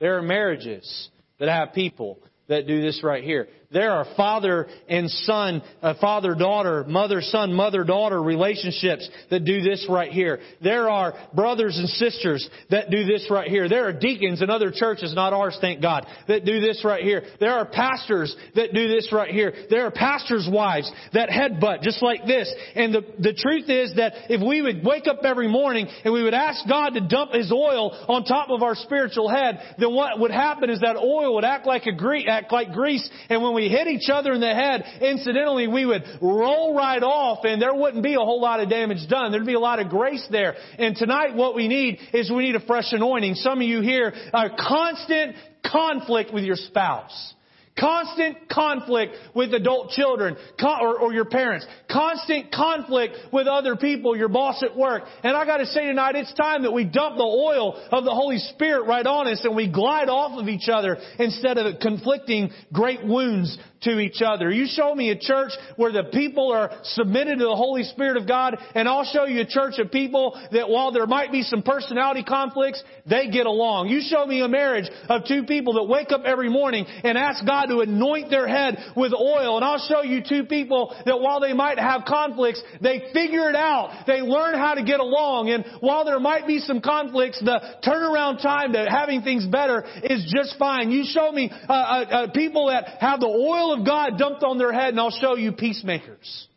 There 0.00 0.18
are 0.18 0.22
marriages 0.22 1.08
that 1.38 1.48
have 1.48 1.72
people 1.72 2.18
that 2.48 2.66
do 2.66 2.82
this 2.82 3.02
right 3.02 3.24
here. 3.24 3.48
There 3.72 3.90
are 3.90 4.06
father 4.16 4.66
and 4.88 5.10
son, 5.10 5.62
uh, 5.82 5.94
father 6.00 6.34
daughter, 6.34 6.84
mother 6.86 7.22
son, 7.22 7.54
mother 7.54 7.84
daughter 7.84 8.22
relationships 8.22 9.08
that 9.30 9.44
do 9.44 9.62
this 9.62 9.86
right 9.88 10.12
here. 10.12 10.40
There 10.62 10.90
are 10.90 11.14
brothers 11.34 11.78
and 11.78 11.88
sisters 11.88 12.48
that 12.70 12.90
do 12.90 13.04
this 13.04 13.28
right 13.30 13.48
here. 13.48 13.68
There 13.68 13.86
are 13.88 13.92
deacons 13.92 14.42
in 14.42 14.50
other 14.50 14.70
churches, 14.74 15.14
not 15.14 15.32
ours, 15.32 15.56
thank 15.60 15.80
God, 15.80 16.06
that 16.28 16.44
do 16.44 16.60
this 16.60 16.84
right 16.84 17.02
here. 17.02 17.22
There 17.40 17.52
are 17.52 17.64
pastors 17.64 18.36
that 18.54 18.74
do 18.74 18.88
this 18.88 19.10
right 19.10 19.30
here. 19.30 19.54
There 19.70 19.86
are 19.86 19.90
pastors' 19.90 20.48
wives 20.50 20.90
that 21.14 21.30
headbutt 21.30 21.80
just 21.80 22.02
like 22.02 22.26
this. 22.26 22.52
And 22.74 22.94
the, 22.94 23.02
the 23.18 23.32
truth 23.32 23.70
is 23.70 23.94
that 23.96 24.30
if 24.30 24.46
we 24.46 24.60
would 24.60 24.84
wake 24.84 25.06
up 25.06 25.20
every 25.24 25.48
morning 25.48 25.86
and 26.04 26.12
we 26.12 26.22
would 26.22 26.34
ask 26.34 26.68
God 26.68 26.90
to 26.90 27.00
dump 27.00 27.32
His 27.32 27.50
oil 27.50 27.90
on 28.08 28.24
top 28.24 28.50
of 28.50 28.62
our 28.62 28.74
spiritual 28.74 29.30
head, 29.30 29.60
then 29.78 29.94
what 29.94 30.20
would 30.20 30.30
happen 30.30 30.68
is 30.68 30.80
that 30.80 30.96
oil 30.96 31.34
would 31.36 31.44
act 31.44 31.66
like 31.66 31.86
a 31.86 31.92
grease, 31.92 32.26
act 32.28 32.52
like 32.52 32.72
grease, 32.72 33.08
and 33.30 33.42
when 33.42 33.54
we 33.54 33.61
hit 33.68 33.86
each 33.86 34.08
other 34.10 34.32
in 34.32 34.40
the 34.40 34.54
head, 34.54 34.84
incidentally, 35.00 35.68
we 35.68 35.86
would 35.86 36.04
roll 36.20 36.74
right 36.74 37.02
off 37.02 37.44
and 37.44 37.60
there 37.60 37.74
wouldn't 37.74 38.02
be 38.02 38.14
a 38.14 38.18
whole 38.18 38.40
lot 38.40 38.60
of 38.60 38.68
damage 38.68 39.08
done. 39.08 39.32
There'd 39.32 39.46
be 39.46 39.54
a 39.54 39.60
lot 39.60 39.80
of 39.80 39.88
grace 39.88 40.26
there. 40.30 40.54
And 40.78 40.96
tonight 40.96 41.34
what 41.34 41.54
we 41.54 41.68
need 41.68 41.98
is 42.12 42.30
we 42.30 42.44
need 42.44 42.56
a 42.56 42.66
fresh 42.66 42.92
anointing. 42.92 43.34
Some 43.36 43.60
of 43.60 43.66
you 43.66 43.80
here 43.80 44.12
are 44.32 44.50
constant 44.56 45.36
conflict 45.64 46.32
with 46.32 46.44
your 46.44 46.56
spouse. 46.56 47.34
Constant 47.78 48.50
conflict 48.50 49.14
with 49.34 49.54
adult 49.54 49.90
children 49.90 50.36
or, 50.62 50.98
or, 50.98 51.12
your 51.14 51.24
parents. 51.24 51.66
Constant 51.90 52.52
conflict 52.52 53.16
with 53.32 53.46
other 53.46 53.76
people, 53.76 54.14
your 54.14 54.28
boss 54.28 54.62
at 54.62 54.76
work. 54.76 55.04
And 55.22 55.34
I 55.34 55.46
gotta 55.46 55.64
say 55.64 55.86
tonight, 55.86 56.14
it's 56.14 56.34
time 56.34 56.64
that 56.64 56.72
we 56.72 56.84
dump 56.84 57.16
the 57.16 57.22
oil 57.22 57.74
of 57.90 58.04
the 58.04 58.14
Holy 58.14 58.38
Spirit 58.38 58.86
right 58.86 59.06
on 59.06 59.26
us 59.26 59.40
and 59.44 59.56
we 59.56 59.72
glide 59.72 60.10
off 60.10 60.38
of 60.38 60.48
each 60.48 60.68
other 60.68 60.98
instead 61.18 61.56
of 61.56 61.80
conflicting 61.80 62.50
great 62.72 63.04
wounds 63.04 63.56
to 63.82 63.98
each 63.98 64.22
other. 64.22 64.50
You 64.50 64.66
show 64.66 64.94
me 64.94 65.10
a 65.10 65.18
church 65.18 65.50
where 65.76 65.92
the 65.92 66.04
people 66.04 66.52
are 66.52 66.70
submitted 66.84 67.38
to 67.38 67.44
the 67.44 67.56
Holy 67.56 67.84
Spirit 67.84 68.16
of 68.16 68.28
God, 68.28 68.56
and 68.74 68.88
I'll 68.88 69.04
show 69.04 69.24
you 69.24 69.40
a 69.40 69.46
church 69.46 69.78
of 69.78 69.90
people 69.90 70.40
that 70.52 70.68
while 70.68 70.92
there 70.92 71.06
might 71.06 71.32
be 71.32 71.42
some 71.42 71.62
personality 71.62 72.22
conflicts, 72.22 72.82
they 73.06 73.28
get 73.28 73.46
along. 73.46 73.88
You 73.88 74.00
show 74.00 74.24
me 74.24 74.40
a 74.42 74.48
marriage 74.48 74.88
of 75.08 75.22
two 75.26 75.44
people 75.44 75.74
that 75.74 75.84
wake 75.84 76.12
up 76.12 76.22
every 76.24 76.48
morning 76.48 76.86
and 76.86 77.18
ask 77.18 77.44
God 77.44 77.61
to 77.66 77.80
anoint 77.80 78.30
their 78.30 78.46
head 78.46 78.78
with 78.96 79.12
oil, 79.12 79.56
and 79.56 79.64
I'll 79.64 79.86
show 79.88 80.02
you 80.02 80.22
two 80.26 80.44
people 80.44 80.94
that 81.06 81.20
while 81.20 81.40
they 81.40 81.52
might 81.52 81.78
have 81.78 82.02
conflicts, 82.06 82.62
they 82.80 83.10
figure 83.12 83.48
it 83.48 83.56
out. 83.56 84.04
They 84.06 84.20
learn 84.20 84.54
how 84.54 84.74
to 84.74 84.82
get 84.82 85.00
along, 85.00 85.50
and 85.50 85.64
while 85.80 86.04
there 86.04 86.20
might 86.20 86.46
be 86.46 86.58
some 86.58 86.80
conflicts, 86.80 87.40
the 87.40 87.60
turnaround 87.84 88.42
time 88.42 88.72
to 88.72 88.86
having 88.88 89.22
things 89.22 89.46
better 89.46 89.84
is 90.02 90.32
just 90.34 90.58
fine. 90.58 90.90
You 90.90 91.04
show 91.04 91.30
me 91.30 91.50
uh, 91.50 91.72
uh, 91.72 91.74
uh, 91.74 92.32
people 92.32 92.66
that 92.66 92.98
have 93.00 93.20
the 93.20 93.26
oil 93.26 93.72
of 93.72 93.86
God 93.86 94.18
dumped 94.18 94.42
on 94.42 94.58
their 94.58 94.72
head, 94.72 94.90
and 94.90 95.00
I'll 95.00 95.10
show 95.10 95.36
you 95.36 95.52
peacemakers. 95.52 96.48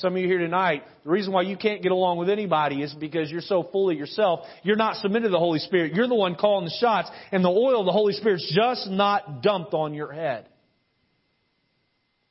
Some 0.00 0.14
of 0.14 0.20
you 0.20 0.26
here 0.26 0.38
tonight, 0.38 0.82
the 1.04 1.10
reason 1.10 1.32
why 1.32 1.42
you 1.42 1.56
can't 1.56 1.82
get 1.82 1.90
along 1.90 2.18
with 2.18 2.28
anybody 2.28 2.82
is 2.82 2.92
because 2.92 3.30
you're 3.30 3.40
so 3.40 3.62
full 3.72 3.88
of 3.88 3.96
yourself. 3.96 4.40
You're 4.62 4.76
not 4.76 4.96
submitted 4.96 5.28
to 5.28 5.32
the 5.32 5.38
Holy 5.38 5.58
Spirit. 5.58 5.94
You're 5.94 6.06
the 6.06 6.14
one 6.14 6.34
calling 6.34 6.66
the 6.66 6.76
shots, 6.78 7.08
and 7.32 7.42
the 7.42 7.48
oil 7.48 7.80
of 7.80 7.86
the 7.86 7.92
Holy 7.92 8.12
Spirit's 8.12 8.54
just 8.54 8.90
not 8.90 9.42
dumped 9.42 9.72
on 9.72 9.94
your 9.94 10.12
head. 10.12 10.48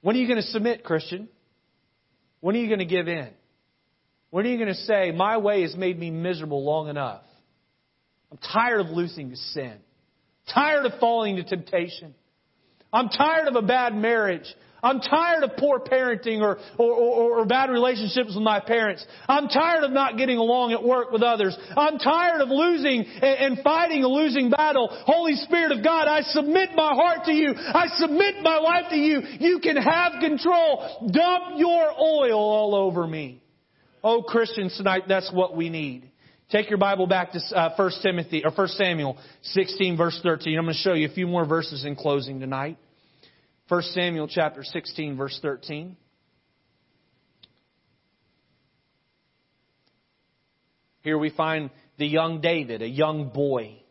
When 0.02 0.16
are 0.16 0.20
you 0.20 0.28
going 0.28 0.42
to 0.42 0.48
submit, 0.50 0.84
Christian? 0.84 1.28
When 2.40 2.56
are 2.56 2.60
you 2.60 2.68
going 2.68 2.80
to 2.80 2.86
give 2.86 3.08
in? 3.08 3.30
When 4.30 4.46
are 4.46 4.50
you 4.50 4.58
going 4.58 4.70
to 4.70 4.82
say, 4.82 5.12
My 5.12 5.38
way 5.38 5.64
has 5.64 5.76
made 5.76 5.98
me 5.98 6.12
miserable 6.12 6.64
long 6.64 6.90
enough? 6.90 7.24
I'm 8.32 8.38
tired 8.38 8.82
of 8.82 8.90
losing 8.90 9.32
to 9.32 9.36
sin. 9.38 9.74
Tired 10.54 10.86
of 10.86 11.00
falling 11.00 11.38
to 11.38 11.44
temptation. 11.44 12.14
I'm 12.94 13.10
tired 13.10 13.48
of 13.48 13.56
a 13.56 13.64
bad 13.64 13.96
marriage. 13.96 14.46
I'm 14.86 15.00
tired 15.00 15.44
of 15.44 15.58
poor 15.58 15.80
parenting 15.80 16.42
or, 16.42 16.60
or, 16.78 16.92
or, 16.94 17.40
or, 17.40 17.46
bad 17.46 17.72
relationships 17.72 18.36
with 18.36 18.44
my 18.44 18.60
parents. 18.60 19.04
I'm 19.28 19.48
tired 19.48 19.84
of 19.84 19.92
not 19.92 20.16
getting 20.16 20.38
along 20.38 20.74
at 20.74 20.84
work 20.84 21.12
with 21.12 21.24
others. 21.24 21.58
I'm 21.76 21.98
tired 21.98 22.40
of 22.40 22.50
losing 22.50 23.04
and, 23.04 23.56
and 23.56 23.64
fighting 23.64 24.04
a 24.04 24.08
losing 24.08 24.52
battle. 24.52 24.90
Holy 24.92 25.34
Spirit 25.38 25.72
of 25.72 25.84
God, 25.84 26.08
I 26.08 26.22
submit 26.22 26.70
my 26.76 26.94
heart 26.94 27.26
to 27.26 27.34
you. 27.34 27.54
I 27.56 27.88
submit 27.96 28.36
my 28.44 28.58
life 28.58 28.92
to 28.92 28.96
you. 28.96 29.22
You 29.40 29.60
can 29.60 29.76
have 29.76 30.22
control. 30.22 31.10
Dump 31.12 31.56
your 31.58 31.92
oil 32.00 32.38
all 32.38 32.76
over 32.76 33.08
me. 33.08 33.42
Oh, 34.04 34.22
Christians 34.22 34.78
tonight, 34.78 35.06
that's 35.08 35.32
what 35.34 35.58
we 35.58 35.70
need. 35.70 36.12
Take 36.52 36.70
your 36.70 36.78
Bible 36.78 37.08
back 37.08 37.32
to 37.32 37.40
uh, 37.56 37.74
1 37.76 37.92
Timothy 38.04 38.44
or 38.46 38.52
1 38.52 38.68
Samuel 38.68 39.18
16 39.42 39.98
verse 39.98 40.20
13. 40.22 40.60
I'm 40.60 40.66
going 40.66 40.76
to 40.76 40.80
show 40.80 40.94
you 40.94 41.08
a 41.08 41.12
few 41.12 41.26
more 41.26 41.44
verses 41.44 41.86
in 41.86 41.96
closing 41.96 42.40
tonight. 42.40 42.78
1 43.68 43.82
Samuel 43.82 44.28
chapter 44.28 44.64
16 44.64 45.18
verse 45.18 45.40
13. 45.42 45.98
Here 51.02 51.18
we 51.18 51.32
find 51.32 51.72
the 51.98 52.06
young 52.06 52.42
David, 52.42 52.84
a 52.84 52.88
young 52.88 53.30
boy, 53.30 53.82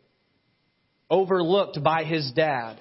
overlooked 1.10 1.82
by 1.82 2.04
his 2.04 2.30
dad. 2.36 2.80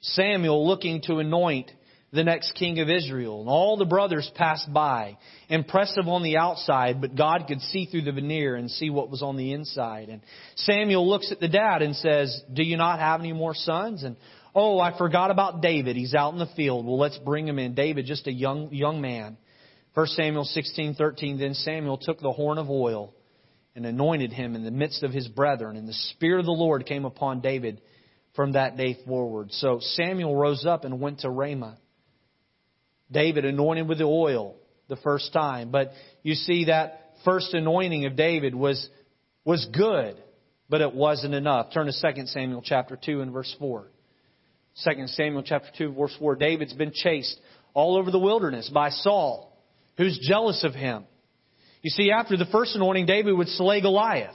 Samuel 0.00 0.66
looking 0.66 1.02
to 1.02 1.18
anoint 1.18 1.70
the 2.12 2.24
next 2.24 2.52
king 2.52 2.80
of 2.80 2.88
Israel. 2.88 3.40
And 3.40 3.48
all 3.48 3.76
the 3.76 3.84
brothers 3.84 4.30
passed 4.34 4.72
by, 4.72 5.18
impressive 5.48 6.06
on 6.06 6.22
the 6.22 6.38
outside, 6.38 7.00
but 7.00 7.16
God 7.16 7.44
could 7.46 7.60
see 7.60 7.86
through 7.86 8.02
the 8.02 8.12
veneer 8.12 8.56
and 8.56 8.70
see 8.70 8.88
what 8.88 9.10
was 9.10 9.22
on 9.22 9.36
the 9.36 9.52
inside. 9.52 10.08
And 10.08 10.22
Samuel 10.56 11.08
looks 11.08 11.30
at 11.30 11.40
the 11.40 11.48
dad 11.48 11.82
and 11.82 11.94
says, 11.96 12.42
Do 12.52 12.62
you 12.62 12.76
not 12.76 13.00
have 13.00 13.20
any 13.20 13.32
more 13.32 13.54
sons? 13.54 14.02
And 14.02 14.16
Oh, 14.58 14.80
I 14.80 14.96
forgot 14.96 15.30
about 15.30 15.60
David. 15.60 15.96
He's 15.96 16.14
out 16.14 16.32
in 16.32 16.38
the 16.38 16.48
field. 16.56 16.86
Well, 16.86 16.98
let's 16.98 17.18
bring 17.18 17.46
him 17.46 17.58
in. 17.58 17.74
David, 17.74 18.06
just 18.06 18.26
a 18.26 18.32
young 18.32 18.72
young 18.72 19.02
man. 19.02 19.36
1 19.92 20.06
Samuel 20.08 20.46
16:13 20.46 21.38
Then 21.38 21.52
Samuel 21.52 21.98
took 21.98 22.18
the 22.20 22.32
horn 22.32 22.56
of 22.56 22.70
oil 22.70 23.14
and 23.74 23.84
anointed 23.84 24.32
him 24.32 24.56
in 24.56 24.64
the 24.64 24.70
midst 24.70 25.02
of 25.02 25.12
his 25.12 25.28
brethren, 25.28 25.76
and 25.76 25.86
the 25.86 25.92
spirit 25.92 26.40
of 26.40 26.46
the 26.46 26.52
Lord 26.52 26.86
came 26.86 27.04
upon 27.04 27.42
David 27.42 27.82
from 28.34 28.52
that 28.52 28.78
day 28.78 28.94
forward. 29.06 29.52
So 29.52 29.78
Samuel 29.80 30.34
rose 30.34 30.64
up 30.64 30.86
and 30.86 31.02
went 31.02 31.20
to 31.20 31.30
Ramah. 31.30 31.76
David 33.12 33.44
anointed 33.44 33.86
with 33.86 33.98
the 33.98 34.04
oil 34.04 34.56
the 34.88 34.96
first 34.96 35.34
time, 35.34 35.70
but 35.70 35.92
you 36.22 36.34
see 36.34 36.64
that 36.64 37.12
first 37.26 37.52
anointing 37.52 38.06
of 38.06 38.16
David 38.16 38.54
was 38.54 38.88
was 39.44 39.66
good, 39.66 40.16
but 40.70 40.80
it 40.80 40.94
wasn't 40.94 41.34
enough. 41.34 41.74
Turn 41.74 41.86
to 41.86 42.14
2 42.14 42.26
Samuel 42.28 42.62
chapter 42.64 42.96
2 42.96 43.20
and 43.20 43.32
verse 43.32 43.54
4. 43.58 43.90
2 44.84 45.06
Samuel 45.06 45.42
chapter 45.42 45.68
2 45.78 45.92
verse 45.92 46.14
4, 46.18 46.36
David's 46.36 46.74
been 46.74 46.92
chased 46.92 47.38
all 47.72 47.96
over 47.96 48.10
the 48.10 48.18
wilderness 48.18 48.70
by 48.72 48.90
Saul, 48.90 49.56
who's 49.96 50.18
jealous 50.28 50.64
of 50.64 50.74
him. 50.74 51.04
You 51.82 51.90
see, 51.90 52.10
after 52.10 52.36
the 52.36 52.46
first 52.46 52.74
anointing, 52.74 53.06
David 53.06 53.32
would 53.32 53.48
slay 53.48 53.80
Goliath. 53.80 54.34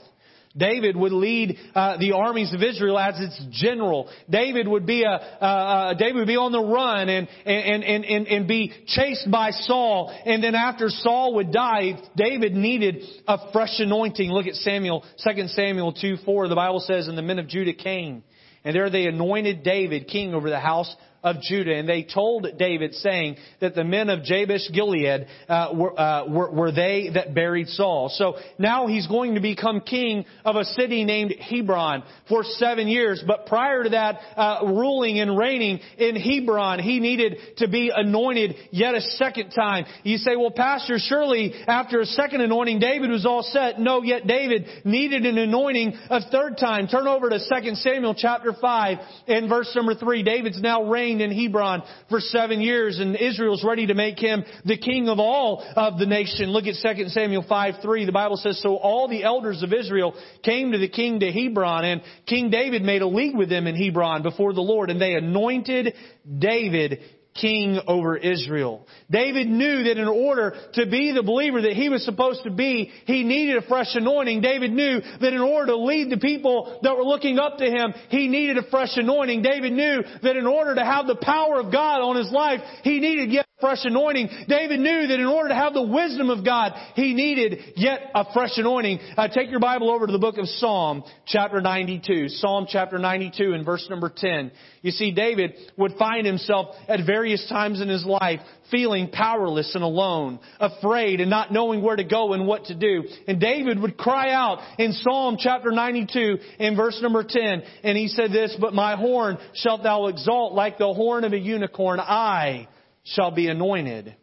David 0.56 0.96
would 0.96 1.12
lead 1.12 1.58
uh, 1.74 1.96
the 1.98 2.12
armies 2.12 2.52
of 2.52 2.62
Israel 2.62 2.98
as 2.98 3.18
its 3.18 3.42
general. 3.52 4.10
David 4.28 4.68
would 4.68 4.84
be 4.84 5.02
a 5.02 5.08
uh, 5.08 5.44
uh, 5.44 5.94
David 5.94 6.16
would 6.16 6.26
be 6.26 6.36
on 6.36 6.52
the 6.52 6.60
run 6.62 7.08
and, 7.08 7.26
and 7.46 7.82
and 7.84 8.04
and 8.04 8.26
and 8.26 8.48
be 8.48 8.72
chased 8.86 9.30
by 9.30 9.50
Saul. 9.50 10.12
And 10.26 10.44
then 10.44 10.54
after 10.54 10.88
Saul 10.90 11.36
would 11.36 11.52
die, 11.52 12.02
David 12.16 12.52
needed 12.52 13.02
a 13.26 13.50
fresh 13.52 13.78
anointing. 13.78 14.30
Look 14.30 14.46
at 14.46 14.56
Samuel, 14.56 15.04
2 15.24 15.48
Samuel 15.48 15.94
two 15.94 16.16
four. 16.24 16.48
The 16.48 16.54
Bible 16.54 16.80
says, 16.80 17.08
"And 17.08 17.16
the 17.16 17.22
men 17.22 17.38
of 17.38 17.48
Judah 17.48 17.72
came." 17.72 18.22
And 18.64 18.76
there 18.76 18.90
they 18.90 19.06
anointed 19.06 19.62
David 19.62 20.08
king 20.08 20.34
over 20.34 20.48
the 20.48 20.60
house 20.60 20.94
of 21.22 21.40
Judah. 21.40 21.74
And 21.74 21.88
they 21.88 22.02
told 22.02 22.46
David, 22.58 22.94
saying 22.94 23.36
that 23.60 23.74
the 23.74 23.84
men 23.84 24.10
of 24.10 24.24
Jabesh 24.24 24.70
Gilead 24.72 25.26
uh, 25.48 25.68
were, 25.74 25.98
uh, 25.98 26.26
were, 26.28 26.50
were, 26.50 26.72
they 26.72 27.10
that 27.14 27.34
buried 27.34 27.68
Saul. 27.68 28.10
So 28.12 28.36
now 28.58 28.86
he's 28.86 29.06
going 29.06 29.34
to 29.34 29.40
become 29.40 29.80
king 29.80 30.24
of 30.44 30.56
a 30.56 30.64
city 30.64 31.04
named 31.04 31.34
Hebron 31.38 32.02
for 32.28 32.42
seven 32.44 32.88
years. 32.88 33.22
But 33.26 33.46
prior 33.46 33.84
to 33.84 33.90
that, 33.90 34.18
uh, 34.36 34.60
ruling 34.64 35.20
and 35.20 35.36
reigning 35.36 35.80
in 35.98 36.16
Hebron, 36.16 36.80
he 36.80 37.00
needed 37.00 37.36
to 37.58 37.68
be 37.68 37.92
anointed 37.94 38.56
yet 38.70 38.94
a 38.94 39.00
second 39.00 39.50
time. 39.50 39.84
You 40.02 40.18
say, 40.18 40.36
well, 40.36 40.50
Pastor, 40.50 40.96
surely 40.98 41.52
after 41.66 42.00
a 42.00 42.06
second 42.06 42.40
anointing, 42.40 42.80
David 42.80 43.10
was 43.10 43.26
all 43.26 43.42
set. 43.42 43.78
No, 43.78 44.02
yet 44.02 44.26
David 44.26 44.66
needed 44.84 45.26
an 45.26 45.38
anointing 45.38 45.98
a 46.10 46.20
third 46.30 46.56
time. 46.58 46.88
Turn 46.88 47.06
over 47.06 47.28
to 47.28 47.38
2 47.38 47.74
Samuel 47.76 48.14
chapter 48.16 48.52
5 48.58 48.98
and 49.28 49.48
verse 49.48 49.72
number 49.74 49.94
3. 49.94 50.22
David's 50.22 50.60
now 50.60 50.84
reigned 50.84 51.11
reigned 51.12 51.32
in 51.32 51.36
Hebron 51.36 51.82
for 52.08 52.20
seven 52.20 52.60
years 52.60 52.98
and 52.98 53.16
Israel's 53.16 53.64
ready 53.64 53.86
to 53.86 53.94
make 53.94 54.18
him 54.18 54.44
the 54.64 54.78
king 54.78 55.08
of 55.08 55.18
all 55.18 55.64
of 55.76 55.98
the 55.98 56.06
nation. 56.06 56.50
Look 56.50 56.64
at 56.66 56.74
2 56.96 57.08
Samuel 57.08 57.44
5 57.48 57.74
3. 57.82 58.06
The 58.06 58.12
Bible 58.12 58.36
says, 58.36 58.60
So 58.62 58.76
all 58.76 59.08
the 59.08 59.24
elders 59.24 59.62
of 59.62 59.72
Israel 59.72 60.14
came 60.42 60.72
to 60.72 60.78
the 60.78 60.88
king 60.88 61.20
to 61.20 61.30
Hebron 61.30 61.84
and 61.84 62.02
King 62.26 62.50
David 62.50 62.82
made 62.82 63.02
a 63.02 63.06
league 63.06 63.36
with 63.36 63.48
them 63.48 63.66
in 63.66 63.76
Hebron 63.76 64.22
before 64.22 64.52
the 64.52 64.60
Lord 64.60 64.90
and 64.90 65.00
they 65.00 65.14
anointed 65.14 65.94
David 66.38 67.00
king 67.34 67.80
over 67.86 68.16
Israel. 68.16 68.86
David 69.10 69.48
knew 69.48 69.84
that 69.84 69.98
in 69.98 70.08
order 70.08 70.54
to 70.74 70.86
be 70.86 71.12
the 71.12 71.22
believer 71.22 71.62
that 71.62 71.72
he 71.72 71.88
was 71.88 72.04
supposed 72.04 72.44
to 72.44 72.50
be, 72.50 72.90
he 73.06 73.22
needed 73.22 73.56
a 73.56 73.66
fresh 73.66 73.94
anointing. 73.94 74.40
David 74.40 74.72
knew 74.72 75.00
that 75.00 75.32
in 75.32 75.40
order 75.40 75.72
to 75.72 75.76
lead 75.76 76.10
the 76.10 76.18
people 76.18 76.80
that 76.82 76.96
were 76.96 77.04
looking 77.04 77.38
up 77.38 77.58
to 77.58 77.64
him, 77.64 77.94
he 78.08 78.28
needed 78.28 78.58
a 78.58 78.70
fresh 78.70 78.96
anointing. 78.96 79.42
David 79.42 79.72
knew 79.72 80.02
that 80.22 80.36
in 80.36 80.46
order 80.46 80.74
to 80.74 80.84
have 80.84 81.06
the 81.06 81.16
power 81.16 81.60
of 81.60 81.72
God 81.72 82.00
on 82.02 82.16
his 82.16 82.30
life, 82.30 82.60
he 82.82 83.00
needed 83.00 83.32
yet 83.32 83.46
fresh 83.62 83.84
anointing. 83.84 84.28
David 84.48 84.80
knew 84.80 85.06
that 85.06 85.20
in 85.20 85.26
order 85.26 85.48
to 85.48 85.54
have 85.54 85.72
the 85.72 85.82
wisdom 85.82 86.28
of 86.28 86.44
God, 86.44 86.72
he 86.94 87.14
needed 87.14 87.72
yet 87.76 88.10
a 88.14 88.30
fresh 88.34 88.58
anointing. 88.58 88.98
Uh, 89.16 89.28
take 89.28 89.50
your 89.50 89.60
Bible 89.60 89.90
over 89.90 90.06
to 90.06 90.12
the 90.12 90.18
book 90.18 90.36
of 90.36 90.46
Psalm, 90.46 91.04
chapter 91.26 91.60
92. 91.62 92.28
Psalm 92.28 92.66
chapter 92.68 92.98
92 92.98 93.54
and 93.54 93.64
verse 93.64 93.86
number 93.88 94.12
10. 94.14 94.50
You 94.82 94.90
see, 94.90 95.12
David 95.12 95.54
would 95.78 95.92
find 95.92 96.26
himself 96.26 96.74
at 96.88 97.06
various 97.06 97.48
times 97.48 97.80
in 97.80 97.88
his 97.88 98.04
life 98.04 98.40
feeling 98.70 99.10
powerless 99.10 99.74
and 99.74 99.84
alone, 99.84 100.40
afraid 100.58 101.20
and 101.20 101.30
not 101.30 101.52
knowing 101.52 101.82
where 101.82 101.94
to 101.94 102.04
go 102.04 102.32
and 102.32 102.46
what 102.46 102.64
to 102.64 102.74
do. 102.74 103.04
And 103.28 103.40
David 103.40 103.78
would 103.80 103.96
cry 103.96 104.32
out 104.32 104.58
in 104.78 104.92
Psalm 104.92 105.36
chapter 105.38 105.70
92 105.70 106.38
in 106.58 106.74
verse 106.74 106.98
number 107.00 107.22
10, 107.22 107.62
and 107.84 107.96
he 107.96 108.08
said 108.08 108.32
this, 108.32 108.56
But 108.60 108.74
my 108.74 108.96
horn 108.96 109.38
shalt 109.54 109.84
thou 109.84 110.08
exalt 110.08 110.54
like 110.54 110.78
the 110.78 110.92
horn 110.92 111.22
of 111.22 111.32
a 111.32 111.38
unicorn. 111.38 112.00
I 112.00 112.66
shall 113.04 113.30
be 113.30 113.48
anointed 113.48 114.14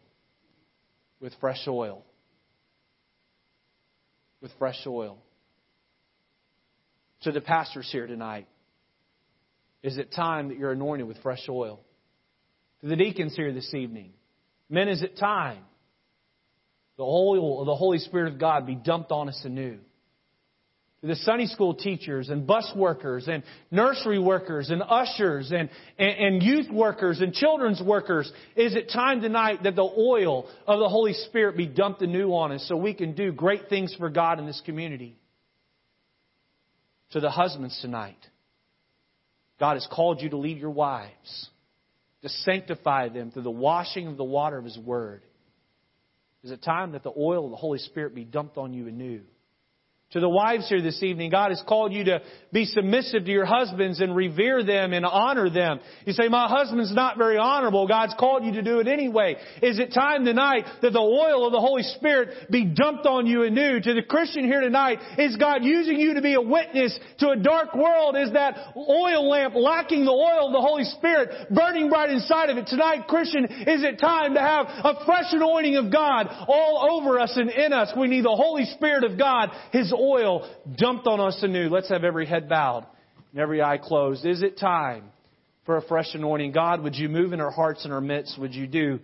with 1.19 1.33
fresh 1.39 1.67
oil. 1.67 2.03
With 4.41 4.51
fresh 4.57 4.79
oil. 4.87 5.17
To 7.23 7.31
the 7.31 7.41
pastors 7.41 7.89
here 7.91 8.07
tonight, 8.07 8.47
is 9.83 9.97
it 9.97 10.13
time 10.13 10.49
that 10.49 10.57
you're 10.57 10.71
anointed 10.71 11.07
with 11.07 11.17
fresh 11.21 11.45
oil? 11.49 11.81
To 12.81 12.87
the 12.87 12.95
deacons 12.95 13.35
here 13.35 13.51
this 13.53 13.73
evening, 13.73 14.13
men, 14.69 14.87
is 14.87 15.03
it 15.03 15.17
time 15.17 15.63
the 16.97 17.03
oil 17.03 17.59
of 17.59 17.65
the 17.65 17.75
Holy 17.75 17.97
Spirit 17.99 18.31
of 18.31 18.39
God 18.39 18.65
be 18.65 18.75
dumped 18.75 19.11
on 19.11 19.27
us 19.27 19.41
anew? 19.43 19.79
The 21.01 21.15
Sunday 21.15 21.45
school 21.45 21.73
teachers 21.75 22.29
and 22.29 22.45
bus 22.45 22.69
workers 22.75 23.27
and 23.29 23.43
nursery 23.71 24.19
workers 24.19 24.69
and 24.69 24.83
ushers 24.83 25.51
and, 25.51 25.69
and, 25.97 26.09
and, 26.09 26.43
youth 26.43 26.69
workers 26.69 27.21
and 27.21 27.33
children's 27.33 27.81
workers, 27.81 28.29
is 28.57 28.75
it 28.75 28.91
time 28.91 29.21
tonight 29.21 29.63
that 29.63 29.77
the 29.77 29.81
oil 29.81 30.49
of 30.67 30.79
the 30.79 30.89
Holy 30.89 31.13
Spirit 31.13 31.55
be 31.55 31.67
dumped 31.67 32.01
anew 32.01 32.33
on 32.33 32.51
us 32.51 32.65
so 32.67 32.75
we 32.75 32.93
can 32.93 33.13
do 33.13 33.31
great 33.31 33.69
things 33.69 33.95
for 33.97 34.09
God 34.09 34.39
in 34.39 34.45
this 34.45 34.61
community? 34.65 35.15
To 37.11 37.21
the 37.21 37.29
husbands 37.29 37.79
tonight, 37.81 38.19
God 39.59 39.75
has 39.75 39.87
called 39.91 40.21
you 40.21 40.29
to 40.29 40.37
lead 40.37 40.57
your 40.57 40.69
wives, 40.69 41.49
to 42.23 42.29
sanctify 42.29 43.09
them 43.09 43.31
through 43.31 43.43
the 43.43 43.49
washing 43.49 44.07
of 44.07 44.17
the 44.17 44.23
water 44.25 44.57
of 44.57 44.65
His 44.65 44.77
Word. 44.77 45.23
Is 46.43 46.51
it 46.51 46.61
time 46.61 46.91
that 46.91 47.03
the 47.03 47.13
oil 47.17 47.45
of 47.45 47.51
the 47.51 47.57
Holy 47.57 47.79
Spirit 47.79 48.13
be 48.13 48.25
dumped 48.25 48.57
on 48.57 48.73
you 48.73 48.87
anew? 48.87 49.21
To 50.11 50.19
the 50.19 50.29
wives 50.29 50.67
here 50.67 50.81
this 50.81 51.03
evening, 51.03 51.29
God 51.29 51.49
has 51.49 51.61
called 51.67 51.93
you 51.93 52.05
to 52.05 52.21
be 52.51 52.65
submissive 52.65 53.25
to 53.25 53.31
your 53.31 53.45
husbands 53.45 53.99
and 53.99 54.15
revere 54.15 54.63
them 54.63 54.91
and 54.91 55.05
honor 55.05 55.51
them. 55.51 55.79
You 56.03 56.13
say, 56.13 56.27
my 56.29 56.47
husband's 56.47 56.91
not 56.91 57.15
very 57.15 57.37
honorable. 57.37 57.87
God's 57.87 58.15
called 58.19 58.43
you 58.43 58.53
to 58.53 58.63
do 58.63 58.79
it 58.79 58.87
anyway. 58.87 59.35
Is 59.61 59.77
it 59.77 59.93
time 59.93 60.25
tonight 60.25 60.65
that 60.81 60.93
the 60.93 60.99
oil 60.99 61.45
of 61.45 61.51
the 61.51 61.59
Holy 61.59 61.83
Spirit 61.83 62.49
be 62.49 62.65
dumped 62.65 63.05
on 63.05 63.27
you 63.27 63.43
anew? 63.43 63.79
To 63.79 63.93
the 63.93 64.01
Christian 64.01 64.45
here 64.45 64.61
tonight, 64.61 64.97
is 65.19 65.37
God 65.37 65.63
using 65.63 65.99
you 65.99 66.15
to 66.15 66.23
be 66.23 66.33
a 66.33 66.41
witness 66.41 66.99
to 67.19 67.29
a 67.29 67.35
dark 67.35 67.75
world? 67.75 68.17
Is 68.17 68.33
that 68.33 68.57
oil 68.75 69.29
lamp 69.29 69.53
lacking 69.53 70.05
the 70.05 70.11
oil 70.11 70.47
of 70.47 70.53
the 70.53 70.61
Holy 70.61 70.85
Spirit 70.85 71.51
burning 71.51 71.89
bright 71.89 72.09
inside 72.09 72.49
of 72.49 72.57
it? 72.57 72.65
Tonight, 72.65 73.07
Christian, 73.07 73.45
is 73.45 73.83
it 73.83 73.99
time 73.99 74.33
to 74.33 74.39
have 74.39 74.65
a 74.69 75.05
fresh 75.05 75.31
anointing 75.33 75.75
of 75.75 75.93
God 75.93 76.25
all 76.47 76.97
over 76.97 77.19
us 77.19 77.33
and 77.35 77.51
in 77.51 77.73
us? 77.73 77.93
We 77.95 78.07
need 78.07 78.25
the 78.25 78.35
Holy 78.35 78.65
Spirit 78.65 79.03
of 79.03 79.15
God, 79.15 79.51
His 79.71 79.93
oil 79.99 80.49
dumped 80.77 81.07
on 81.07 81.19
us 81.19 81.39
anew. 81.41 81.69
Let's 81.69 81.89
have 81.89 82.03
every 82.03 82.25
head 82.25 82.49
bowed 82.49 82.85
and 83.31 83.41
every 83.41 83.61
eye 83.61 83.77
closed. 83.77 84.25
Is 84.25 84.41
it 84.41 84.57
time 84.57 85.05
for 85.65 85.77
a 85.77 85.81
fresh 85.81 86.13
anointing? 86.13 86.51
God, 86.51 86.81
would 86.83 86.95
you 86.95 87.09
move 87.09 87.33
in 87.33 87.41
our 87.41 87.51
hearts 87.51 87.83
and 87.85 87.93
our 87.93 88.01
midst? 88.01 88.39
Would 88.39 88.55
you 88.55 88.67
do 88.67 88.99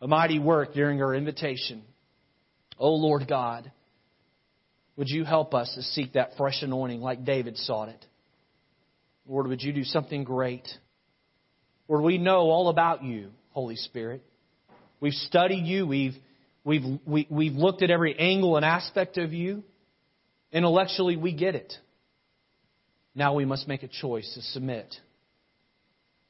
a 0.00 0.08
mighty 0.08 0.38
work 0.38 0.74
during 0.74 1.02
our 1.02 1.14
invitation? 1.14 1.82
Oh 2.78 2.94
Lord 2.94 3.26
God, 3.28 3.70
would 4.96 5.08
you 5.08 5.24
help 5.24 5.54
us 5.54 5.72
to 5.74 5.82
seek 5.82 6.14
that 6.14 6.30
fresh 6.36 6.62
anointing 6.62 7.00
like 7.00 7.24
David 7.24 7.56
sought 7.56 7.88
it? 7.88 8.04
Lord, 9.28 9.46
would 9.48 9.62
you 9.62 9.72
do 9.72 9.84
something 9.84 10.24
great? 10.24 10.66
Lord, 11.86 12.02
we 12.02 12.18
know 12.18 12.50
all 12.50 12.68
about 12.68 13.02
you, 13.02 13.30
Holy 13.50 13.76
Spirit. 13.76 14.22
We've 15.00 15.12
studied 15.12 15.66
you. 15.66 15.86
We've, 15.86 16.14
we've, 16.64 16.82
we, 17.06 17.22
have 17.22 17.30
we 17.30 17.48
have 17.48 17.56
looked 17.56 17.82
at 17.82 17.90
every 17.90 18.18
angle 18.18 18.56
and 18.56 18.64
aspect 18.64 19.18
of 19.18 19.32
you. 19.32 19.62
Intellectually, 20.52 21.16
we 21.16 21.32
get 21.32 21.54
it. 21.54 21.72
Now 23.14 23.34
we 23.34 23.44
must 23.44 23.68
make 23.68 23.82
a 23.82 23.88
choice 23.88 24.32
to 24.34 24.42
submit 24.42 24.94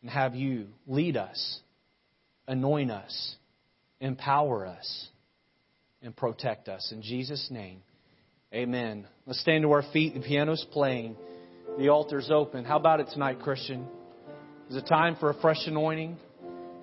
and 0.03 0.11
have 0.11 0.35
you 0.35 0.66
lead 0.86 1.16
us, 1.16 1.61
anoint 2.47 2.90
us, 2.90 3.36
empower 4.01 4.66
us, 4.66 5.09
and 6.03 6.16
protect 6.16 6.69
us. 6.69 6.93
In 6.93 7.03
Jesus' 7.03 7.49
name, 7.51 7.82
amen. 8.55 9.07
Let's 9.27 9.40
stand 9.40 9.62
to 9.62 9.73
our 9.73 9.82
feet. 9.93 10.15
The 10.15 10.20
piano's 10.20 10.65
playing. 10.73 11.16
The 11.78 11.89
altar's 11.89 12.31
open. 12.31 12.65
How 12.65 12.77
about 12.77 13.01
it 13.01 13.09
tonight, 13.12 13.40
Christian? 13.40 13.86
Is 14.70 14.77
it 14.77 14.86
time 14.86 15.16
for 15.19 15.31
a 15.31 15.40
fresh 15.40 15.66
anointing? 15.66 16.16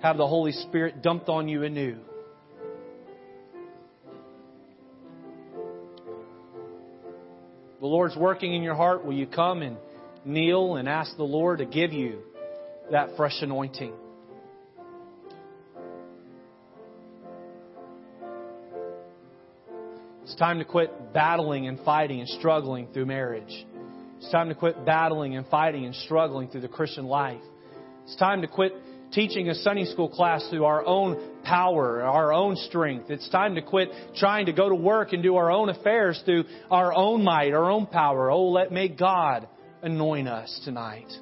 Have 0.02 0.18
the 0.18 0.26
Holy 0.26 0.52
Spirit 0.52 1.02
dumped 1.02 1.28
on 1.28 1.48
you 1.48 1.62
anew. 1.62 1.96
The 7.86 7.92
Lord's 7.92 8.16
working 8.16 8.52
in 8.52 8.62
your 8.64 8.74
heart, 8.74 9.04
will 9.04 9.14
you 9.14 9.28
come 9.28 9.62
and 9.62 9.76
kneel 10.24 10.74
and 10.74 10.88
ask 10.88 11.16
the 11.16 11.22
Lord 11.22 11.58
to 11.58 11.64
give 11.64 11.92
you 11.92 12.18
that 12.90 13.10
fresh 13.16 13.40
anointing? 13.40 13.92
It's 20.24 20.34
time 20.34 20.58
to 20.58 20.64
quit 20.64 21.12
battling 21.14 21.68
and 21.68 21.78
fighting 21.84 22.18
and 22.18 22.28
struggling 22.28 22.88
through 22.92 23.06
marriage. 23.06 23.64
It's 24.18 24.32
time 24.32 24.48
to 24.48 24.56
quit 24.56 24.84
battling 24.84 25.36
and 25.36 25.46
fighting 25.46 25.84
and 25.84 25.94
struggling 25.94 26.48
through 26.48 26.62
the 26.62 26.68
Christian 26.68 27.04
life. 27.04 27.40
It's 28.02 28.16
time 28.16 28.42
to 28.42 28.48
quit 28.48 28.72
teaching 29.12 29.48
a 29.48 29.54
Sunday 29.54 29.84
school 29.84 30.08
class 30.08 30.46
through 30.50 30.64
our 30.64 30.84
own 30.84 31.42
power, 31.42 32.02
our 32.02 32.32
own 32.32 32.56
strength. 32.56 33.10
It's 33.10 33.28
time 33.28 33.54
to 33.54 33.62
quit 33.62 33.90
trying 34.16 34.46
to 34.46 34.52
go 34.52 34.68
to 34.68 34.74
work 34.74 35.12
and 35.12 35.22
do 35.22 35.36
our 35.36 35.50
own 35.50 35.68
affairs 35.68 36.20
through 36.24 36.44
our 36.70 36.92
own 36.92 37.22
might, 37.22 37.52
our 37.52 37.70
own 37.70 37.86
power. 37.86 38.30
Oh, 38.30 38.48
let 38.48 38.72
may 38.72 38.88
God 38.88 39.48
anoint 39.82 40.28
us 40.28 40.60
tonight. 40.64 41.12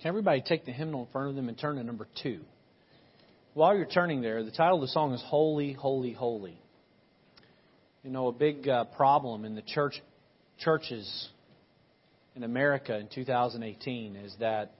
Can 0.00 0.08
everybody 0.08 0.42
take 0.46 0.64
the 0.64 0.72
hymnal 0.72 1.02
in 1.02 1.06
front 1.10 1.30
of 1.30 1.34
them 1.34 1.48
and 1.48 1.58
turn 1.58 1.76
to 1.76 1.82
number 1.82 2.06
two? 2.22 2.40
While 3.54 3.76
you're 3.76 3.86
turning 3.86 4.22
there, 4.22 4.44
the 4.44 4.52
title 4.52 4.76
of 4.76 4.82
the 4.82 4.88
song 4.88 5.12
is 5.12 5.22
Holy, 5.26 5.72
Holy, 5.72 6.12
Holy. 6.12 6.56
You 8.04 8.10
know, 8.10 8.28
a 8.28 8.32
big 8.32 8.68
uh, 8.68 8.84
problem 8.84 9.44
in 9.44 9.56
the 9.56 9.62
church 9.62 10.00
churches 10.58 11.28
in 12.36 12.44
America 12.44 12.96
in 12.96 13.08
2018 13.12 14.16
is 14.16 14.34
that 14.38 14.72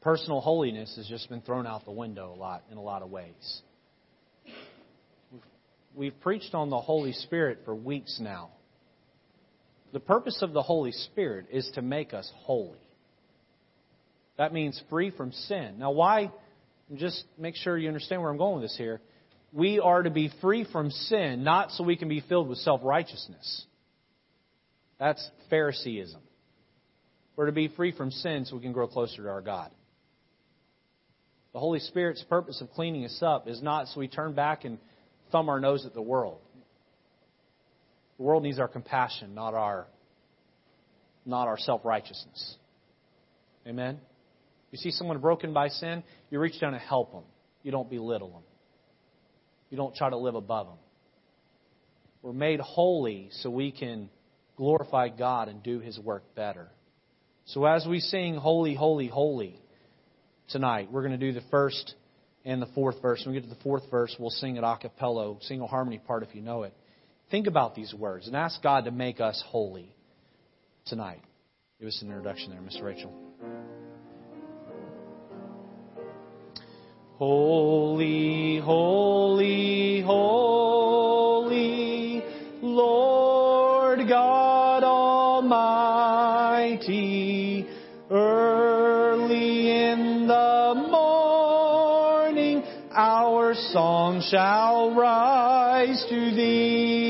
personal 0.00 0.40
holiness 0.40 0.94
has 0.96 1.06
just 1.06 1.28
been 1.28 1.42
thrown 1.42 1.66
out 1.66 1.84
the 1.84 1.92
window 1.92 2.32
a 2.34 2.38
lot 2.38 2.62
in 2.70 2.78
a 2.78 2.82
lot 2.82 3.02
of 3.02 3.10
ways. 3.10 3.62
We've 5.94 6.18
preached 6.20 6.54
on 6.54 6.70
the 6.70 6.80
Holy 6.80 7.12
Spirit 7.12 7.60
for 7.66 7.74
weeks 7.74 8.18
now. 8.18 8.50
The 9.92 10.00
purpose 10.00 10.38
of 10.40 10.54
the 10.54 10.62
Holy 10.62 10.92
Spirit 10.92 11.46
is 11.52 11.70
to 11.74 11.82
make 11.82 12.14
us 12.14 12.30
holy. 12.34 12.78
That 14.38 14.52
means 14.52 14.80
free 14.90 15.10
from 15.10 15.32
sin. 15.32 15.76
Now, 15.78 15.90
why? 15.90 16.32
Just 16.94 17.24
make 17.38 17.56
sure 17.56 17.76
you 17.76 17.88
understand 17.88 18.22
where 18.22 18.30
I'm 18.30 18.38
going 18.38 18.60
with 18.60 18.64
this 18.64 18.76
here. 18.76 19.00
We 19.52 19.80
are 19.80 20.02
to 20.02 20.10
be 20.10 20.30
free 20.40 20.66
from 20.70 20.90
sin, 20.90 21.44
not 21.44 21.70
so 21.72 21.84
we 21.84 21.96
can 21.96 22.08
be 22.08 22.20
filled 22.20 22.48
with 22.48 22.58
self 22.58 22.80
righteousness. 22.82 23.66
That's 24.98 25.30
Phariseeism. 25.50 26.20
We're 27.36 27.46
to 27.46 27.52
be 27.52 27.68
free 27.68 27.92
from 27.92 28.10
sin 28.10 28.44
so 28.44 28.56
we 28.56 28.62
can 28.62 28.72
grow 28.72 28.86
closer 28.86 29.22
to 29.22 29.28
our 29.28 29.40
God. 29.40 29.70
The 31.52 31.58
Holy 31.58 31.80
Spirit's 31.80 32.22
purpose 32.22 32.60
of 32.60 32.70
cleaning 32.70 33.04
us 33.04 33.18
up 33.22 33.46
is 33.46 33.62
not 33.62 33.88
so 33.88 34.00
we 34.00 34.08
turn 34.08 34.34
back 34.34 34.64
and 34.64 34.78
thumb 35.30 35.48
our 35.48 35.60
nose 35.60 35.84
at 35.84 35.92
the 35.92 36.02
world. 36.02 36.38
The 38.16 38.22
world 38.22 38.42
needs 38.42 38.58
our 38.58 38.68
compassion, 38.68 39.34
not 39.34 39.54
our, 39.54 39.86
not 41.26 41.48
our 41.48 41.58
self 41.58 41.84
righteousness. 41.84 42.56
Amen? 43.66 44.00
You 44.72 44.78
see 44.78 44.90
someone 44.90 45.18
broken 45.18 45.52
by 45.52 45.68
sin, 45.68 46.02
you 46.30 46.40
reach 46.40 46.58
down 46.60 46.72
and 46.72 46.82
help 46.82 47.12
them. 47.12 47.24
You 47.62 47.70
don't 47.70 47.88
belittle 47.88 48.30
them. 48.30 48.42
You 49.70 49.76
don't 49.76 49.94
try 49.94 50.10
to 50.10 50.16
live 50.16 50.34
above 50.34 50.66
them. 50.66 50.78
We're 52.22 52.32
made 52.32 52.58
holy 52.58 53.28
so 53.32 53.50
we 53.50 53.70
can 53.70 54.08
glorify 54.56 55.08
God 55.08 55.48
and 55.48 55.62
do 55.62 55.78
His 55.78 55.98
work 55.98 56.34
better. 56.34 56.68
So 57.46 57.64
as 57.64 57.86
we 57.86 58.00
sing 58.00 58.36
Holy, 58.36 58.74
Holy, 58.74 59.08
Holy 59.08 59.60
tonight, 60.48 60.90
we're 60.90 61.02
going 61.02 61.18
to 61.18 61.32
do 61.32 61.32
the 61.32 61.46
first 61.50 61.94
and 62.44 62.62
the 62.62 62.68
fourth 62.74 63.00
verse. 63.02 63.22
When 63.24 63.34
we 63.34 63.40
get 63.40 63.48
to 63.48 63.54
the 63.54 63.62
fourth 63.62 63.84
verse, 63.90 64.14
we'll 64.18 64.30
sing 64.30 64.56
it 64.56 64.64
a 64.64 64.78
cappella, 64.80 65.36
single 65.42 65.68
harmony 65.68 65.98
part 65.98 66.22
if 66.22 66.34
you 66.34 66.40
know 66.40 66.62
it. 66.62 66.74
Think 67.30 67.46
about 67.46 67.74
these 67.74 67.92
words 67.92 68.26
and 68.26 68.36
ask 68.36 68.62
God 68.62 68.86
to 68.86 68.90
make 68.90 69.20
us 69.20 69.42
holy 69.46 69.94
tonight. 70.86 71.22
Give 71.78 71.88
us 71.88 72.00
an 72.02 72.08
introduction 72.08 72.50
there, 72.50 72.60
Miss 72.60 72.80
Rachel. 72.80 73.31
Holy, 77.18 78.58
holy, 78.58 80.00
holy, 80.00 81.52
Lord 82.62 84.08
God 84.08 84.82
Almighty, 84.82 86.06
early 88.10 89.70
in 89.70 90.26
the 90.26 90.74
morning 90.90 92.62
our 92.92 93.54
song 93.54 94.22
shall 94.30 94.94
rise 94.94 96.04
to 96.08 96.30
thee. 96.34 97.01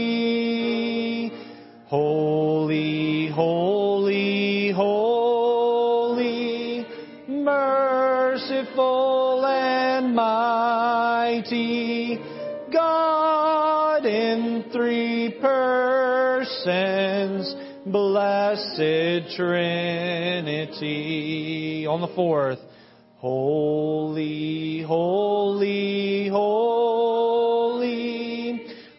And 9.92 10.14
mighty, 10.16 11.52
God 12.72 14.06
in 14.06 14.64
three 14.72 15.36
persons, 15.40 16.64
blessed 17.84 19.36
Trinity. 19.36 20.66
On 21.86 22.00
the 22.00 22.08
fourth, 22.14 22.60
holy, 23.16 24.82
holy, 24.82 26.28
holy, 26.30 27.86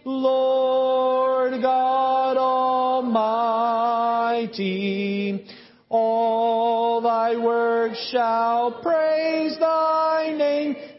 Lord 0.06 1.60
God 1.62 2.38
Almighty, 2.38 3.34
all 5.90 7.02
thy 7.02 7.36
works 7.36 8.10
shall 8.12 8.80
praise 8.84 9.58
thy 9.60 10.13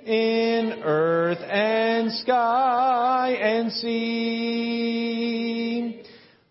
in 0.06 0.82
earth 0.84 1.40
and 1.40 2.12
sky 2.12 3.30
and 3.40 3.72
sea. 3.72 4.84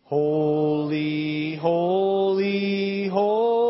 Holy, 0.04 1.56
holy, 1.56 3.08
holy, 3.10 3.64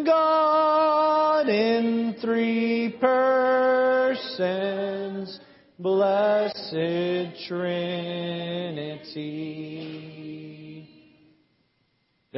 God 0.05 1.49
in 1.49 2.17
three 2.21 2.97
persons, 3.01 4.29
blessed 5.79 7.47
Trinity. 7.49 8.29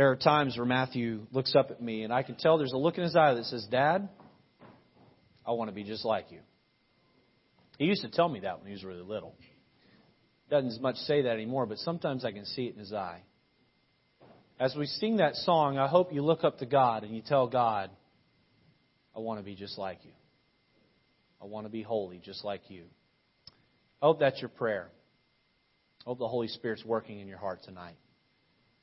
There 0.01 0.11
are 0.11 0.17
times 0.17 0.57
where 0.57 0.65
Matthew 0.65 1.27
looks 1.31 1.55
up 1.55 1.71
at 1.71 1.83
me 1.83 2.05
and 2.05 2.11
I 2.11 2.23
can 2.23 2.35
tell 2.35 2.57
there's 2.57 2.73
a 2.73 2.79
look 2.79 2.97
in 2.97 3.05
his 3.05 3.15
eye 3.15 3.35
that 3.35 3.45
says, 3.45 3.67
Dad, 3.71 4.09
I 5.47 5.51
want 5.51 5.69
to 5.69 5.75
be 5.75 5.85
just 5.85 6.07
like 6.07 6.29
you. 6.31 6.39
He 7.77 7.85
used 7.85 8.01
to 8.01 8.09
tell 8.09 8.27
me 8.27 8.41
that 8.41 8.61
when 8.61 8.67
he 8.67 8.73
was 8.73 8.83
really 8.83 9.03
little. 9.03 9.35
Doesn't 10.49 10.71
as 10.71 10.81
much 10.81 10.97
say 10.97 11.21
that 11.21 11.33
anymore, 11.33 11.67
but 11.67 11.77
sometimes 11.77 12.25
I 12.25 12.33
can 12.33 12.47
see 12.47 12.63
it 12.63 12.73
in 12.73 12.81
his 12.81 12.95
eye. 12.95 13.21
As 14.59 14.75
we 14.75 14.87
sing 14.87 15.19
that 15.19 15.35
song, 15.35 15.77
I 15.77 15.87
hope 15.87 16.15
you 16.15 16.23
look 16.23 16.45
up 16.45 16.61
to 16.61 16.67
God 16.67 17.05
and 17.05 17.15
you 17.15 17.21
tell 17.21 17.47
God, 17.47 17.91
I 19.15 19.19
want 19.19 19.39
to 19.39 19.45
be 19.45 19.55
just 19.55 19.77
like 19.77 19.99
you. 20.03 20.13
I 21.43 21.45
want 21.45 21.67
to 21.67 21.71
be 21.71 21.83
holy 21.83 22.23
just 22.25 22.43
like 22.43 22.63
you. 22.71 22.85
I 24.01 24.07
hope 24.07 24.21
that's 24.21 24.41
your 24.41 24.49
prayer. 24.49 24.89
I 26.01 26.05
hope 26.07 26.19
the 26.19 26.27
Holy 26.27 26.49
Spirit's 26.49 26.87
working 26.87 27.21
in 27.21 27.29
your 27.29 27.37
heart 27.37 27.65
tonight. 27.65 27.97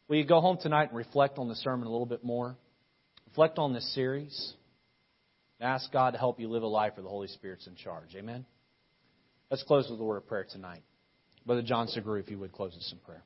Will 0.07 0.17
you 0.17 0.25
go 0.25 0.39
home 0.39 0.57
tonight 0.61 0.89
and 0.89 0.97
reflect 0.97 1.37
on 1.37 1.49
the 1.49 1.55
sermon 1.55 1.87
a 1.87 1.91
little 1.91 2.05
bit 2.05 2.23
more? 2.23 2.55
Reflect 3.27 3.57
on 3.57 3.73
this 3.73 3.93
series. 3.93 4.53
And 5.59 5.69
Ask 5.69 5.91
God 5.91 6.11
to 6.11 6.17
help 6.17 6.39
you 6.39 6.49
live 6.49 6.63
a 6.63 6.67
life 6.67 6.93
where 6.95 7.03
the 7.03 7.09
Holy 7.09 7.27
Spirit's 7.27 7.67
in 7.67 7.75
charge. 7.75 8.15
Amen? 8.15 8.45
Let's 9.51 9.63
close 9.63 9.89
with 9.89 9.99
a 9.99 10.03
word 10.03 10.17
of 10.17 10.27
prayer 10.27 10.45
tonight. 10.49 10.83
Brother 11.45 11.61
John 11.61 11.87
Segru, 11.87 12.19
if 12.19 12.29
you 12.29 12.39
would 12.39 12.51
close 12.51 12.73
us 12.75 12.89
in 12.91 12.99
prayer. 12.99 13.23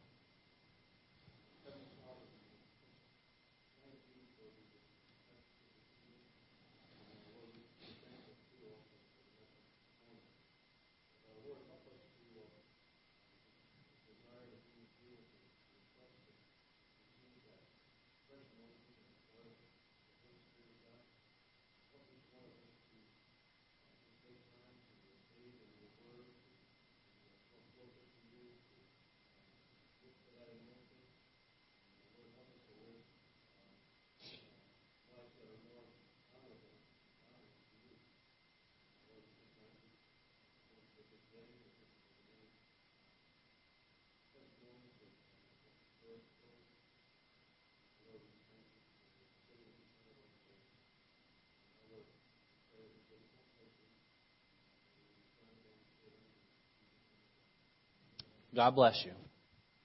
God 58.55 58.75
bless 58.75 59.03
you. 59.05 59.11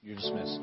You're 0.01 0.15
dismissed. 0.15 0.59